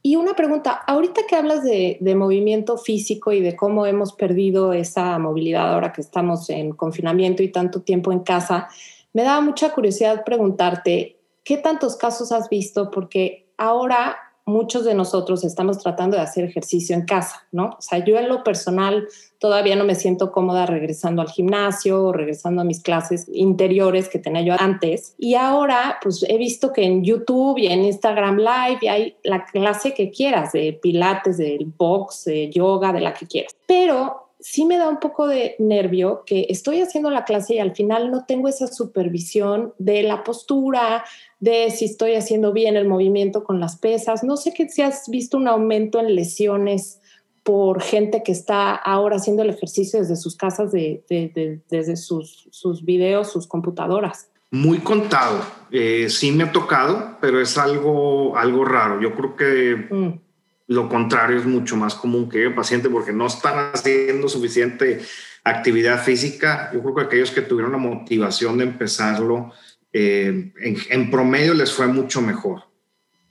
Y 0.05 0.17
una 0.17 0.35
pregunta, 0.35 0.83
ahorita 0.85 1.21
que 1.27 1.35
hablas 1.35 1.63
de, 1.63 1.97
movimiento 2.15 2.77
físico 2.77 3.31
y 3.31 3.41
de 3.41 3.55
cómo 3.55 3.87
hemos 3.87 4.13
perdido 4.13 4.71
esa 4.71 5.17
movilidad 5.17 5.73
ahora 5.73 5.93
que 5.93 6.01
estamos 6.01 6.47
en 6.51 6.73
confinamiento 6.73 7.41
y 7.41 7.51
tanto 7.51 7.81
tiempo 7.81 8.11
en 8.11 8.19
casa, 8.19 8.67
me 9.13 9.23
da 9.23 9.41
mucha 9.41 9.73
curiosidad 9.73 10.23
preguntarte, 10.23 11.17
¿qué 11.43 11.57
tantos 11.57 11.95
casos 11.95 12.31
has 12.31 12.49
visto? 12.49 12.91
Porque 12.91 13.47
ahora 13.57 14.15
muchos 14.45 14.86
de 14.86 14.93
nosotros 14.93 15.43
estamos 15.43 15.79
tratando 15.79 16.17
de 16.17 16.23
hacer 16.23 16.45
ejercicio 16.45 16.95
en 16.95 17.05
casa, 17.05 17.47
¿no? 17.51 17.71
O 17.77 17.81
sea, 17.81 18.03
yo 18.03 18.17
en 18.17 18.29
lo 18.29 18.43
personal 18.43 19.08
todavía 19.39 19.75
no 19.75 19.86
me 19.86 19.95
siento 19.95 20.31
cómoda 20.31 20.65
regresando 20.65 21.21
al 21.21 21.29
gimnasio 21.29 22.05
o 22.05 22.13
regresando 22.13 22.62
a 22.62 22.65
mis 22.65 22.81
clases 22.81 23.27
interiores 23.34 24.08
que 24.08 24.19
tenía 24.19 24.41
yo 24.41 24.55
antes. 24.58 25.15
Y 25.17 25.36
ahora, 25.36 25.97
pues 26.01 26.23
he 26.27 26.38
visto 26.38 26.71
que 26.71 26.84
en 26.84 27.03
YouTube 27.03 27.58
y 27.58 27.67
en 27.67 27.84
Instagram 27.86 28.38
Live 28.38 28.89
hay 28.89 29.15
la 29.23 29.45
clase 29.45 29.93
que 29.93 30.12
quieras, 30.12 30.51
de 30.53 30.73
pilates, 30.73 31.38
del 31.38 31.65
box, 31.65 32.25
de 32.25 32.49
yoga, 32.49 32.93
de 32.93 33.01
la 33.01 33.13
que 33.13 33.25
quieras. 33.25 33.55
Pero 33.65 34.24
sí 34.45 34.63
me 34.63 34.77
da 34.77 34.88
un 34.88 34.99
poco 34.99 35.25
de 35.25 35.55
nervio 35.58 36.21
que 36.23 36.45
estoy 36.49 36.79
haciendo 36.79 37.10
la 37.10 37.25
clase 37.25 37.55
y 37.55 37.60
al 37.60 37.75
final 37.75 38.12
no 38.12 38.25
tengo 38.25 38.47
esa 38.47 38.67
supervisión 38.67 39.73
de 39.79 40.03
la 40.03 40.23
postura, 40.23 41.03
de 41.39 41.71
si 41.71 41.86
estoy 41.86 42.13
haciendo 42.13 42.53
bien 42.53 42.77
el 42.77 42.88
movimiento 42.88 43.43
con 43.43 43.60
las 43.60 43.75
pesas. 43.75 44.23
No 44.23 44.38
sé 44.38 44.53
que 44.53 44.69
si 44.69 44.84
has 44.84 45.10
visto 45.10 45.38
un 45.38 45.47
aumento 45.47 45.99
en 45.99 46.13
lesiones 46.13 47.01
por 47.41 47.81
gente 47.81 48.21
que 48.21 48.31
está 48.31 48.75
ahora 48.75 49.15
haciendo 49.15 49.41
el 49.41 49.49
ejercicio 49.49 49.99
desde 49.99 50.15
sus 50.15 50.36
casas, 50.38 50.71
desde 50.71 51.95
sus, 51.95 52.47
sus 52.51 52.86
videos, 52.86 53.31
sus 53.31 53.47
computadoras. 53.47 54.29
Muy 54.51 54.77
contado. 54.77 55.39
Eh, 55.71 56.05
sí 56.08 56.31
me 56.31 56.43
ha 56.43 56.51
tocado, 56.51 57.17
pero 57.19 57.41
es 57.41 57.58
algo, 57.58 58.38
algo 58.38 58.63
raro. 58.63 59.01
Yo 59.01 59.15
creo 59.15 59.36
que 59.36 59.88
mm. 59.89 60.24
Lo 60.67 60.89
contrario 60.89 61.38
es 61.38 61.45
mucho 61.45 61.75
más 61.75 61.93
común 61.95 62.28
que 62.30 62.43
el 62.43 62.56
paciente 62.56 62.89
porque 62.89 63.13
no 63.13 63.28
están 63.28 63.71
haciendo 63.73 64.28
suficiente 64.28 65.01
actividad 65.43 66.04
física. 66.04 66.71
Yo 66.73 66.82
creo 66.82 66.95
que 66.95 67.01
aquellos 67.04 67.32
que 67.32 67.41
tuvieron 67.41 67.71
la 67.71 67.78
motivación 67.78 68.58
de 68.58 68.65
empezarlo, 68.65 69.54
eh, 69.93 70.51
en, 70.89 71.12
promedio 71.12 71.54
les 71.54 71.71
fue 71.71 71.88
mucho 71.88 72.21
mejor. 72.21 72.63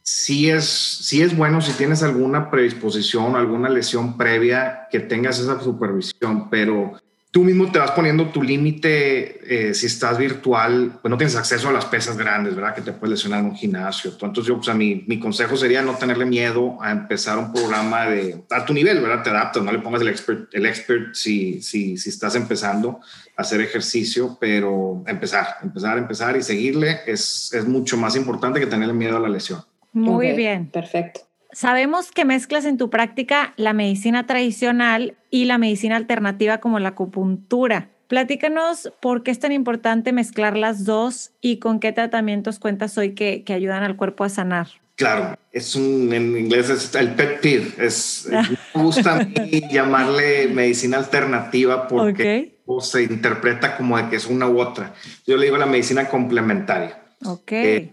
Sí 0.03 0.49
es, 0.49 0.64
sí 0.64 1.23
es 1.23 1.37
bueno 1.37 1.61
si 1.61 1.73
tienes 1.73 2.03
alguna 2.03 2.51
predisposición, 2.51 3.37
alguna 3.37 3.68
lesión 3.68 4.16
previa, 4.16 4.87
que 4.90 5.01
tengas 5.01 5.38
esa 5.40 5.61
supervisión, 5.61 6.49
pero 6.51 6.92
tú 7.35 7.42
mismo 7.42 7.68
te 7.73 7.81
vas 7.81 7.90
poniendo 7.90 8.29
tu 8.29 8.44
límite 8.44 9.68
eh, 9.68 9.75
si 9.75 9.87
estás 9.87 10.18
virtual, 10.18 11.01
pues 11.03 11.11
no 11.11 11.16
tienes 11.18 11.35
acceso 11.35 11.68
a 11.68 11.73
las 11.73 11.85
pesas 11.85 12.16
grandes, 12.16 12.55
¿verdad? 12.55 12.77
Que 12.77 12.81
te 12.81 12.92
puedes 12.92 13.11
lesionar 13.11 13.40
en 13.40 13.47
un 13.47 13.57
gimnasio. 13.57 14.12
Entonces 14.12 14.47
yo, 14.47 14.55
pues 14.55 14.68
a 14.68 14.75
mi, 14.75 15.03
mi 15.09 15.18
consejo 15.18 15.57
sería 15.57 15.83
no 15.83 15.97
tenerle 15.97 16.27
miedo 16.27 16.81
a 16.81 16.92
empezar 16.92 17.37
un 17.37 17.53
programa 17.53 18.07
de 18.07 18.44
a 18.51 18.64
tu 18.64 18.73
nivel, 18.73 19.01
¿verdad? 19.01 19.25
Te 19.25 19.31
adaptas, 19.31 19.64
no 19.64 19.73
le 19.73 19.81
pongas 19.81 20.03
el 20.03 20.09
expert, 20.11 20.55
el 20.55 20.64
expert 20.64 21.12
si, 21.16 21.61
si, 21.61 21.97
si 21.97 22.09
estás 22.09 22.37
empezando 22.37 23.01
a 23.37 23.42
hacer 23.42 23.61
ejercicio, 23.62 24.38
pero 24.40 25.03
empezar, 25.09 25.57
empezar, 25.61 25.99
empezar 25.99 26.37
y 26.37 26.42
seguirle 26.42 27.01
es, 27.05 27.53
es 27.53 27.66
mucho 27.66 27.97
más 27.97 28.14
importante 28.14 28.61
que 28.61 28.66
tenerle 28.66 28.94
miedo 28.94 29.16
a 29.16 29.20
la 29.20 29.29
lesión. 29.29 29.61
Muy 29.92 30.31
bien. 30.35 30.68
Perfecto. 30.68 31.23
Sabemos 31.55 32.11
que 32.11 32.25
mezclas 32.25 32.64
en 32.64 32.77
tu 32.79 32.90
práctica 32.90 33.55
la 33.57 33.73
medicina 33.73 34.27
tradicional 34.27 35.17
y 35.31 35.45
la 35.45 35.57
medicina 35.57 35.95
alternativa 35.95 36.59
como 36.59 36.81
la 36.81 36.90
acupuntura. 36.90 37.90
Platícanos 38.09 38.93
por 39.01 39.23
qué 39.23 39.31
es 39.31 39.38
tan 39.38 39.53
importante 39.53 40.12
mezclar 40.12 40.57
las 40.57 40.85
dos 40.85 41.31
y 41.40 41.59
con 41.59 41.79
qué 41.79 41.93
tratamientos 41.93 42.59
cuentas 42.59 42.99
hoy 42.99 43.14
que, 43.14 43.45
ayudan 43.49 43.85
al 43.85 43.97
cuerpo 43.97 44.25
a 44.25 44.29
sanar. 44.29 44.67
Claro, 44.97 45.38
es 45.53 45.77
un, 45.77 46.12
en 46.12 46.37
inglés 46.37 46.71
es 46.71 46.93
el 46.97 47.14
pet 47.14 47.40
peeve. 47.40 47.73
Es, 47.79 48.29
me 48.75 48.83
gusta 48.83 49.14
a 49.14 49.25
mí 49.25 49.62
llamarle 49.73 50.49
medicina 50.49 50.99
alternativa 50.99 51.87
porque 51.87 52.59
se 52.81 53.05
interpreta 53.05 53.77
como 53.77 53.97
de 53.97 54.09
que 54.09 54.17
es 54.17 54.27
una 54.27 54.49
u 54.49 54.61
otra. 54.61 54.93
Yo 55.25 55.37
le 55.37 55.45
digo 55.45 55.57
la 55.57 55.67
medicina 55.67 56.09
complementaria. 56.09 57.01
Ok. 57.25 57.53
Eh, 57.53 57.93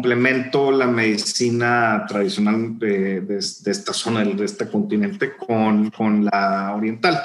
complemento 0.00 0.72
la 0.72 0.86
medicina 0.86 2.06
tradicional 2.08 2.78
de, 2.78 3.20
de, 3.20 3.36
esta 3.36 3.92
zona, 3.92 4.24
de 4.24 4.46
este 4.46 4.66
continente, 4.66 5.36
con, 5.36 5.90
con 5.90 6.24
la 6.24 6.72
oriental. 6.74 7.20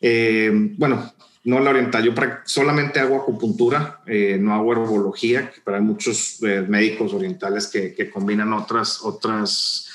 Eh, 0.00 0.50
bueno, 0.78 1.12
no 1.44 1.60
la 1.60 1.70
oriental, 1.70 2.02
yo 2.02 2.12
solamente 2.46 3.00
hago 3.00 3.16
acupuntura, 3.16 4.00
eh, 4.06 4.38
no 4.40 4.54
hago 4.54 4.72
herbología, 4.72 5.52
pero 5.62 5.76
hay 5.76 5.82
muchos 5.82 6.38
médicos 6.40 7.12
orientales 7.12 7.66
que, 7.66 7.92
que, 7.92 8.08
combinan 8.08 8.54
otras, 8.54 9.02
otras 9.02 9.90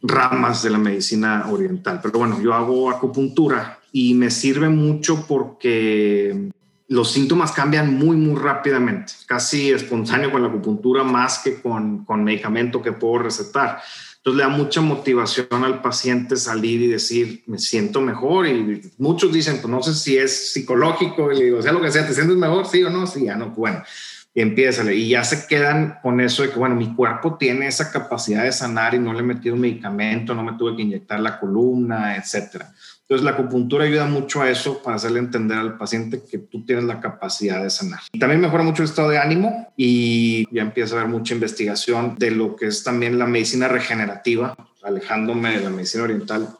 ramas 0.00 0.62
de 0.62 0.70
la 0.70 0.78
medicina 0.78 1.48
oriental. 1.50 1.98
Pero 2.00 2.20
bueno, 2.20 2.40
yo 2.40 2.54
hago 2.54 2.88
acupuntura 2.88 3.80
y 3.90 4.14
me 4.14 4.30
sirve 4.30 4.68
mucho 4.68 5.26
porque 5.26 6.50
los 6.88 7.12
síntomas 7.12 7.52
cambian 7.52 7.94
muy, 7.94 8.16
muy 8.16 8.40
rápidamente, 8.40 9.12
casi 9.26 9.70
espontáneo 9.70 10.32
con 10.32 10.42
la 10.42 10.48
acupuntura 10.48 11.04
más 11.04 11.38
que 11.38 11.60
con, 11.60 12.04
con 12.04 12.24
medicamento 12.24 12.80
que 12.80 12.92
puedo 12.92 13.18
recetar. 13.18 13.82
Entonces 14.16 14.38
le 14.38 14.42
da 14.42 14.48
mucha 14.48 14.80
motivación 14.80 15.64
al 15.64 15.80
paciente 15.80 16.36
salir 16.36 16.80
y 16.80 16.86
decir, 16.88 17.44
me 17.46 17.58
siento 17.58 18.00
mejor. 18.00 18.46
Y 18.46 18.82
muchos 18.98 19.32
dicen, 19.32 19.58
pues 19.60 19.68
no 19.68 19.82
sé 19.82 19.94
si 19.94 20.16
es 20.16 20.52
psicológico, 20.52 21.30
y 21.30 21.38
le 21.38 21.44
digo, 21.44 21.62
sea 21.62 21.72
lo 21.72 21.80
que 21.80 21.92
sea, 21.92 22.06
¿te 22.06 22.14
sientes 22.14 22.36
mejor? 22.36 22.66
Sí 22.66 22.82
o 22.82 22.90
no, 22.90 23.06
sí, 23.06 23.24
ya 23.24 23.36
no, 23.36 23.50
bueno. 23.50 23.82
Y 24.34 24.40
empieza, 24.40 24.90
y 24.92 25.10
ya 25.10 25.24
se 25.24 25.46
quedan 25.46 25.98
con 26.02 26.20
eso 26.20 26.42
de 26.42 26.50
que, 26.50 26.58
bueno, 26.58 26.74
mi 26.74 26.94
cuerpo 26.94 27.36
tiene 27.38 27.66
esa 27.66 27.90
capacidad 27.90 28.44
de 28.44 28.52
sanar 28.52 28.94
y 28.94 28.98
no 28.98 29.12
le 29.12 29.20
he 29.20 29.22
metido 29.22 29.54
un 29.54 29.60
medicamento, 29.60 30.34
no 30.34 30.42
me 30.42 30.56
tuve 30.58 30.76
que 30.76 30.82
inyectar 30.82 31.20
la 31.20 31.38
columna, 31.38 32.16
etcétera. 32.16 32.72
Entonces 33.08 33.24
la 33.24 33.30
acupuntura 33.30 33.84
ayuda 33.84 34.04
mucho 34.04 34.42
a 34.42 34.50
eso 34.50 34.82
para 34.82 34.96
hacerle 34.96 35.20
entender 35.20 35.56
al 35.56 35.78
paciente 35.78 36.20
que 36.30 36.36
tú 36.36 36.66
tienes 36.66 36.84
la 36.84 37.00
capacidad 37.00 37.62
de 37.62 37.70
sanar. 37.70 38.00
También 38.20 38.38
mejora 38.38 38.62
mucho 38.62 38.82
el 38.82 38.88
estado 38.90 39.08
de 39.08 39.16
ánimo 39.16 39.72
y 39.78 40.46
ya 40.54 40.60
empieza 40.60 40.94
a 40.94 41.00
haber 41.00 41.10
mucha 41.10 41.32
investigación 41.32 42.16
de 42.18 42.32
lo 42.32 42.54
que 42.54 42.66
es 42.66 42.84
también 42.84 43.18
la 43.18 43.24
medicina 43.24 43.66
regenerativa, 43.66 44.54
alejándome 44.82 45.56
de 45.56 45.64
la 45.64 45.70
medicina 45.70 46.04
oriental, 46.04 46.56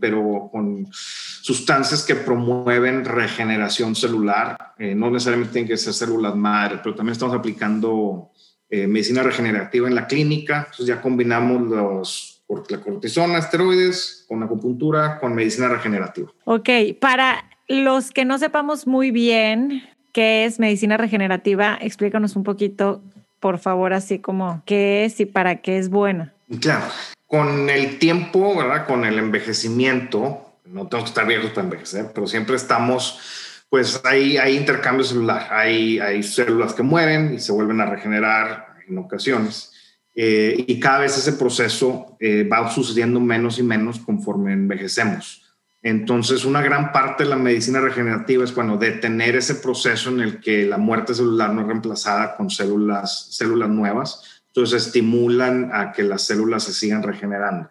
pero 0.00 0.48
con 0.50 0.88
sustancias 0.90 2.02
que 2.02 2.16
promueven 2.16 3.04
regeneración 3.04 3.94
celular. 3.94 4.74
Eh, 4.78 4.92
no 4.96 5.08
necesariamente 5.08 5.52
tienen 5.52 5.68
que 5.68 5.76
ser 5.76 5.94
células 5.94 6.34
madre, 6.34 6.80
pero 6.82 6.96
también 6.96 7.12
estamos 7.12 7.36
aplicando 7.36 8.32
eh, 8.68 8.88
medicina 8.88 9.22
regenerativa 9.22 9.86
en 9.86 9.94
la 9.94 10.08
clínica. 10.08 10.64
Entonces 10.64 10.86
ya 10.86 11.00
combinamos 11.00 11.62
los 11.62 12.35
la 12.68 12.80
cortisona, 12.80 13.38
esteroides, 13.38 14.24
con 14.28 14.42
acupuntura, 14.42 15.18
con 15.18 15.34
medicina 15.34 15.68
regenerativa. 15.68 16.30
Ok, 16.44 16.68
para 17.00 17.44
los 17.68 18.10
que 18.10 18.24
no 18.24 18.38
sepamos 18.38 18.86
muy 18.86 19.10
bien 19.10 19.82
qué 20.12 20.44
es 20.44 20.58
medicina 20.58 20.96
regenerativa, 20.96 21.78
explícanos 21.80 22.36
un 22.36 22.44
poquito, 22.44 23.02
por 23.40 23.58
favor, 23.58 23.92
así 23.92 24.18
como 24.18 24.62
qué 24.64 25.04
es 25.04 25.20
y 25.20 25.26
para 25.26 25.56
qué 25.56 25.78
es 25.78 25.90
buena. 25.90 26.32
Claro, 26.60 26.86
con 27.26 27.68
el 27.68 27.98
tiempo, 27.98 28.56
¿verdad? 28.56 28.86
Con 28.86 29.04
el 29.04 29.18
envejecimiento, 29.18 30.52
no 30.64 30.86
tenemos 30.86 31.10
que 31.10 31.20
estar 31.20 31.26
viejos 31.26 31.50
para 31.50 31.64
envejecer, 31.64 32.12
pero 32.14 32.26
siempre 32.26 32.56
estamos, 32.56 33.64
pues 33.68 34.00
hay, 34.04 34.36
hay 34.36 34.56
intercambio 34.56 35.04
celular, 35.04 35.48
hay, 35.50 35.98
hay 35.98 36.22
células 36.22 36.72
que 36.72 36.82
mueren 36.82 37.34
y 37.34 37.40
se 37.40 37.52
vuelven 37.52 37.80
a 37.80 37.86
regenerar 37.86 38.76
en 38.88 38.98
ocasiones. 38.98 39.72
Eh, 40.18 40.64
y 40.66 40.80
cada 40.80 41.00
vez 41.00 41.18
ese 41.18 41.34
proceso 41.34 42.16
eh, 42.18 42.48
va 42.50 42.70
sucediendo 42.70 43.20
menos 43.20 43.58
y 43.58 43.62
menos 43.62 43.98
conforme 43.98 44.54
envejecemos. 44.54 45.42
Entonces, 45.82 46.46
una 46.46 46.62
gran 46.62 46.90
parte 46.90 47.24
de 47.24 47.30
la 47.30 47.36
medicina 47.36 47.80
regenerativa 47.80 48.42
es, 48.42 48.54
bueno, 48.54 48.78
detener 48.78 49.36
ese 49.36 49.56
proceso 49.56 50.08
en 50.08 50.20
el 50.20 50.40
que 50.40 50.64
la 50.64 50.78
muerte 50.78 51.14
celular 51.14 51.52
no 51.52 51.60
es 51.60 51.66
reemplazada 51.66 52.34
con 52.34 52.48
células, 52.48 53.28
células 53.30 53.68
nuevas. 53.68 54.42
Entonces, 54.48 54.86
estimulan 54.86 55.70
a 55.72 55.92
que 55.92 56.02
las 56.02 56.22
células 56.22 56.64
se 56.64 56.72
sigan 56.72 57.02
regenerando. 57.02 57.68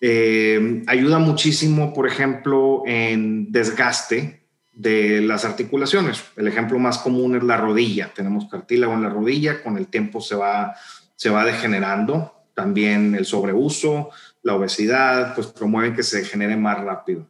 Eh, 0.00 0.84
ayuda 0.86 1.18
muchísimo, 1.18 1.92
por 1.92 2.06
ejemplo, 2.06 2.84
en 2.86 3.50
desgaste 3.50 4.46
de 4.72 5.20
las 5.22 5.44
articulaciones. 5.44 6.24
El 6.36 6.46
ejemplo 6.46 6.78
más 6.78 6.98
común 6.98 7.36
es 7.36 7.42
la 7.42 7.56
rodilla. 7.56 8.12
Tenemos 8.14 8.48
cartílago 8.48 8.94
en 8.94 9.02
la 9.02 9.08
rodilla, 9.08 9.62
con 9.62 9.76
el 9.76 9.88
tiempo 9.88 10.20
se 10.20 10.36
va 10.36 10.74
se 11.16 11.30
va 11.30 11.44
degenerando. 11.44 12.32
También 12.54 13.14
el 13.14 13.26
sobreuso, 13.26 14.10
la 14.42 14.54
obesidad, 14.54 15.34
pues 15.34 15.48
promueven 15.48 15.94
que 15.94 16.02
se 16.02 16.18
degenere 16.18 16.56
más 16.56 16.78
rápido. 16.82 17.28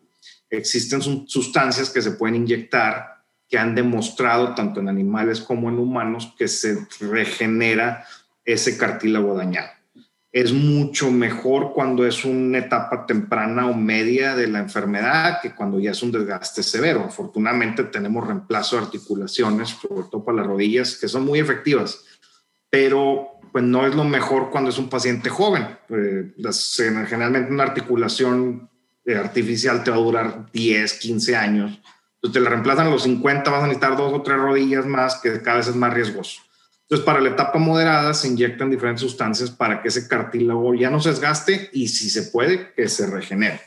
Existen 0.51 1.01
sustancias 1.03 1.91
que 1.91 2.03
se 2.03 2.13
pueden 2.13 2.37
inyectar 2.37 3.15
que 3.49 3.59
han 3.59 3.75
demostrado 3.75 4.55
tanto 4.55 4.81
en 4.81 4.89
animales 4.89 5.41
como 5.41 5.69
en 5.69 5.79
humanos 5.79 6.35
que 6.37 6.49
se 6.49 6.87
regenera 7.01 8.05
ese 8.45 8.77
cartílago 8.77 9.37
dañado. 9.37 9.71
Es 10.33 10.53
mucho 10.53 11.13
mejor 11.13 11.73
cuando 11.73 12.05
es 12.05 12.25
una 12.25 12.59
etapa 12.59 13.07
temprana 13.07 13.67
o 13.69 13.75
media 13.75 14.35
de 14.35 14.49
la 14.49 14.59
enfermedad 14.59 15.41
que 15.41 15.55
cuando 15.55 15.79
ya 15.79 15.93
es 15.93 16.03
un 16.03 16.11
desgaste 16.11 16.65
severo. 16.65 17.05
Afortunadamente 17.05 17.85
tenemos 17.85 18.27
reemplazo 18.27 18.77
de 18.77 18.83
articulaciones, 18.83 19.69
sobre 19.69 20.09
todo 20.11 20.25
para 20.25 20.39
las 20.39 20.47
rodillas, 20.49 20.97
que 20.97 21.07
son 21.07 21.25
muy 21.25 21.39
efectivas, 21.39 22.05
pero 22.69 23.34
pues 23.55 23.63
no 23.63 23.87
es 23.87 23.95
lo 23.95 24.03
mejor 24.03 24.51
cuando 24.51 24.71
es 24.71 24.79
un 24.79 24.89
paciente 24.89 25.31
joven. 25.31 25.65
Eh, 25.89 26.33
generalmente 27.09 27.53
una 27.53 27.63
articulación 27.63 28.69
eh, 29.05 29.15
artificial 29.15 29.85
te 29.85 29.93
va 29.93 29.97
a 29.97 30.01
durar 30.01 30.51
10, 30.53 30.95
15 30.95 31.37
años. 31.37 31.81
Entonces 32.17 32.33
te 32.33 32.41
la 32.41 32.51
reemplazan 32.51 32.89
a 32.89 32.91
los 32.91 33.05
50, 33.05 33.49
vas 33.53 33.63
a 33.63 33.67
necesitar 33.69 33.97
dos 33.97 34.13
o 34.13 34.23
tres 34.23 34.39
rodillas 34.39 34.87
más, 34.87 35.21
que 35.21 35.41
cada 35.41 35.59
vez 35.59 35.69
es 35.69 35.77
más 35.77 35.95
riesgoso. 35.95 36.41
Entonces, 36.83 37.07
para 37.07 37.21
la 37.21 37.29
etapa 37.29 37.61
moderada 37.61 38.13
se 38.13 38.27
inyectan 38.27 38.71
diferentes 38.71 39.03
sustancias 39.03 39.53
para 39.53 39.81
que 39.81 39.87
ese 39.87 40.09
cartílago 40.09 40.75
ya 40.75 40.91
no 40.91 40.99
se 40.99 41.11
desgaste 41.11 41.71
y 41.73 41.87
si 41.87 42.11
se 42.11 42.25
puede, 42.25 42.73
que 42.73 42.89
se 42.89 43.07
regenere. 43.07 43.61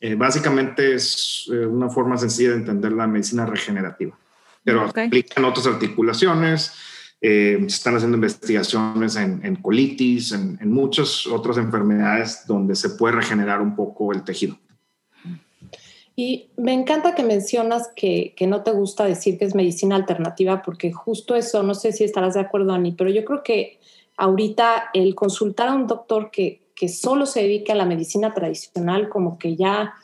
Eh, 0.00 0.14
básicamente 0.14 0.94
es 0.94 1.48
una 1.48 1.90
forma 1.90 2.16
sencilla 2.16 2.52
de 2.52 2.56
entender 2.56 2.92
la 2.92 3.06
medicina 3.06 3.44
regenerativa, 3.44 4.16
pero 4.64 4.88
okay. 4.88 5.08
aplican 5.08 5.44
otras 5.44 5.66
articulaciones, 5.66 6.72
eh, 7.26 7.56
se 7.58 7.76
están 7.76 7.96
haciendo 7.96 8.18
investigaciones 8.18 9.16
en, 9.16 9.56
colitis, 9.56 10.32
en, 10.32 10.70
muchas 10.70 11.26
otras 11.26 11.56
enfermedades 11.56 12.44
donde 12.46 12.76
se 12.76 12.90
puede 12.90 13.14
regenerar 13.14 13.62
un 13.62 13.74
poco 13.74 14.12
el 14.12 14.24
tejido. 14.24 14.58
Y 16.14 16.50
me 16.58 16.74
encanta 16.74 17.14
que 17.14 17.22
mencionas 17.22 17.88
que, 17.96 18.34
que, 18.36 18.46
no 18.46 18.62
te 18.62 18.72
gusta 18.72 19.06
decir 19.06 19.38
que 19.38 19.46
es 19.46 19.54
medicina 19.54 19.96
alternativa, 19.96 20.60
porque 20.60 20.92
justo 20.92 21.34
eso, 21.34 21.62
no 21.62 21.74
sé 21.74 21.92
si 21.92 22.04
estarás 22.04 22.34
de 22.34 22.40
acuerdo, 22.40 22.74
Ani, 22.74 22.92
pero 22.92 23.08
yo 23.08 23.24
creo 23.24 23.42
que 23.42 23.80
ahorita 24.18 24.90
el 24.92 25.14
consultar 25.14 25.68
a 25.68 25.74
un 25.74 25.86
doctor 25.86 26.30
que, 26.30 26.60
que 26.76 26.90
solo 26.90 27.24
se 27.24 27.40
dedique 27.40 27.72
a 27.72 27.76
la 27.76 27.86
medicina 27.86 28.34
tradicional, 28.34 29.08
como 29.08 29.38
que 29.38 29.56
ya 29.56 29.94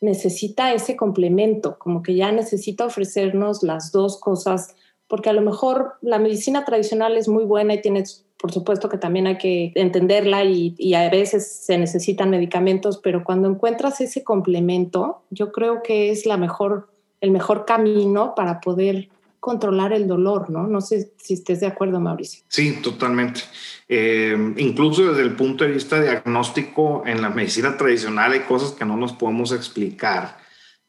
necesita 0.00 0.72
ese 0.72 0.94
complemento, 0.94 1.76
como 1.76 2.04
que 2.04 2.14
ya 2.14 2.30
necesita 2.30 2.86
ofrecernos 2.86 3.64
las 3.64 3.90
dos 3.90 4.20
cosas 4.20 4.76
porque 5.08 5.30
a 5.30 5.32
lo 5.32 5.40
mejor 5.40 5.94
la 6.02 6.18
medicina 6.18 6.64
tradicional 6.64 7.16
es 7.16 7.28
muy 7.28 7.44
buena 7.44 7.74
y 7.74 7.80
tienes, 7.80 8.26
por 8.38 8.52
supuesto 8.52 8.88
que 8.88 8.98
también 8.98 9.26
hay 9.26 9.38
que 9.38 9.72
entenderla 9.74 10.44
y, 10.44 10.94
a 10.94 11.08
veces 11.10 11.50
se 11.50 11.78
necesitan 11.78 12.30
medicamentos, 12.30 12.98
pero 12.98 13.24
cuando 13.24 13.48
encuentras 13.48 14.00
ese 14.00 14.22
complemento, 14.22 15.22
yo 15.30 15.50
creo 15.50 15.82
que 15.82 16.10
es 16.10 16.26
la 16.26 16.36
mejor, 16.36 16.88
el 17.20 17.30
mejor 17.30 17.64
camino 17.64 18.34
para 18.36 18.60
poder 18.60 19.08
controlar 19.40 19.92
el 19.92 20.06
dolor, 20.06 20.50
¿no? 20.50 20.66
No 20.66 20.80
sé 20.80 21.12
si 21.16 21.34
estés 21.34 21.60
de 21.60 21.68
acuerdo, 21.68 22.00
Mauricio. 22.00 22.44
Sí, 22.48 22.80
totalmente. 22.82 23.40
Eh, 23.88 24.36
incluso 24.58 25.06
desde 25.06 25.22
el 25.22 25.36
punto 25.36 25.64
de 25.64 25.70
vista 25.70 26.02
diagnóstico, 26.02 27.04
en 27.06 27.22
la 27.22 27.30
medicina 27.30 27.76
tradicional 27.76 28.32
hay 28.32 28.40
cosas 28.40 28.72
que 28.72 28.84
no 28.84 28.96
nos 28.96 29.12
podemos 29.12 29.52
explicar. 29.52 30.38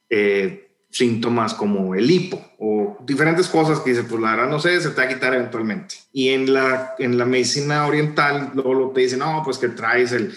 Eh, 0.10 0.69
síntomas 0.92 1.54
como 1.54 1.94
el 1.94 2.10
hipo 2.10 2.44
o 2.58 2.98
diferentes 3.06 3.48
cosas 3.48 3.80
que 3.80 3.92
dice, 3.92 4.04
pues 4.04 4.22
la 4.22 4.32
verdad 4.32 4.50
no 4.50 4.60
sé, 4.60 4.82
se 4.82 4.90
te 4.90 5.02
va 5.02 5.04
a 5.04 5.14
quitar 5.14 5.34
eventualmente. 5.34 5.96
Y 6.12 6.30
en 6.30 6.52
la, 6.52 6.96
en 6.98 7.18
la 7.18 7.26
medicina 7.26 7.86
oriental 7.86 8.52
luego 8.56 8.92
te 8.92 9.02
dicen, 9.02 9.20
no, 9.20 9.42
pues 9.44 9.58
que 9.58 9.70
traes 9.70 10.12
el 10.12 10.34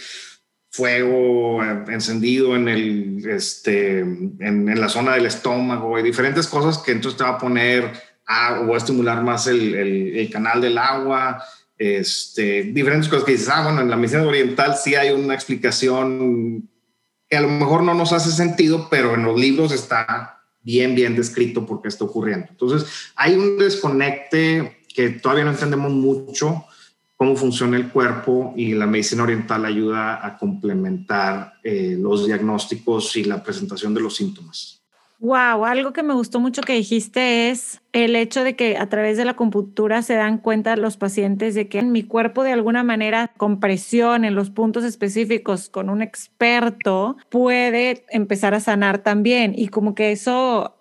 fuego 0.71 1.63
encendido 1.63 2.57
en, 2.57 2.69
el, 2.69 3.29
este, 3.29 4.01
en, 4.01 4.81
la 4.81 4.89
zona 4.89 5.15
del 5.15 5.27
estómago 5.27 5.99
y 5.99 6.03
diferentes 6.03 6.47
cosas 6.47 6.79
que 6.79 6.93
entonces 6.93 7.19
te 7.19 7.25
va 7.25 7.31
a 7.31 7.39
poner 7.39 7.93
a, 8.27 8.61
o 8.61 8.75
a 8.75 8.79
estimular 8.79 9.23
más 9.23 9.47
el, 9.47 9.75
el, 9.75 10.17
el 10.19 10.31
canal 10.31 10.61
del 10.61 10.79
agua. 10.79 11.43
Este, 11.77 12.63
diferentes 12.65 13.09
cosas 13.09 13.25
que 13.25 13.33
dices, 13.33 13.49
ah, 13.49 13.65
bueno, 13.65 13.81
en 13.81 13.91
la 13.91 13.97
medicina 13.97 14.23
oriental 14.23 14.77
sí 14.77 14.95
hay 14.95 15.11
una 15.11 15.35
explicación 15.35 16.69
que 17.29 17.37
a 17.37 17.41
lo 17.41 17.49
mejor 17.49 17.83
no 17.83 17.95
nos 17.95 18.13
hace 18.13 18.31
sentido, 18.31 18.89
pero 18.91 19.15
en 19.15 19.25
los 19.25 19.39
libros 19.39 19.73
está 19.73 20.42
bien, 20.63 20.95
bien 20.95 21.17
descrito 21.17 21.67
por 21.67 21.83
qué 21.83 21.89
está 21.89 22.05
ocurriendo. 22.05 22.47
Entonces, 22.51 22.89
hay 23.17 23.35
un 23.35 23.59
desconecte 23.59 24.79
que 24.95 25.11
todavía 25.11 25.45
no 25.45 25.51
entendemos 25.51 25.93
mucho 25.93 26.65
cómo 27.17 27.37
funciona 27.37 27.77
el 27.77 27.89
cuerpo 27.89 28.53
y 28.57 28.75
la 28.75 28.87
medicina 28.87 29.23
oriental 29.23 29.65
ayuda 29.65 30.27
a 30.27 30.37
complementar 30.37 31.55
eh, 31.63 31.97
los 31.99 32.27
diagnósticos 32.27 33.17
y 33.17 33.25
la 33.25 33.43
presentación 33.43 33.95
de 33.95 34.01
los 34.01 34.17
síntomas. 34.17 34.82
Wow, 35.23 35.65
algo 35.67 35.93
que 35.93 36.03
me 36.03 36.15
gustó 36.15 36.41
mucho 36.41 36.63
que 36.63 36.73
dijiste 36.73 37.51
es 37.51 37.81
el 37.93 38.17
hecho 38.17 38.43
de 38.43 38.57
que 38.57 38.77
a 38.77 38.89
través 38.89 39.17
de 39.17 39.25
la 39.25 39.31
acupuntura 39.33 40.03
se 40.03 40.15
dan 40.15 40.39
cuenta 40.39 40.75
los 40.75 40.97
pacientes 40.97 41.55
de 41.55 41.69
que 41.69 41.79
en 41.79 41.93
mi 41.93 42.03
cuerpo 42.03 42.43
de 42.43 42.51
alguna 42.51 42.83
manera 42.83 43.33
con 43.37 43.61
presión 43.61 44.25
en 44.25 44.35
los 44.35 44.51
puntos 44.51 44.83
específicos 44.83 45.69
con 45.69 45.91
un 45.91 46.03
experto 46.03 47.17
puede 47.31 48.05
empezar 48.09 48.53
a 48.55 48.59
sanar 48.59 48.99
también. 48.99 49.53
Y 49.57 49.69
como 49.69 49.95
que 49.95 50.11
eso 50.11 50.75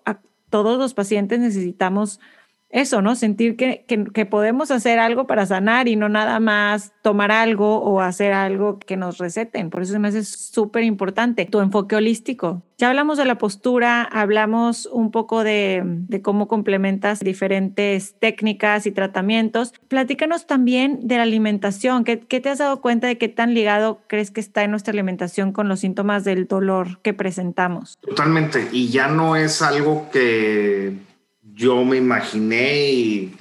todos 0.49 0.79
los 0.79 0.95
pacientes 0.95 1.39
necesitamos 1.39 2.19
eso, 2.71 3.01
¿no? 3.01 3.15
Sentir 3.15 3.55
que, 3.55 3.85
que, 3.85 4.25
podemos 4.25 4.71
hacer 4.71 4.99
algo 4.99 5.27
para 5.27 5.45
sanar 5.45 5.87
y 5.87 5.95
no 5.95 6.09
nada 6.09 6.39
más 6.39 6.93
tomar 7.01 7.31
algo 7.31 7.81
o 7.81 7.99
hacer 8.01 8.33
algo 8.33 8.79
que 8.79 8.97
nos 8.97 9.17
receten. 9.17 9.69
Por 9.69 9.81
eso 9.81 9.99
me 9.99 10.07
hace 10.07 10.23
súper 10.23 10.83
importante 10.83 11.45
tu 11.45 11.59
enfoque 11.59 11.95
holístico. 11.95 12.61
Ya 12.77 12.89
hablamos 12.89 13.17
de 13.17 13.25
la 13.25 13.37
postura, 13.37 14.01
hablamos 14.03 14.87
un 14.87 15.11
poco 15.11 15.43
de, 15.43 15.83
de, 15.85 16.21
cómo 16.21 16.47
complementas 16.47 17.19
diferentes 17.19 18.15
técnicas 18.19 18.87
y 18.87 18.91
tratamientos. 18.91 19.73
Platícanos 19.87 20.47
también 20.47 20.99
de 21.03 21.17
la 21.17 21.23
alimentación. 21.23 22.03
¿Qué, 22.03 22.19
¿Qué 22.21 22.39
te 22.39 22.49
has 22.49 22.57
dado 22.57 22.81
cuenta 22.81 23.05
de 23.07 23.17
qué 23.17 23.27
tan 23.27 23.53
ligado 23.53 24.01
crees 24.07 24.31
que 24.31 24.39
está 24.39 24.63
en 24.63 24.71
nuestra 24.71 24.93
alimentación 24.93 25.51
con 25.51 25.67
los 25.67 25.81
síntomas 25.81 26.23
del 26.23 26.47
dolor 26.47 26.99
que 27.01 27.13
presentamos? 27.13 27.99
Totalmente. 27.99 28.67
Y 28.71 28.87
ya 28.89 29.07
no 29.09 29.35
es 29.35 29.61
algo 29.61 30.09
que 30.11 31.10
yo 31.53 31.83
me 31.83 31.97
imaginé 31.97 32.91
y 32.91 33.35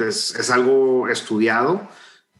es, 0.00 0.34
es, 0.34 0.50
algo 0.50 1.08
estudiado 1.08 1.88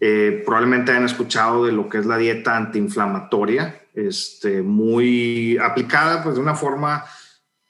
Eh, 0.01 0.43
probablemente 0.45 0.93
hayan 0.93 1.07
escuchado 1.07 1.65
de 1.65 1.73
lo 1.73 1.89
que 1.89 1.99
es 1.99 2.07
la 2.07 2.17
dieta 2.17 2.57
antiinflamatoria, 2.57 3.83
este, 3.95 4.63
muy 4.63 5.59
aplicada 5.59 6.23
pues, 6.23 6.37
de 6.37 6.41
una 6.41 6.55
forma 6.55 7.05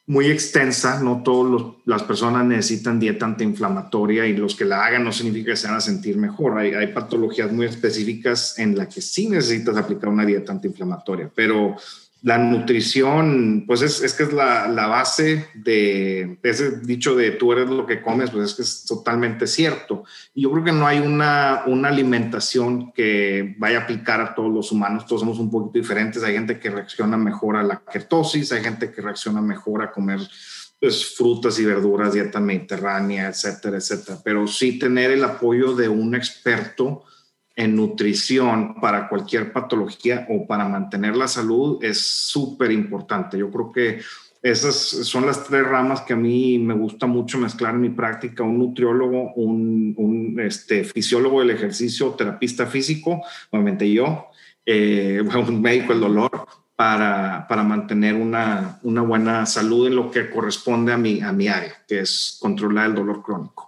muy 0.06 0.26
extensa. 0.26 1.00
No 1.00 1.22
todas 1.22 1.74
las 1.86 2.02
personas 2.02 2.44
necesitan 2.44 3.00
dieta 3.00 3.24
antiinflamatoria 3.24 4.26
y 4.26 4.36
los 4.36 4.54
que 4.54 4.66
la 4.66 4.84
hagan 4.84 5.04
no 5.04 5.12
significa 5.12 5.52
que 5.52 5.56
se 5.56 5.68
van 5.68 5.76
a 5.76 5.80
sentir 5.80 6.18
mejor. 6.18 6.58
Hay, 6.58 6.74
hay 6.74 6.88
patologías 6.88 7.50
muy 7.50 7.64
específicas 7.64 8.58
en 8.58 8.76
las 8.76 8.94
que 8.94 9.00
sí 9.00 9.28
necesitas 9.28 9.78
aplicar 9.78 10.10
una 10.10 10.26
dieta 10.26 10.52
antiinflamatoria, 10.52 11.30
pero 11.34 11.76
la 12.28 12.36
nutrición, 12.36 13.64
pues 13.66 13.80
es, 13.80 14.02
es 14.02 14.12
que 14.12 14.24
es 14.24 14.34
la, 14.34 14.68
la, 14.68 14.86
base 14.86 15.48
de 15.54 16.38
ese 16.42 16.80
dicho 16.80 17.16
de 17.16 17.30
tú 17.30 17.52
eres 17.52 17.70
lo 17.70 17.86
que 17.86 18.02
comes, 18.02 18.30
pues 18.30 18.50
es 18.50 18.54
que 18.54 18.60
es 18.60 18.84
totalmente 18.84 19.46
cierto. 19.46 20.04
Y 20.34 20.42
yo 20.42 20.52
creo 20.52 20.62
que 20.62 20.72
no 20.72 20.86
hay 20.86 20.98
una, 20.98 21.62
una 21.66 21.88
alimentación 21.88 22.92
que 22.92 23.56
vaya 23.56 23.78
a 23.78 23.82
aplicar 23.84 24.20
a 24.20 24.34
todos 24.34 24.52
los 24.52 24.70
humanos, 24.72 25.06
todos 25.06 25.22
somos 25.22 25.38
un 25.38 25.50
poquito 25.50 25.78
diferentes. 25.78 26.22
Hay 26.22 26.34
gente 26.34 26.60
que 26.60 26.68
reacciona 26.68 27.16
mejor 27.16 27.56
a 27.56 27.62
la 27.62 27.82
ketosis, 27.90 28.52
hay 28.52 28.62
gente 28.62 28.92
que 28.92 29.00
reacciona 29.00 29.40
mejor 29.40 29.80
a 29.80 29.90
comer 29.90 30.20
pues, 30.78 31.16
frutas 31.16 31.58
y 31.58 31.64
verduras, 31.64 32.12
dieta 32.12 32.40
mediterránea, 32.40 33.28
etcétera, 33.28 33.78
etcétera. 33.78 34.18
Pero 34.22 34.46
sí 34.46 34.78
tener 34.78 35.12
el 35.12 35.24
apoyo 35.24 35.74
de 35.74 35.88
un 35.88 36.14
experto 36.14 37.04
en 37.58 37.74
nutrición 37.74 38.76
para 38.80 39.08
cualquier 39.08 39.52
patología 39.52 40.26
o 40.30 40.46
para 40.46 40.68
mantener 40.68 41.16
la 41.16 41.26
salud 41.26 41.82
es 41.82 42.00
súper 42.00 42.70
importante. 42.70 43.36
Yo 43.36 43.50
creo 43.50 43.72
que 43.72 44.00
esas 44.40 44.76
son 44.76 45.26
las 45.26 45.42
tres 45.42 45.66
ramas 45.66 46.02
que 46.02 46.12
a 46.12 46.16
mí 46.16 46.60
me 46.60 46.74
gusta 46.74 47.08
mucho 47.08 47.36
mezclar 47.36 47.74
en 47.74 47.80
mi 47.80 47.90
práctica, 47.90 48.44
un 48.44 48.58
nutriólogo, 48.58 49.32
un, 49.34 50.38
este, 50.38 50.84
fisiólogo 50.84 51.40
del 51.40 51.50
ejercicio, 51.50 52.10
terapista 52.10 52.64
físico, 52.64 53.22
obviamente 53.50 53.92
yo, 53.92 54.28
eh, 54.64 55.20
un 55.48 55.60
médico 55.60 55.92
del 55.92 56.02
dolor, 56.02 56.46
para, 56.76 57.44
para 57.48 57.64
mantener 57.64 58.14
una, 58.14 58.78
una, 58.84 59.02
buena 59.02 59.46
salud 59.46 59.88
en 59.88 59.96
lo 59.96 60.12
que 60.12 60.30
corresponde 60.30 60.92
a 60.92 60.96
mi, 60.96 61.20
a 61.20 61.32
mi 61.32 61.48
área, 61.48 61.72
que 61.88 61.98
es 61.98 62.38
controlar 62.40 62.90
el 62.90 62.94
dolor 62.94 63.20
crónico. 63.20 63.67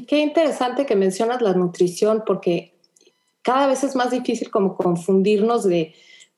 Y 0.00 0.06
qué 0.06 0.20
interesante 0.20 0.86
que 0.86 0.96
mencionas 0.96 1.42
la 1.42 1.52
nutrición, 1.52 2.22
porque 2.26 2.72
cada 3.42 3.66
vez 3.66 3.84
es 3.84 3.94
más 3.94 4.10
difícil 4.10 4.50
como 4.50 4.74
confundirnos 4.74 5.62
de, 5.64 5.92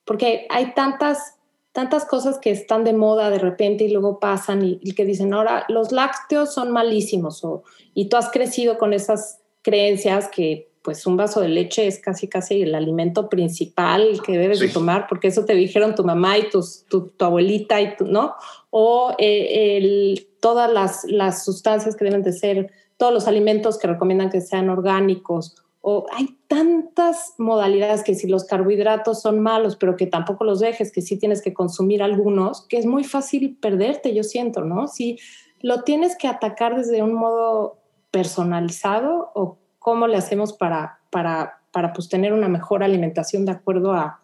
porque 0.05 0.49
hay 0.51 0.75
tantas, 0.75 1.37
tantas 1.71 2.05
cosas 2.05 2.41
que 2.41 2.51
están 2.51 2.83
de 2.83 2.93
moda 2.93 3.31
de 3.31 3.39
repente 3.39 3.85
y 3.85 3.93
luego 3.93 4.19
pasan 4.19 4.65
y, 4.65 4.95
que 4.95 5.05
dicen, 5.05 5.33
ahora 5.33 5.65
los 5.69 5.93
lácteos 5.93 6.53
son 6.53 6.73
malísimos 6.73 7.45
o, 7.45 7.63
y 7.95 8.07
tú 8.07 8.17
has 8.17 8.33
crecido 8.33 8.79
con 8.79 8.93
esas 8.93 9.39
creencias 9.63 10.27
que 10.27 10.69
pues 10.83 11.07
un 11.07 11.17
vaso 11.17 11.41
de 11.41 11.49
leche 11.49 11.87
es 11.87 12.01
casi 12.01 12.27
casi 12.27 12.63
el 12.63 12.75
alimento 12.75 13.29
principal 13.29 14.21
que 14.27 14.39
debes 14.39 14.59
de 14.59 14.71
tomar, 14.71 15.07
porque 15.09 15.29
eso 15.29 15.45
te 15.45 15.55
dijeron 15.55 15.95
tu 15.95 16.03
mamá 16.03 16.37
y 16.37 16.51
tu, 16.51 16.65
tu, 16.89 17.25
abuelita 17.25 17.81
y 17.81 17.95
¿no? 18.01 18.35
O 18.71 19.15
eh, 19.19 19.77
el, 19.77 20.27
todas 20.41 20.73
las, 20.73 21.05
las 21.05 21.45
sustancias 21.45 21.95
que 21.95 22.05
deben 22.05 22.25
de 22.25 22.33
ser 22.33 22.82
todos 23.03 23.13
los 23.13 23.27
alimentos 23.27 23.79
que 23.79 23.89
recomiendan 23.89 24.31
que 24.31 24.41
sean 24.41 24.71
orgánicos, 24.71 25.57
o 25.81 26.07
hay 26.13 26.39
tantas 26.47 27.35
modalidades 27.37 28.05
que 28.05 28.15
si 28.15 28.29
los 28.29 28.45
carbohidratos 28.45 29.21
son 29.21 29.41
malos, 29.41 29.75
pero 29.75 29.97
que 29.97 30.07
tampoco 30.07 30.45
los 30.45 30.61
dejes, 30.61 30.93
que 30.93 31.03
sí 31.03 31.17
tienes 31.17 31.43
que 31.43 31.53
consumir 31.53 32.01
algunos, 32.01 32.65
que 32.69 32.77
es 32.77 32.87
muy 32.87 33.03
fácil 33.03 33.59
perderte, 33.61 34.15
yo 34.15 34.23
siento, 34.23 34.61
¿no? 34.61 34.87
Si 34.87 35.19
lo 35.63 35.83
tienes 35.83 36.17
que 36.17 36.29
atacar 36.29 36.77
desde 36.77 37.03
un 37.03 37.15
modo 37.15 37.81
personalizado 38.13 39.33
o 39.35 39.59
cómo 39.81 40.07
le 40.07 40.17
hacemos 40.17 40.53
para, 40.53 41.01
para, 41.11 41.59
para 41.73 41.93
pues, 41.93 42.09
tener 42.09 42.33
una 42.33 42.49
mejor 42.49 42.85
alimentación 42.85 43.45
de 43.45 43.51
acuerdo 43.51 43.95
a, 43.95 44.21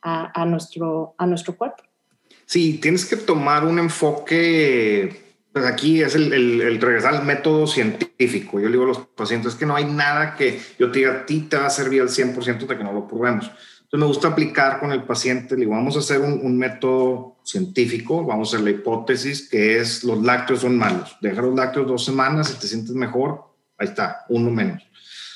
a, 0.00 0.42
a, 0.42 0.46
nuestro, 0.46 1.16
a 1.18 1.26
nuestro 1.26 1.56
cuerpo. 1.56 1.82
Sí, 2.46 2.78
tienes 2.78 3.04
que 3.04 3.16
tomar 3.16 3.64
un 3.64 3.80
enfoque 3.80 5.21
pues 5.52 5.66
aquí 5.66 6.02
es 6.02 6.14
el, 6.14 6.32
el, 6.32 6.80
regresar 6.80 7.14
al 7.14 7.24
método 7.24 7.66
científico. 7.66 8.58
Yo 8.58 8.66
le 8.66 8.72
digo 8.72 8.84
a 8.84 8.88
los 8.88 8.98
pacientes 8.98 9.54
que 9.54 9.66
no 9.66 9.76
hay 9.76 9.84
nada 9.84 10.34
que 10.34 10.60
yo 10.78 10.90
te 10.90 11.00
diga 11.00 11.12
a 11.12 11.26
ti 11.26 11.40
te 11.42 11.56
va 11.56 11.66
a 11.66 11.70
servir 11.70 12.00
al 12.00 12.08
100% 12.08 12.66
de 12.66 12.76
que 12.76 12.84
no 12.84 12.92
lo 12.92 13.06
probemos. 13.06 13.50
Entonces 13.82 14.00
me 14.00 14.06
gusta 14.06 14.28
aplicar 14.28 14.80
con 14.80 14.92
el 14.92 15.02
paciente, 15.02 15.54
le 15.54 15.60
digo, 15.60 15.72
vamos 15.72 15.96
a 15.96 15.98
hacer 15.98 16.20
un, 16.20 16.40
un, 16.42 16.56
método 16.56 17.36
científico, 17.44 18.24
vamos 18.24 18.48
a 18.48 18.56
hacer 18.56 18.64
la 18.64 18.70
hipótesis 18.70 19.48
que 19.50 19.78
es 19.78 20.02
los 20.04 20.22
lácteos 20.22 20.60
son 20.60 20.78
malos. 20.78 21.18
Deja 21.20 21.42
los 21.42 21.54
lácteos 21.54 21.86
dos 21.86 22.04
semanas, 22.04 22.48
si 22.48 22.58
te 22.58 22.66
sientes 22.66 22.94
mejor, 22.94 23.44
ahí 23.76 23.88
está, 23.88 24.24
uno 24.30 24.50
menos. 24.50 24.82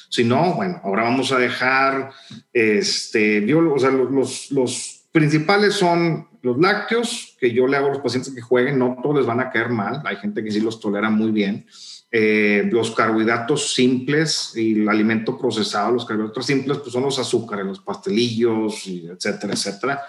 Si 0.08 0.24
no, 0.24 0.54
bueno, 0.54 0.80
ahora 0.84 1.02
vamos 1.02 1.32
a 1.32 1.38
dejar, 1.38 2.10
este, 2.52 3.44
yo, 3.46 3.58
o 3.70 3.78
sea, 3.78 3.90
los, 3.90 4.50
los 4.50 5.02
principales 5.12 5.74
son 5.74 6.28
los 6.46 6.58
lácteos, 6.58 7.36
que 7.40 7.52
yo 7.52 7.66
le 7.66 7.76
hago 7.76 7.88
a 7.88 7.90
los 7.90 7.98
pacientes 7.98 8.32
que 8.32 8.40
jueguen, 8.40 8.78
no 8.78 8.96
todos 9.02 9.16
les 9.16 9.26
van 9.26 9.40
a 9.40 9.50
caer 9.50 9.68
mal, 9.68 10.00
hay 10.04 10.16
gente 10.16 10.44
que 10.44 10.52
sí 10.52 10.60
los 10.60 10.78
tolera 10.78 11.10
muy 11.10 11.32
bien. 11.32 11.66
Eh, 12.12 12.68
los 12.70 12.92
carbohidratos 12.92 13.74
simples 13.74 14.52
y 14.54 14.80
el 14.80 14.88
alimento 14.88 15.36
procesado, 15.36 15.92
los 15.92 16.06
carbohidratos 16.06 16.46
simples, 16.46 16.78
pues 16.78 16.92
son 16.92 17.02
los 17.02 17.18
azúcares, 17.18 17.66
los 17.66 17.80
pastelillos, 17.80 18.86
etcétera, 18.86 19.54
etcétera. 19.54 20.02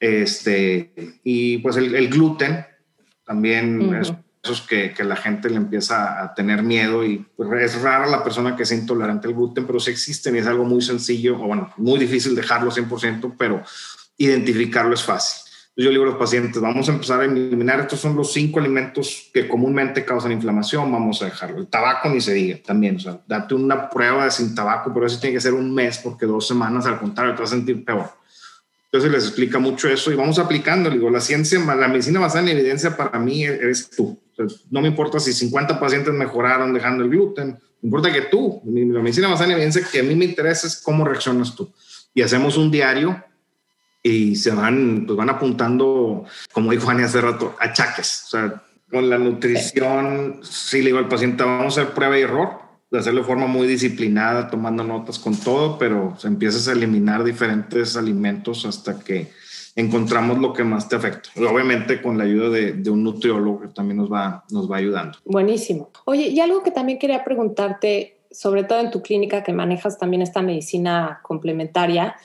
Este, 0.00 1.20
y 1.22 1.58
pues 1.58 1.76
el, 1.76 2.08
gluten 2.08 2.64
también 3.24 3.94
es 3.94 4.14
esos 4.42 4.62
que, 4.62 4.94
que, 4.94 5.04
la 5.04 5.14
gente 5.14 5.50
le 5.50 5.56
empieza 5.56 6.22
a 6.22 6.34
tener 6.34 6.62
miedo 6.62 7.04
y 7.04 7.18
pues, 7.36 7.48
es 7.62 7.82
rara 7.82 8.08
la 8.08 8.24
persona 8.24 8.56
que 8.56 8.62
es 8.62 8.72
intolerante 8.72 9.28
al 9.28 9.34
gluten, 9.34 9.66
pero 9.66 9.78
sí 9.78 9.90
existen 9.90 10.34
y 10.34 10.38
es 10.38 10.46
algo 10.46 10.64
muy 10.64 10.80
sencillo, 10.80 11.36
o 11.36 11.46
bueno, 11.46 11.70
muy 11.76 11.98
difícil 12.00 12.34
dejarlo 12.34 12.70
100%, 12.70 13.34
pero 13.38 13.62
identificarlo 14.16 14.94
es 14.94 15.02
fácil. 15.04 15.51
Yo 15.74 15.84
le 15.84 15.92
digo 15.92 16.02
a 16.04 16.08
los 16.08 16.16
pacientes, 16.16 16.60
vamos 16.60 16.86
a 16.88 16.92
empezar 16.92 17.20
a 17.20 17.24
eliminar, 17.24 17.80
estos 17.80 17.98
son 17.98 18.14
los 18.14 18.30
cinco 18.32 18.60
alimentos 18.60 19.30
que 19.32 19.48
comúnmente 19.48 20.04
causan 20.04 20.32
inflamación, 20.32 20.92
vamos 20.92 21.22
a 21.22 21.26
dejarlo. 21.26 21.58
El 21.60 21.66
tabaco 21.68 22.10
ni 22.10 22.20
se 22.20 22.34
diga 22.34 22.58
también, 22.62 22.96
o 22.96 23.00
sea, 23.00 23.20
date 23.26 23.54
una 23.54 23.88
prueba 23.88 24.26
de 24.26 24.30
sin 24.30 24.54
tabaco, 24.54 24.92
pero 24.92 25.06
eso 25.06 25.18
tiene 25.18 25.34
que 25.34 25.40
ser 25.40 25.54
un 25.54 25.72
mes 25.74 25.96
porque 25.98 26.26
dos 26.26 26.46
semanas 26.46 26.84
al 26.84 26.98
contrario 26.98 27.34
te 27.34 27.40
vas 27.40 27.52
a 27.52 27.56
sentir 27.56 27.82
peor. 27.86 28.10
Entonces 28.92 29.10
les 29.10 29.24
explica 29.24 29.58
mucho 29.58 29.88
eso 29.88 30.12
y 30.12 30.14
vamos 30.14 30.38
aplicando. 30.38 30.90
digo, 30.90 31.08
la 31.08 31.22
ciencia, 31.22 31.58
la 31.58 31.88
medicina 31.88 32.20
basada 32.20 32.42
en 32.42 32.58
evidencia 32.58 32.94
para 32.94 33.18
mí 33.18 33.42
eres 33.42 33.88
tú. 33.88 34.20
no 34.70 34.82
me 34.82 34.88
importa 34.88 35.18
si 35.18 35.32
50 35.32 35.80
pacientes 35.80 36.12
mejoraron 36.12 36.74
dejando 36.74 37.02
el 37.02 37.08
gluten, 37.08 37.58
me 37.80 37.86
importa 37.86 38.12
que 38.12 38.20
tú, 38.22 38.60
la 38.66 39.00
medicina 39.00 39.28
basada 39.28 39.46
en 39.46 39.52
evidencia 39.52 39.82
que 39.90 40.00
a 40.00 40.02
mí 40.02 40.14
me 40.14 40.26
interesa 40.26 40.66
es 40.66 40.76
cómo 40.76 41.06
reaccionas 41.06 41.56
tú. 41.56 41.72
Y 42.12 42.20
hacemos 42.20 42.58
un 42.58 42.70
diario 42.70 43.24
y 44.02 44.36
se 44.36 44.50
van, 44.50 45.04
pues 45.06 45.16
van 45.16 45.30
apuntando, 45.30 46.24
como 46.52 46.72
dijo 46.72 46.90
Ani 46.90 47.04
hace 47.04 47.20
rato, 47.20 47.54
achaques. 47.60 48.24
O 48.26 48.30
sea, 48.30 48.62
con 48.90 49.08
la 49.08 49.18
nutrición, 49.18 50.40
sí 50.42 50.78
le 50.78 50.86
digo 50.86 50.98
al 50.98 51.08
paciente, 51.08 51.44
vamos 51.44 51.78
a 51.78 51.82
hacer 51.82 51.94
prueba 51.94 52.18
y 52.18 52.22
error, 52.22 52.60
de 52.90 52.98
hacerlo 52.98 53.20
de 53.20 53.26
forma 53.26 53.46
muy 53.46 53.66
disciplinada, 53.66 54.50
tomando 54.50 54.84
notas 54.84 55.18
con 55.18 55.34
todo, 55.34 55.78
pero 55.78 56.14
se 56.18 56.28
empiezas 56.28 56.68
a 56.68 56.72
eliminar 56.72 57.24
diferentes 57.24 57.96
alimentos 57.96 58.66
hasta 58.66 58.98
que 58.98 59.30
encontramos 59.76 60.38
lo 60.38 60.52
que 60.52 60.64
más 60.64 60.88
te 60.88 60.96
afecta. 60.96 61.30
Obviamente 61.36 62.02
con 62.02 62.18
la 62.18 62.24
ayuda 62.24 62.50
de, 62.50 62.72
de, 62.72 62.90
un 62.90 63.02
nutriólogo 63.02 63.62
que 63.62 63.68
también 63.68 63.96
nos 63.96 64.12
va, 64.12 64.44
nos 64.50 64.70
va 64.70 64.76
ayudando. 64.76 65.16
Buenísimo. 65.24 65.90
Oye, 66.04 66.28
y 66.28 66.40
algo 66.40 66.62
que 66.62 66.70
también 66.70 66.98
quería 66.98 67.24
preguntarte, 67.24 68.18
sobre 68.30 68.64
todo 68.64 68.80
en 68.80 68.90
tu 68.90 69.00
clínica 69.00 69.42
que 69.42 69.54
manejas 69.54 69.96
también 69.96 70.20
esta 70.20 70.42
medicina 70.42 71.20
complementaria, 71.22 72.16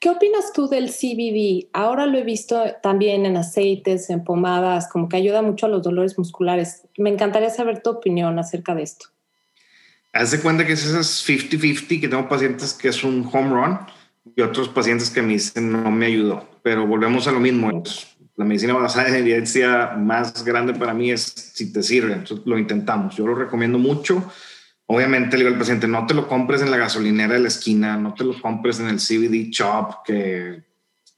¿Qué 0.00 0.08
opinas 0.08 0.54
tú 0.54 0.66
del 0.66 0.88
CBD? 0.88 1.68
Ahora 1.74 2.06
lo 2.06 2.16
he 2.16 2.24
visto 2.24 2.64
también 2.82 3.26
en 3.26 3.36
aceites, 3.36 4.08
en 4.08 4.24
pomadas, 4.24 4.88
como 4.88 5.10
que 5.10 5.18
ayuda 5.18 5.42
mucho 5.42 5.66
a 5.66 5.68
los 5.68 5.82
dolores 5.82 6.16
musculares. 6.16 6.84
Me 6.96 7.10
encantaría 7.10 7.50
saber 7.50 7.82
tu 7.82 7.90
opinión 7.90 8.38
acerca 8.38 8.74
de 8.74 8.82
esto. 8.82 9.08
Haz 10.14 10.30
de 10.30 10.40
cuenta 10.40 10.66
que 10.66 10.72
es 10.72 10.86
esas 10.86 11.22
50-50, 11.28 12.00
que 12.00 12.08
tengo 12.08 12.26
pacientes 12.30 12.72
que 12.72 12.88
es 12.88 13.04
un 13.04 13.28
home 13.30 13.50
run 13.50 13.78
y 14.34 14.40
otros 14.40 14.70
pacientes 14.70 15.10
que 15.10 15.20
me 15.20 15.34
dicen 15.34 15.70
no 15.70 15.90
me 15.90 16.06
ayudó. 16.06 16.48
Pero 16.62 16.86
volvemos 16.86 17.28
a 17.28 17.32
lo 17.32 17.38
mismo. 17.38 17.82
La 18.36 18.46
medicina 18.46 18.72
basada 18.72 19.08
en 19.10 19.16
evidencia 19.16 19.92
más 19.98 20.42
grande 20.46 20.72
para 20.72 20.94
mí 20.94 21.10
es 21.10 21.24
si 21.24 21.74
te 21.74 21.82
sirve. 21.82 22.14
Entonces 22.14 22.46
lo 22.46 22.58
intentamos. 22.58 23.16
Yo 23.16 23.26
lo 23.26 23.34
recomiendo 23.34 23.78
mucho 23.78 24.24
Obviamente 24.92 25.36
le 25.36 25.44
digo 25.44 25.54
al 25.54 25.58
paciente, 25.60 25.86
no 25.86 26.04
te 26.04 26.14
lo 26.14 26.26
compres 26.26 26.62
en 26.62 26.70
la 26.72 26.76
gasolinera 26.76 27.34
de 27.34 27.38
la 27.38 27.46
esquina, 27.46 27.96
no 27.96 28.12
te 28.12 28.24
lo 28.24 28.36
compres 28.42 28.80
en 28.80 28.88
el 28.88 28.96
CBD 28.96 29.48
shop, 29.48 30.02
que 30.04 30.64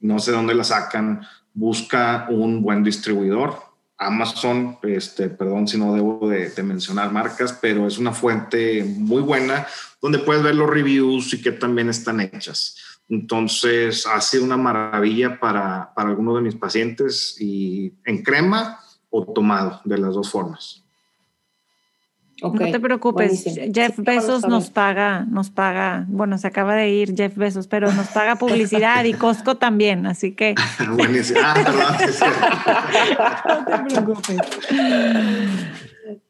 no 0.01 0.19
sé 0.19 0.31
dónde 0.31 0.53
la 0.53 0.63
sacan. 0.63 1.23
Busca 1.55 2.27
un 2.29 2.61
buen 2.61 2.85
distribuidor. 2.85 3.57
Amazon, 3.97 4.77
este, 4.83 5.31
perdón 5.31 5.67
si 5.69 5.79
no 5.79 5.95
debo 5.95 6.29
de, 6.29 6.53
mencionar 6.63 7.13
marcas, 7.13 7.59
pero 7.63 7.87
es 7.87 7.97
una 7.97 8.13
fuente 8.13 8.85
muy 8.85 9.23
buena 9.23 9.67
donde 10.03 10.19
puedes 10.19 10.43
ver 10.43 10.55
los 10.55 10.69
reviews 10.69 11.33
y 11.33 11.41
que 11.41 11.53
también 11.53 11.89
están 11.89 12.21
hechas. 12.21 12.77
Entonces, 13.09 14.07
ha 14.07 14.21
sido 14.21 14.45
una 14.45 14.59
maravilla 14.59 15.41
para, 15.41 15.95
para 15.95 16.11
algunos 16.11 16.35
de 16.35 16.43
mis 16.43 16.57
pacientes 16.57 17.41
y 17.41 17.95
en 18.05 18.23
crema 18.23 18.81
o 19.09 19.33
tomado, 19.33 19.81
de 19.87 19.97
las 19.97 20.13
dos 20.13 20.31
formas. 20.31 20.82
No 22.43 22.71
te 22.71 22.81
preocupes, 22.81 23.45
Jeff 23.73 23.99
Bezos 23.99 24.47
nos 24.49 24.71
paga, 24.71 25.25
nos 25.29 25.51
paga, 25.51 26.05
bueno, 26.09 26.39
se 26.39 26.49
acaba 26.49 26.75
de 26.75 26.91
ir 26.91 27.15
Jeff 27.17 27.37
Bezos, 27.37 27.69
pero 27.69 27.93
nos 27.93 28.09
paga 28.09 28.37
publicidad 28.37 29.05
y 29.05 29.13
Costco 29.15 29.57
también, 29.57 30.07
así 30.07 30.33
que... 30.33 30.55
Buenísimo. 30.91 31.41
Ah, 31.43 31.55
no 33.49 33.85
te 33.87 33.95
preocupes. 33.95 34.37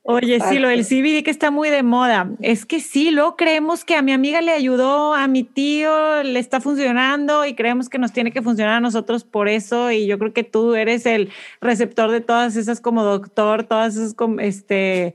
Oye, 0.05 0.41
sí, 0.41 0.59
lo 0.59 0.69
del 0.69 0.85
CBD 0.85 1.23
que 1.23 1.31
está 1.31 1.53
muy 1.53 1.71
de 1.71 1.85
moda. 1.85 2.29
Es 2.41 2.67
que 2.67 2.81
sí, 2.81 3.13
lo 3.13 3.37
creemos 3.37 3.85
que 3.85 3.95
a 3.95 4.03
mi 4.03 4.13
amiga 4.13 4.41
le 4.41 4.51
ayudó, 4.51 5.15
a 5.15 5.29
mi 5.29 5.45
tío 5.45 6.25
le 6.25 6.41
está 6.41 6.61
funcionando 6.61 7.47
y 7.47 7.55
creemos 7.55 7.89
que 7.89 7.99
nos 7.99 8.13
tiene 8.13 8.33
que 8.33 8.43
funcionar 8.43 8.75
a 8.75 8.81
nosotros 8.81 9.23
por 9.23 9.49
eso. 9.49 9.93
Y 9.93 10.07
yo 10.07 10.19
creo 10.19 10.33
que 10.33 10.43
tú 10.43 10.75
eres 10.75 11.07
el 11.07 11.31
receptor 11.61 12.11
de 12.11 12.21
todas 12.21 12.57
esas 12.57 12.81
como 12.81 13.05
doctor, 13.05 13.63
todas 13.63 13.95
esas 13.95 14.13
como 14.15 14.41
este 14.41 15.15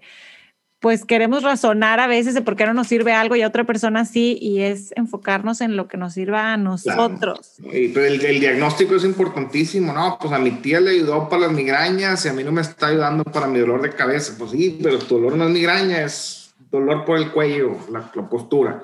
pues 0.79 1.05
queremos 1.05 1.41
razonar 1.41 1.99
a 1.99 2.07
veces 2.07 2.35
de 2.35 2.41
por 2.41 2.55
qué 2.55 2.65
no 2.65 2.73
nos 2.73 2.87
sirve 2.87 3.11
algo 3.11 3.35
y 3.35 3.41
a 3.41 3.47
otra 3.47 3.63
persona 3.63 4.05
sí, 4.05 4.37
y 4.39 4.61
es 4.61 4.93
enfocarnos 4.95 5.61
en 5.61 5.75
lo 5.75 5.87
que 5.87 5.97
nos 5.97 6.13
sirva 6.13 6.53
a 6.53 6.57
nosotros. 6.57 7.55
Y, 7.73 7.87
pero 7.89 8.05
el, 8.05 8.39
diagnóstico 8.39 8.95
es 8.95 9.03
importantísimo, 9.03 9.91
¿no? 9.91 10.17
Pues 10.21 10.31
a 10.33 10.39
mi 10.39 10.51
tía 10.51 10.79
le 10.79 10.91
ayudó 10.91 11.29
para 11.29 11.43
las 11.43 11.51
migrañas 11.51 12.23
y 12.25 12.29
a 12.29 12.33
mí 12.33 12.43
no 12.43 12.51
me 12.51 12.61
está 12.61 12.87
ayudando 12.87 13.23
para 13.23 13.47
mi 13.47 13.59
dolor 13.59 13.81
de 13.81 13.89
cabeza. 13.89 14.35
Pues 14.37 14.51
sí, 14.51 14.79
pero 14.81 14.99
tu 14.99 15.15
dolor 15.15 15.35
no 15.35 15.45
es 15.45 15.51
migraña, 15.51 16.03
es 16.03 16.53
dolor 16.69 17.05
por 17.05 17.17
el 17.17 17.31
cuello, 17.31 17.75
la, 17.91 18.11
postura. 18.29 18.83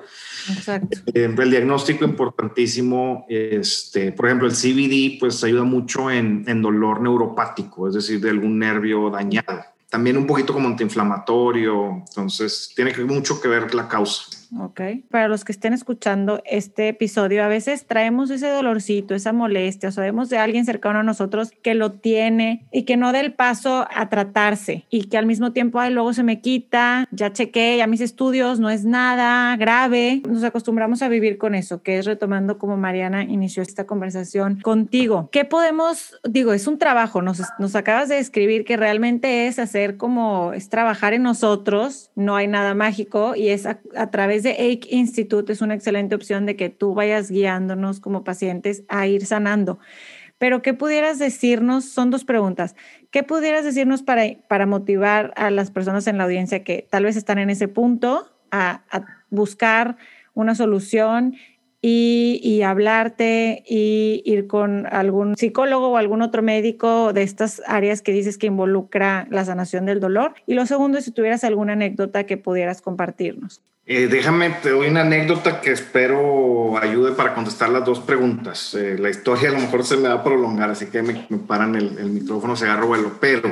Exacto. 0.52 0.98
Eh, 1.14 1.32
el 1.38 1.50
diagnóstico 1.50 2.04
importantísimo, 2.04 3.24
este, 3.28 4.10
por 4.10 4.26
ejemplo, 4.26 4.48
el 4.48 4.54
CBD 4.54 5.20
pues 5.20 5.44
ayuda 5.44 5.62
mucho 5.62 6.10
en, 6.10 6.44
en 6.48 6.60
dolor 6.60 7.00
neuropático, 7.02 7.86
es 7.86 7.94
decir, 7.94 8.20
de 8.20 8.30
algún 8.30 8.58
nervio 8.58 9.10
dañado 9.10 9.73
también 9.94 10.16
un 10.16 10.26
poquito 10.26 10.52
como 10.52 10.66
antiinflamatorio, 10.66 12.02
entonces 12.08 12.72
tiene 12.74 12.92
mucho 13.04 13.40
que 13.40 13.46
ver 13.46 13.72
la 13.76 13.86
causa. 13.86 14.24
Ok. 14.60 14.80
Para 15.10 15.28
los 15.28 15.44
que 15.44 15.52
estén 15.52 15.72
escuchando 15.72 16.40
este 16.44 16.88
episodio, 16.88 17.44
a 17.44 17.48
veces 17.48 17.86
traemos 17.86 18.30
ese 18.30 18.48
dolorcito, 18.48 19.14
esa 19.14 19.32
molestia, 19.32 19.88
o 19.88 19.92
sabemos 19.92 20.28
de 20.30 20.38
alguien 20.38 20.64
cercano 20.64 21.00
a 21.00 21.02
nosotros 21.02 21.52
que 21.62 21.74
lo 21.74 21.92
tiene 21.92 22.66
y 22.70 22.82
que 22.82 22.96
no 22.96 23.12
dé 23.12 23.20
el 23.20 23.32
paso 23.32 23.86
a 23.92 24.08
tratarse 24.08 24.84
y 24.90 25.04
que 25.04 25.18
al 25.18 25.26
mismo 25.26 25.52
tiempo, 25.52 25.80
ay, 25.80 25.92
luego 25.92 26.12
se 26.12 26.22
me 26.22 26.40
quita, 26.40 27.08
ya 27.10 27.32
chequé, 27.32 27.76
ya 27.76 27.86
mis 27.86 28.00
estudios, 28.00 28.60
no 28.60 28.70
es 28.70 28.84
nada 28.84 29.56
grave. 29.56 30.22
Nos 30.28 30.44
acostumbramos 30.44 31.02
a 31.02 31.08
vivir 31.08 31.36
con 31.38 31.54
eso, 31.54 31.82
que 31.82 31.98
es 31.98 32.06
retomando 32.06 32.58
como 32.58 32.76
Mariana 32.76 33.24
inició 33.24 33.62
esta 33.62 33.86
conversación 33.86 34.60
contigo. 34.60 35.28
¿Qué 35.32 35.44
podemos, 35.44 36.20
digo, 36.22 36.52
es 36.52 36.66
un 36.68 36.78
trabajo, 36.78 37.22
nos, 37.22 37.42
nos 37.58 37.74
acabas 37.74 38.08
de 38.08 38.16
describir 38.16 38.64
que 38.64 38.76
realmente 38.76 39.48
es 39.48 39.58
hacer 39.58 39.96
como, 39.96 40.52
es 40.52 40.68
trabajar 40.68 41.12
en 41.12 41.24
nosotros, 41.24 42.10
no 42.14 42.36
hay 42.36 42.46
nada 42.46 42.74
mágico 42.74 43.34
y 43.34 43.48
es 43.48 43.66
a, 43.66 43.80
a 43.96 44.10
través 44.10 44.43
de 44.44 44.80
Institute 44.90 45.52
es 45.52 45.60
una 45.60 45.74
excelente 45.74 46.14
opción 46.14 46.46
de 46.46 46.54
que 46.54 46.68
tú 46.68 46.94
vayas 46.94 47.30
guiándonos 47.30 47.98
como 47.98 48.22
pacientes 48.22 48.84
a 48.86 49.08
ir 49.08 49.26
sanando. 49.26 49.80
Pero, 50.38 50.62
¿qué 50.62 50.74
pudieras 50.74 51.18
decirnos? 51.18 51.86
Son 51.86 52.10
dos 52.10 52.24
preguntas. 52.24 52.76
¿Qué 53.10 53.24
pudieras 53.24 53.64
decirnos 53.64 54.02
para, 54.02 54.24
para 54.48 54.66
motivar 54.66 55.32
a 55.36 55.50
las 55.50 55.72
personas 55.72 56.06
en 56.06 56.18
la 56.18 56.24
audiencia 56.24 56.62
que 56.62 56.86
tal 56.88 57.04
vez 57.04 57.16
están 57.16 57.38
en 57.38 57.50
ese 57.50 57.66
punto 57.66 58.30
a, 58.52 58.82
a 58.90 59.24
buscar 59.30 59.96
una 60.34 60.54
solución 60.54 61.34
y, 61.86 62.62
hablarte 62.62 63.62
y 63.68 64.22
ir 64.24 64.46
con 64.46 64.86
algún 64.86 65.36
psicólogo 65.36 65.88
o 65.88 65.96
algún 65.98 66.22
otro 66.22 66.42
médico 66.42 67.12
de 67.12 67.22
estas 67.22 67.60
áreas 67.66 68.00
que 68.00 68.12
dices 68.12 68.38
que 68.38 68.46
involucra 68.46 69.26
la 69.30 69.44
sanación 69.44 69.84
del 69.84 70.00
dolor. 70.00 70.32
Y 70.46 70.54
lo 70.54 70.64
segundo, 70.64 71.02
si 71.02 71.10
tuvieras 71.10 71.44
alguna 71.44 71.74
anécdota 71.74 72.24
que 72.24 72.38
pudieras 72.38 72.80
compartirnos. 72.80 73.60
Eh, 73.86 74.06
déjame, 74.06 74.48
te 74.50 74.70
doy 74.70 74.88
una 74.88 75.02
anécdota 75.02 75.60
que 75.60 75.72
espero 75.72 76.78
ayude 76.78 77.12
para 77.12 77.34
contestar 77.34 77.68
las 77.68 77.84
dos 77.84 78.00
preguntas. 78.00 78.74
Eh, 78.74 78.96
la 78.98 79.10
historia 79.10 79.50
a 79.50 79.52
lo 79.52 79.60
mejor 79.60 79.84
se 79.84 79.98
me 79.98 80.08
va 80.08 80.14
a 80.14 80.24
prolongar, 80.24 80.70
así 80.70 80.86
que 80.86 81.02
me, 81.02 81.14
paran 81.46 81.74
el, 81.74 81.98
el, 81.98 82.10
micrófono, 82.10 82.56
se 82.56 82.64
agarro 82.64 82.86
vuelo, 82.86 83.18
pero 83.20 83.42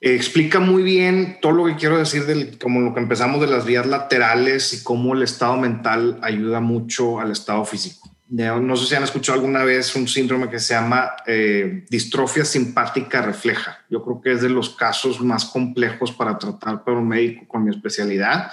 explica 0.00 0.60
muy 0.60 0.82
bien 0.82 1.38
todo 1.42 1.52
lo 1.52 1.66
que 1.66 1.76
quiero 1.76 1.98
decir 1.98 2.24
del, 2.24 2.58
como 2.58 2.80
lo 2.80 2.94
que 2.94 3.00
empezamos 3.00 3.40
de 3.40 3.48
las 3.48 3.66
vías 3.66 3.86
laterales 3.86 4.72
y 4.72 4.82
cómo 4.82 5.14
el 5.14 5.22
estado 5.22 5.56
mental 5.58 6.18
ayuda 6.22 6.60
mucho 6.60 7.20
al 7.20 7.32
estado 7.32 7.64
físico. 7.66 8.08
No 8.30 8.76
sé 8.76 8.86
si 8.86 8.94
han 8.94 9.04
escuchado 9.04 9.38
alguna 9.38 9.64
vez 9.64 9.96
un 9.96 10.06
síndrome 10.06 10.50
que 10.50 10.58
se 10.58 10.74
llama 10.74 11.12
eh, 11.26 11.86
distrofia 11.88 12.44
simpática 12.44 13.22
refleja. 13.22 13.78
Yo 13.88 14.04
creo 14.04 14.20
que 14.20 14.32
es 14.32 14.42
de 14.42 14.50
los 14.50 14.70
casos 14.70 15.22
más 15.22 15.46
complejos 15.46 16.12
para 16.12 16.38
tratar 16.38 16.84
por 16.84 16.92
un 16.94 17.08
médico 17.08 17.48
con 17.48 17.64
mi 17.64 17.70
especialidad, 17.70 18.52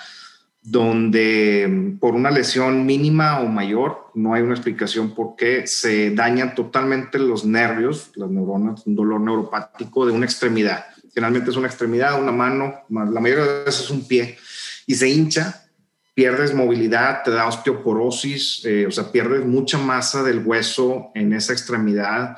donde 0.66 1.95
por 1.99 2.16
una 2.16 2.32
lesión 2.32 2.86
mínima 2.86 3.39
o 3.39 3.47
mayor, 3.47 4.07
no 4.16 4.34
hay 4.34 4.41
una 4.41 4.55
explicación 4.55 5.13
por 5.13 5.36
qué 5.36 5.68
se 5.68 6.11
dañan 6.11 6.55
totalmente 6.55 7.20
los 7.20 7.45
nervios, 7.45 8.11
las 8.16 8.30
neuronas, 8.30 8.86
un 8.86 8.95
dolor 8.95 9.22
neuropático 9.22 10.05
de 10.05 10.11
una 10.11 10.26
extremidad 10.26 10.86
generalmente 11.16 11.49
es 11.49 11.55
una 11.55 11.68
extremidad, 11.68 12.22
una 12.22 12.34
mano, 12.34 12.84
la 12.89 13.22
mayoría 13.22 13.45
de 13.45 13.63
veces 13.63 13.86
es 13.86 13.89
un 13.89 14.05
pie, 14.05 14.38
y 14.86 14.95
se 14.95 15.07
hincha, 15.07 15.66
pierdes 16.13 16.53
movilidad, 16.53 17.24
te 17.24 17.32
da 17.32 17.47
osteoporosis, 17.47 18.66
eh, 18.66 18.86
o 18.86 18.91
sea, 18.91 19.11
pierdes 19.11 19.45
mucha 19.45 19.78
masa 19.78 20.24
del 20.24 20.45
hueso 20.45 21.11
en 21.16 21.32
esa 21.32 21.53
extremidad, 21.53 22.38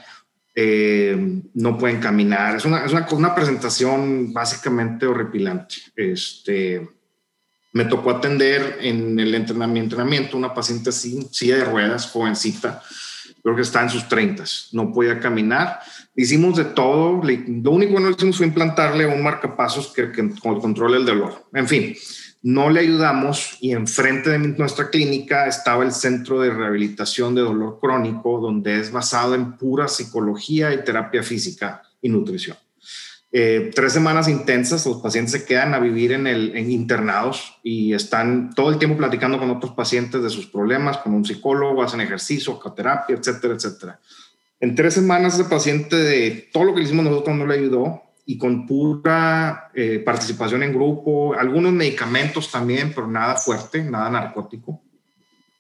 eh, 0.54 1.42
no 1.56 1.78
pueden 1.78 2.00
caminar. 2.00 2.56
Es 2.56 2.66
una, 2.66 2.86
es 2.86 2.94
una, 3.12 3.36
presentación 3.36 4.34
básicamente 4.34 5.06
horripilante. 5.06 5.76
Este, 5.96 6.88
me 7.78 7.86
tocó 7.86 8.12
atender 8.12 8.80
en 8.82 9.20
el 9.20 9.34
entrenamiento, 9.36 9.96
entrenamiento 9.96 10.38
una 10.38 10.54
paciente 10.54 10.92
sin 10.92 11.32
silla 11.34 11.58
de 11.58 11.66
ruedas, 11.66 12.08
jovencita, 12.08 12.82
creo 13.44 13.56
que 13.56 13.62
está 13.62 13.82
en 13.84 13.90
sus 13.90 14.08
30, 14.08 14.44
no 14.74 14.92
podía 14.92 15.20
caminar 15.20 15.80
Hicimos 16.20 16.58
de 16.58 16.66
todo. 16.66 17.22
Lo 17.22 17.72
único 17.72 17.94
que 17.94 18.00
no 18.02 18.10
hicimos 18.10 18.38
fue 18.38 18.48
implantarle 18.48 19.06
un 19.06 19.22
marcapasos 19.22 19.94
que, 19.94 20.12
que 20.12 20.28
controle 20.42 20.98
el 20.98 21.06
dolor. 21.06 21.46
En 21.54 21.68
fin, 21.68 21.96
no 22.42 22.72
le 22.72 22.80
ayudamos 22.80 23.58
y 23.62 23.72
enfrente 23.72 24.32
de 24.32 24.40
nuestra 24.40 24.90
clínica 24.90 25.46
estaba 25.46 25.84
el 25.84 25.92
centro 25.92 26.42
de 26.42 26.50
rehabilitación 26.50 27.36
de 27.36 27.42
dolor 27.42 27.78
crónico, 27.80 28.40
donde 28.40 28.80
es 28.80 28.92
basado 28.92 29.36
en 29.36 29.58
pura 29.58 29.88
psicología 29.88 30.74
y 30.74 30.84
terapia 30.84 31.22
física 31.22 31.84
y 32.02 32.10
nutrición. 32.10 32.58
Eh, 33.30 33.72
tres 33.76 33.92
semanas 33.92 34.30
intensas, 34.30 34.86
los 34.86 35.02
pacientes 35.02 35.34
se 35.34 35.46
quedan 35.46 35.74
a 35.74 35.80
vivir 35.80 36.14
en, 36.14 36.72
internados 36.72 37.60
y 37.62 37.94
están 37.94 38.54
todo 38.56 38.70
el 38.70 38.78
tiempo 38.78 38.98
platicando 38.98 39.38
con 39.38 39.50
otros 39.50 39.74
pacientes 39.74 40.24
de 40.24 40.30
sus 40.30 40.48
problemas, 40.48 41.00
con 41.00 41.14
un 41.14 41.26
psicólogo, 41.26 41.84
hacen 41.84 42.00
ejercicio, 42.00 42.58
terapia, 42.76 43.18
etcétera, 43.18 43.56
etcétera. 43.56 44.00
En 44.60 44.76
tres 44.76 44.94
semanas 44.94 45.34
ese 45.34 45.50
paciente 45.50 45.98
de 45.98 46.50
todo 46.54 46.64
lo 46.64 46.74
que 46.74 46.80
le 46.80 46.86
hicimos 46.86 47.06
nosotros 47.06 47.36
no 47.36 47.46
le 47.46 47.56
ayudó 47.56 48.02
y 48.26 48.38
con 48.38 48.66
pura 48.66 49.72
eh, 49.74 50.00
participación 50.00 50.64
en 50.64 50.74
grupo, 50.74 51.34
algunos 51.34 51.74
medicamentos 51.74 52.50
también, 52.50 52.94
pero 52.96 53.08
nada 53.08 53.36
fuerte, 53.36 53.84
nada 53.84 54.10
narcótico. 54.10 54.82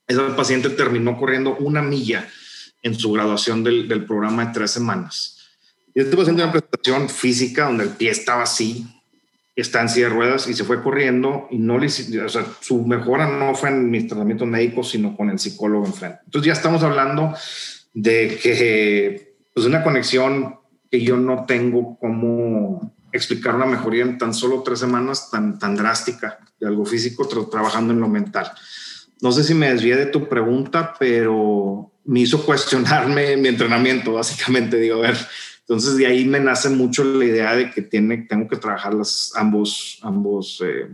Ese 0.07 0.21
paciente 0.37 0.69
terminó 0.69 1.17
corriendo 1.17 1.57
una 1.57 1.81
milla 1.81 2.27
en 2.81 2.95
su 2.95 3.11
graduación 3.11 3.63
del 3.63 4.05
programa 4.05 4.45
de 4.45 4.53
tres 4.53 4.71
semanas. 4.71 5.36
Y 5.97 6.01
este 6.01 6.15
paciente 6.15 6.43
una 6.43 6.51
presentación 6.51 7.09
física 7.09 7.65
donde 7.65 7.85
el 7.85 7.89
pie 7.89 8.11
estaba 8.11 8.43
así, 8.43 8.85
está 9.55 9.81
en 9.81 9.89
silla 9.89 10.09
de 10.09 10.13
ruedas 10.13 10.47
y 10.47 10.53
se 10.53 10.63
fue 10.63 10.83
corriendo 10.83 11.47
y 11.49 11.57
no 11.57 11.79
le, 11.79 11.87
o 11.87 12.29
sea, 12.29 12.45
su 12.61 12.85
mejora 12.85 13.27
no 13.27 13.55
fue 13.55 13.69
en 13.69 13.89
mis 13.89 14.05
tratamientos 14.05 14.47
médicos, 14.47 14.91
sino 14.91 15.17
con 15.17 15.31
el 15.31 15.39
psicólogo 15.39 15.87
enfrente. 15.87 16.19
Entonces 16.25 16.45
ya 16.45 16.53
estamos 16.53 16.83
hablando 16.83 17.33
de 17.95 18.37
que 18.43 19.37
pues 19.55 19.65
una 19.65 19.83
conexión 19.83 20.57
que 20.91 21.01
yo 21.01 21.17
no 21.17 21.47
tengo 21.47 21.97
cómo 21.99 22.93
explicar 23.11 23.55
una 23.55 23.65
mejoría 23.65 24.03
en 24.03 24.19
tan 24.19 24.35
solo 24.35 24.61
tres 24.61 24.77
semanas 24.77 25.31
tan, 25.31 25.57
tan 25.57 25.75
drástica 25.75 26.37
de 26.59 26.67
algo 26.67 26.85
físico 26.85 27.27
trabajando 27.27 27.91
en 27.91 28.01
lo 28.01 28.07
mental. 28.07 28.51
No 29.19 29.31
sé 29.31 29.43
si 29.43 29.55
me 29.55 29.71
desvié 29.73 29.95
de 29.95 30.05
tu 30.05 30.29
pregunta, 30.29 30.93
pero 30.99 31.91
me 32.05 32.19
hizo 32.19 32.45
cuestionarme 32.45 33.35
mi 33.37 33.47
entrenamiento, 33.47 34.13
básicamente. 34.13 34.77
Digo, 34.77 34.97
a 34.97 35.07
ver, 35.07 35.17
entonces 35.67 35.97
de 35.97 36.07
ahí 36.07 36.23
me 36.23 36.39
nace 36.39 36.69
mucho 36.69 37.03
la 37.03 37.25
idea 37.25 37.53
de 37.53 37.69
que 37.69 37.81
tiene, 37.81 38.19
tengo 38.19 38.47
que 38.47 38.55
trabajar 38.55 38.93
las 38.93 39.33
ambos, 39.35 39.99
ambos 40.01 40.63
eh, 40.65 40.87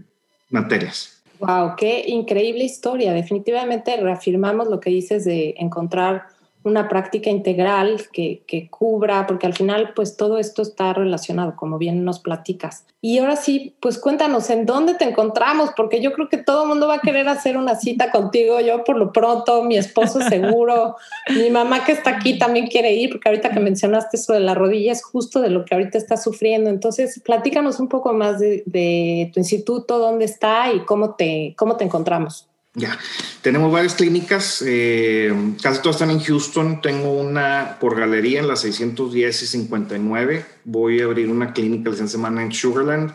materias. 0.50 1.22
Wow, 1.38 1.76
qué 1.78 2.06
increíble 2.08 2.64
historia. 2.64 3.14
Definitivamente 3.14 3.96
reafirmamos 3.98 4.68
lo 4.70 4.80
que 4.80 4.90
dices 4.90 5.26
de 5.26 5.54
encontrar 5.60 6.26
una 6.64 6.88
práctica 6.88 7.30
integral 7.30 8.03
que, 8.11 8.43
que, 8.47 8.70
cubra, 8.70 9.28
porque 9.28 9.45
al 9.45 9.53
final 9.53 9.93
pues 9.95 10.16
todo 10.16 10.38
esto 10.38 10.61
está 10.61 10.93
relacionado, 10.93 11.55
como 11.55 11.78
bien 11.78 12.05
nos 12.05 12.20
platicas. 12.20 12.86
Y 13.01 13.18
ahora 13.20 13.36
sí, 13.36 13.76
pues 13.82 13.97
cuéntanos 13.97 14.49
en 14.49 14.66
dónde 14.66 14.93
te 14.93 15.03
encontramos, 15.03 15.72
porque 15.76 16.01
yo 16.01 16.14
creo 16.14 16.30
que 16.30 16.38
todo 16.38 16.64
el 16.64 16.70
mundo 16.70 16.88
va 16.88 16.95
a 16.95 17.01
querer 17.01 17.28
hacer 17.28 17.57
una 17.57 17.76
cita 17.76 18.11
contigo, 18.11 18.61
yo 18.61 18.84
por 18.84 18.97
lo 18.97 19.11
pronto, 19.11 19.64
mi 19.64 19.78
esposo 19.78 20.22
seguro, 20.30 20.95
mi 21.36 21.49
mamá 21.49 21.84
que 21.84 21.91
está 21.91 22.11
aquí 22.11 22.39
también 22.39 22.68
quiere 22.68 22.93
ir, 22.93 23.09
porque 23.11 23.30
ahorita 23.30 23.51
que 23.51 23.59
mencionaste 23.59 24.18
eso 24.18 24.34
de 24.34 24.39
la 24.39 24.55
rodilla 24.55 24.93
es 24.93 25.03
justo 25.03 25.41
de 25.41 25.49
lo 25.49 25.66
que 25.66 25.76
ahorita 25.76 25.97
está 25.97 26.16
sufriendo. 26.16 26.70
Entonces, 26.70 27.22
platícanos 27.24 27.80
un 27.80 27.89
poco 27.89 28.14
más 28.14 28.39
de, 28.39 28.64
de 28.66 29.32
tu 29.34 29.39
instituto, 29.39 29.99
dónde 29.99 30.26
está 30.26 30.72
y 30.72 30.80
cómo 30.86 31.16
te, 31.16 31.53
cómo 31.57 31.76
te 31.76 31.84
encontramos. 31.84 32.47
Ya, 32.76 32.98
tenemos 33.44 33.72
varias 33.72 33.94
clínicas, 33.94 34.64
eh, 34.66 35.32
casi 35.62 35.80
todas 35.84 35.98
están 35.98 36.10
en 36.10 36.20
Houston. 36.20 36.82
Tengo 36.82 37.12
una 37.12 37.78
por 37.80 37.96
galería 37.96 38.40
en 38.40 38.48
la 38.48 38.56
610 38.56 39.44
y 39.44 39.46
59. 39.46 40.46
Voy 40.64 41.02
a 41.02 41.06
abrir 41.06 41.30
una 41.30 41.54
clínica 41.54 41.92
la 41.92 42.08
semana 42.08 42.42
en 42.42 42.52
Sugarland 42.52 43.14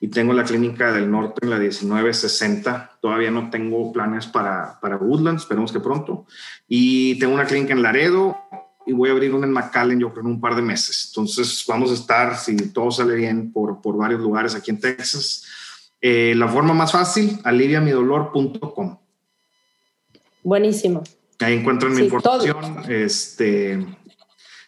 y 0.00 0.08
tengo 0.08 0.32
la 0.32 0.44
clínica 0.44 0.90
del 0.90 1.10
norte 1.10 1.40
en 1.42 1.50
la 1.50 1.58
1960. 1.58 2.98
Todavía 3.02 3.30
no 3.30 3.50
tengo 3.50 3.92
planes 3.92 4.26
para, 4.26 4.80
para 4.80 4.96
Woodlands, 4.96 5.42
esperemos 5.42 5.70
que 5.70 5.80
pronto. 5.80 6.26
Y 6.66 7.18
tengo 7.18 7.34
una 7.34 7.44
clínica 7.44 7.74
en 7.74 7.82
Laredo 7.82 8.38
y 8.86 8.94
voy 8.94 9.10
a 9.10 9.12
abrir 9.12 9.34
una 9.34 9.46
en 9.46 9.52
McAllen, 9.52 10.00
yo 10.00 10.12
creo, 10.12 10.24
en 10.24 10.30
un 10.30 10.40
par 10.40 10.56
de 10.56 10.62
meses. 10.62 11.08
Entonces 11.10 11.62
vamos 11.68 11.90
a 11.90 11.94
estar, 11.94 12.38
si 12.38 12.56
todo 12.70 12.90
sale 12.90 13.16
bien, 13.16 13.52
por, 13.52 13.82
por 13.82 13.98
varios 13.98 14.22
lugares 14.22 14.54
aquí 14.54 14.70
en 14.70 14.80
Texas. 14.80 15.44
Eh, 16.00 16.34
la 16.36 16.48
forma 16.48 16.74
más 16.74 16.92
fácil, 16.92 17.38
aliviamidolor.com. 17.44 18.98
Buenísimo. 20.42 21.02
Ahí 21.40 21.54
encuentran 21.54 21.94
mi 21.94 22.02
información. 22.02 22.84
Este, 22.88 23.84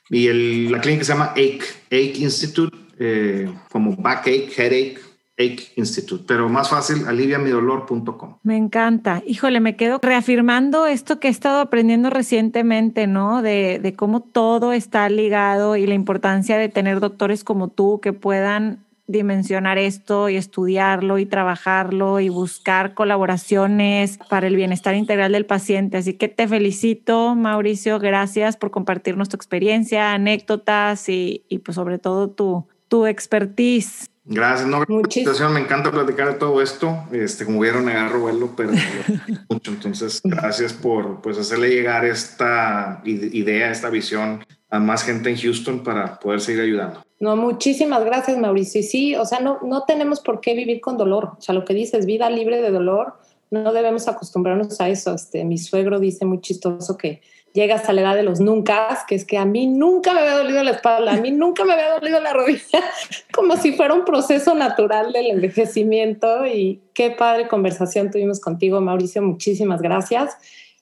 y 0.08 0.26
el, 0.28 0.72
la 0.72 0.80
clínica 0.80 1.04
se 1.04 1.12
llama 1.12 1.32
Ache, 1.32 1.60
Ache 1.86 2.18
Institute, 2.18 2.76
eh, 2.98 3.52
como 3.70 3.94
backache, 3.96 4.48
headache, 4.56 4.98
Ache 5.38 5.72
Institute, 5.76 6.24
pero 6.26 6.48
más 6.48 6.70
fácil, 6.70 7.06
aliviamidolor.com. 7.06 8.38
Me 8.42 8.56
encanta. 8.56 9.22
Híjole, 9.26 9.60
me 9.60 9.76
quedo 9.76 9.98
reafirmando 10.00 10.86
esto 10.86 11.20
que 11.20 11.28
he 11.28 11.30
estado 11.30 11.60
aprendiendo 11.60 12.08
recientemente, 12.08 13.06
¿no? 13.06 13.42
De, 13.42 13.78
de 13.82 13.94
cómo 13.94 14.20
todo 14.20 14.72
está 14.72 15.08
ligado 15.10 15.76
y 15.76 15.86
la 15.86 15.94
importancia 15.94 16.56
de 16.56 16.70
tener 16.70 17.00
doctores 17.00 17.44
como 17.44 17.68
tú 17.68 18.00
que 18.00 18.14
puedan 18.14 18.85
dimensionar 19.06 19.78
esto 19.78 20.28
y 20.28 20.36
estudiarlo 20.36 21.18
y 21.18 21.26
trabajarlo 21.26 22.20
y 22.20 22.28
buscar 22.28 22.94
colaboraciones 22.94 24.18
para 24.28 24.46
el 24.46 24.56
bienestar 24.56 24.94
integral 24.94 25.32
del 25.32 25.46
paciente. 25.46 25.96
Así 25.96 26.14
que 26.14 26.28
te 26.28 26.48
felicito, 26.48 27.34
Mauricio, 27.34 27.98
gracias 27.98 28.56
por 28.56 28.70
compartirnos 28.70 29.28
tu 29.28 29.36
experiencia, 29.36 30.12
anécdotas 30.12 31.08
y, 31.08 31.44
y 31.48 31.58
pues 31.58 31.76
sobre 31.76 31.98
todo 31.98 32.30
tu, 32.30 32.66
tu 32.88 33.06
expertise. 33.06 34.10
Gracias, 34.28 34.68
no, 34.68 34.82
Muchísimo. 34.88 35.48
me 35.50 35.60
encanta 35.60 35.92
platicar 35.92 36.32
de 36.32 36.34
todo 36.34 36.60
esto. 36.60 37.04
Este, 37.12 37.44
como 37.44 37.60
vieron, 37.60 37.88
agarro 37.88 38.20
vuelo, 38.20 38.50
pero 38.56 38.72
mucho. 39.48 39.70
Entonces, 39.70 40.20
gracias 40.24 40.72
por 40.72 41.22
pues 41.22 41.38
hacerle 41.38 41.70
llegar 41.70 42.04
esta 42.04 43.00
idea, 43.04 43.70
esta 43.70 43.88
visión 43.88 44.44
a 44.68 44.80
más 44.80 45.04
gente 45.04 45.30
en 45.30 45.36
Houston 45.36 45.84
para 45.84 46.18
poder 46.18 46.40
seguir 46.40 46.62
ayudando. 46.62 47.04
No, 47.20 47.36
muchísimas 47.36 48.04
gracias, 48.04 48.36
Mauricio. 48.36 48.80
Y 48.80 48.84
sí, 48.84 49.14
o 49.14 49.24
sea, 49.24 49.38
no, 49.38 49.60
no 49.62 49.84
tenemos 49.84 50.20
por 50.20 50.40
qué 50.40 50.54
vivir 50.54 50.80
con 50.80 50.98
dolor. 50.98 51.32
O 51.38 51.40
sea, 51.40 51.54
lo 51.54 51.64
que 51.64 51.72
dices, 51.72 52.04
vida 52.04 52.28
libre 52.28 52.60
de 52.60 52.70
dolor, 52.70 53.14
no 53.50 53.72
debemos 53.72 54.08
acostumbrarnos 54.08 54.80
a 54.80 54.88
eso. 54.88 55.14
Este, 55.14 55.44
mi 55.44 55.56
suegro 55.56 56.00
dice 56.00 56.24
muy 56.24 56.40
chistoso 56.40 56.96
que 56.96 57.22
llega 57.56 57.74
hasta 57.74 57.92
la 57.92 58.02
edad 58.02 58.14
de 58.14 58.22
los 58.22 58.38
nunca, 58.38 59.04
que 59.08 59.14
es 59.14 59.24
que 59.24 59.38
a 59.38 59.46
mí 59.46 59.66
nunca 59.66 60.12
me 60.12 60.20
había 60.20 60.36
dolido 60.36 60.62
la 60.62 60.72
espalda, 60.72 61.14
a 61.14 61.16
mí 61.16 61.32
nunca 61.32 61.64
me 61.64 61.72
había 61.72 61.90
dolido 61.90 62.20
la 62.20 62.32
rodilla, 62.32 62.84
como 63.32 63.56
si 63.56 63.72
fuera 63.72 63.94
un 63.94 64.04
proceso 64.04 64.54
natural 64.54 65.12
del 65.12 65.26
envejecimiento. 65.26 66.46
Y 66.46 66.82
qué 66.94 67.10
padre 67.10 67.48
conversación 67.48 68.10
tuvimos 68.10 68.40
contigo, 68.40 68.80
Mauricio. 68.80 69.22
Muchísimas 69.22 69.80
gracias. 69.80 70.36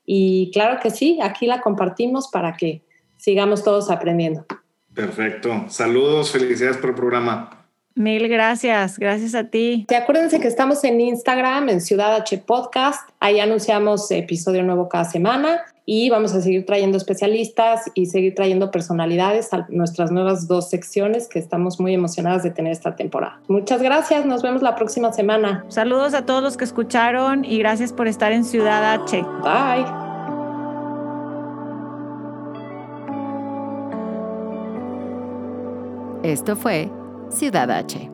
Y 0.05 0.51
claro 0.53 0.81
que 0.83 0.91
sí, 0.91 1.19
aquí 1.23 1.47
la 1.47 1.61
compartimos 1.63 2.29
para 2.29 2.55
que 2.55 2.83
sigamos 3.17 3.63
todos 3.63 3.91
aprendiendo. 3.91 4.45
Perfecto. 4.93 5.65
Saludos, 5.69 6.33
felicidades 6.33 6.77
por 6.77 6.91
el 6.91 6.97
programa. 6.97 7.69
Mil 7.95 8.29
gracias, 8.29 8.99
gracias 8.99 9.37
a 9.37 9.49
ti. 9.49 9.87
Y 9.89 9.95
acuérdense 9.95 10.41
que 10.41 10.49
estamos 10.49 10.83
en 10.83 11.01
Instagram, 11.01 11.69
en 11.69 11.81
Ciudad 11.81 12.17
H 12.17 12.39
Podcast. 12.39 13.09
Ahí 13.21 13.39
anunciamos 13.39 14.11
episodio 14.11 14.65
nuevo 14.65 14.89
cada 14.89 15.05
semana 15.05 15.65
y 15.87 16.11
vamos 16.11 16.35
a 16.35 16.41
seguir 16.41 16.65
trayendo 16.65 16.97
especialistas 16.97 17.91
y 17.95 18.07
seguir 18.07 18.35
trayendo 18.35 18.71
personalidades 18.71 19.53
a 19.53 19.67
nuestras 19.69 20.11
nuevas 20.11 20.49
dos 20.49 20.71
secciones 20.71 21.29
que 21.29 21.39
estamos 21.39 21.81
muy 21.81 21.95
emocionadas 21.95 22.43
de 22.43 22.51
tener 22.51 22.73
esta 22.73 22.97
temporada. 22.97 23.41
Muchas 23.49 23.83
gracias, 23.83 24.25
nos 24.25 24.43
vemos 24.43 24.63
la 24.63 24.77
próxima 24.77 25.13
semana. 25.13 25.65
Saludos 25.69 26.15
a 26.15 26.25
todos 26.25 26.43
los 26.43 26.57
que 26.57 26.65
escucharon 26.65 27.45
y 27.45 27.59
gracias 27.59 27.93
por 27.93 28.09
estar 28.09 28.33
en 28.33 28.45
Ciudad 28.45 28.95
H. 28.95 29.23
Bye. 29.43 30.05
Esto 36.23 36.57
fue 36.57 36.91
Ciudad 37.29 37.71
H 37.71 38.14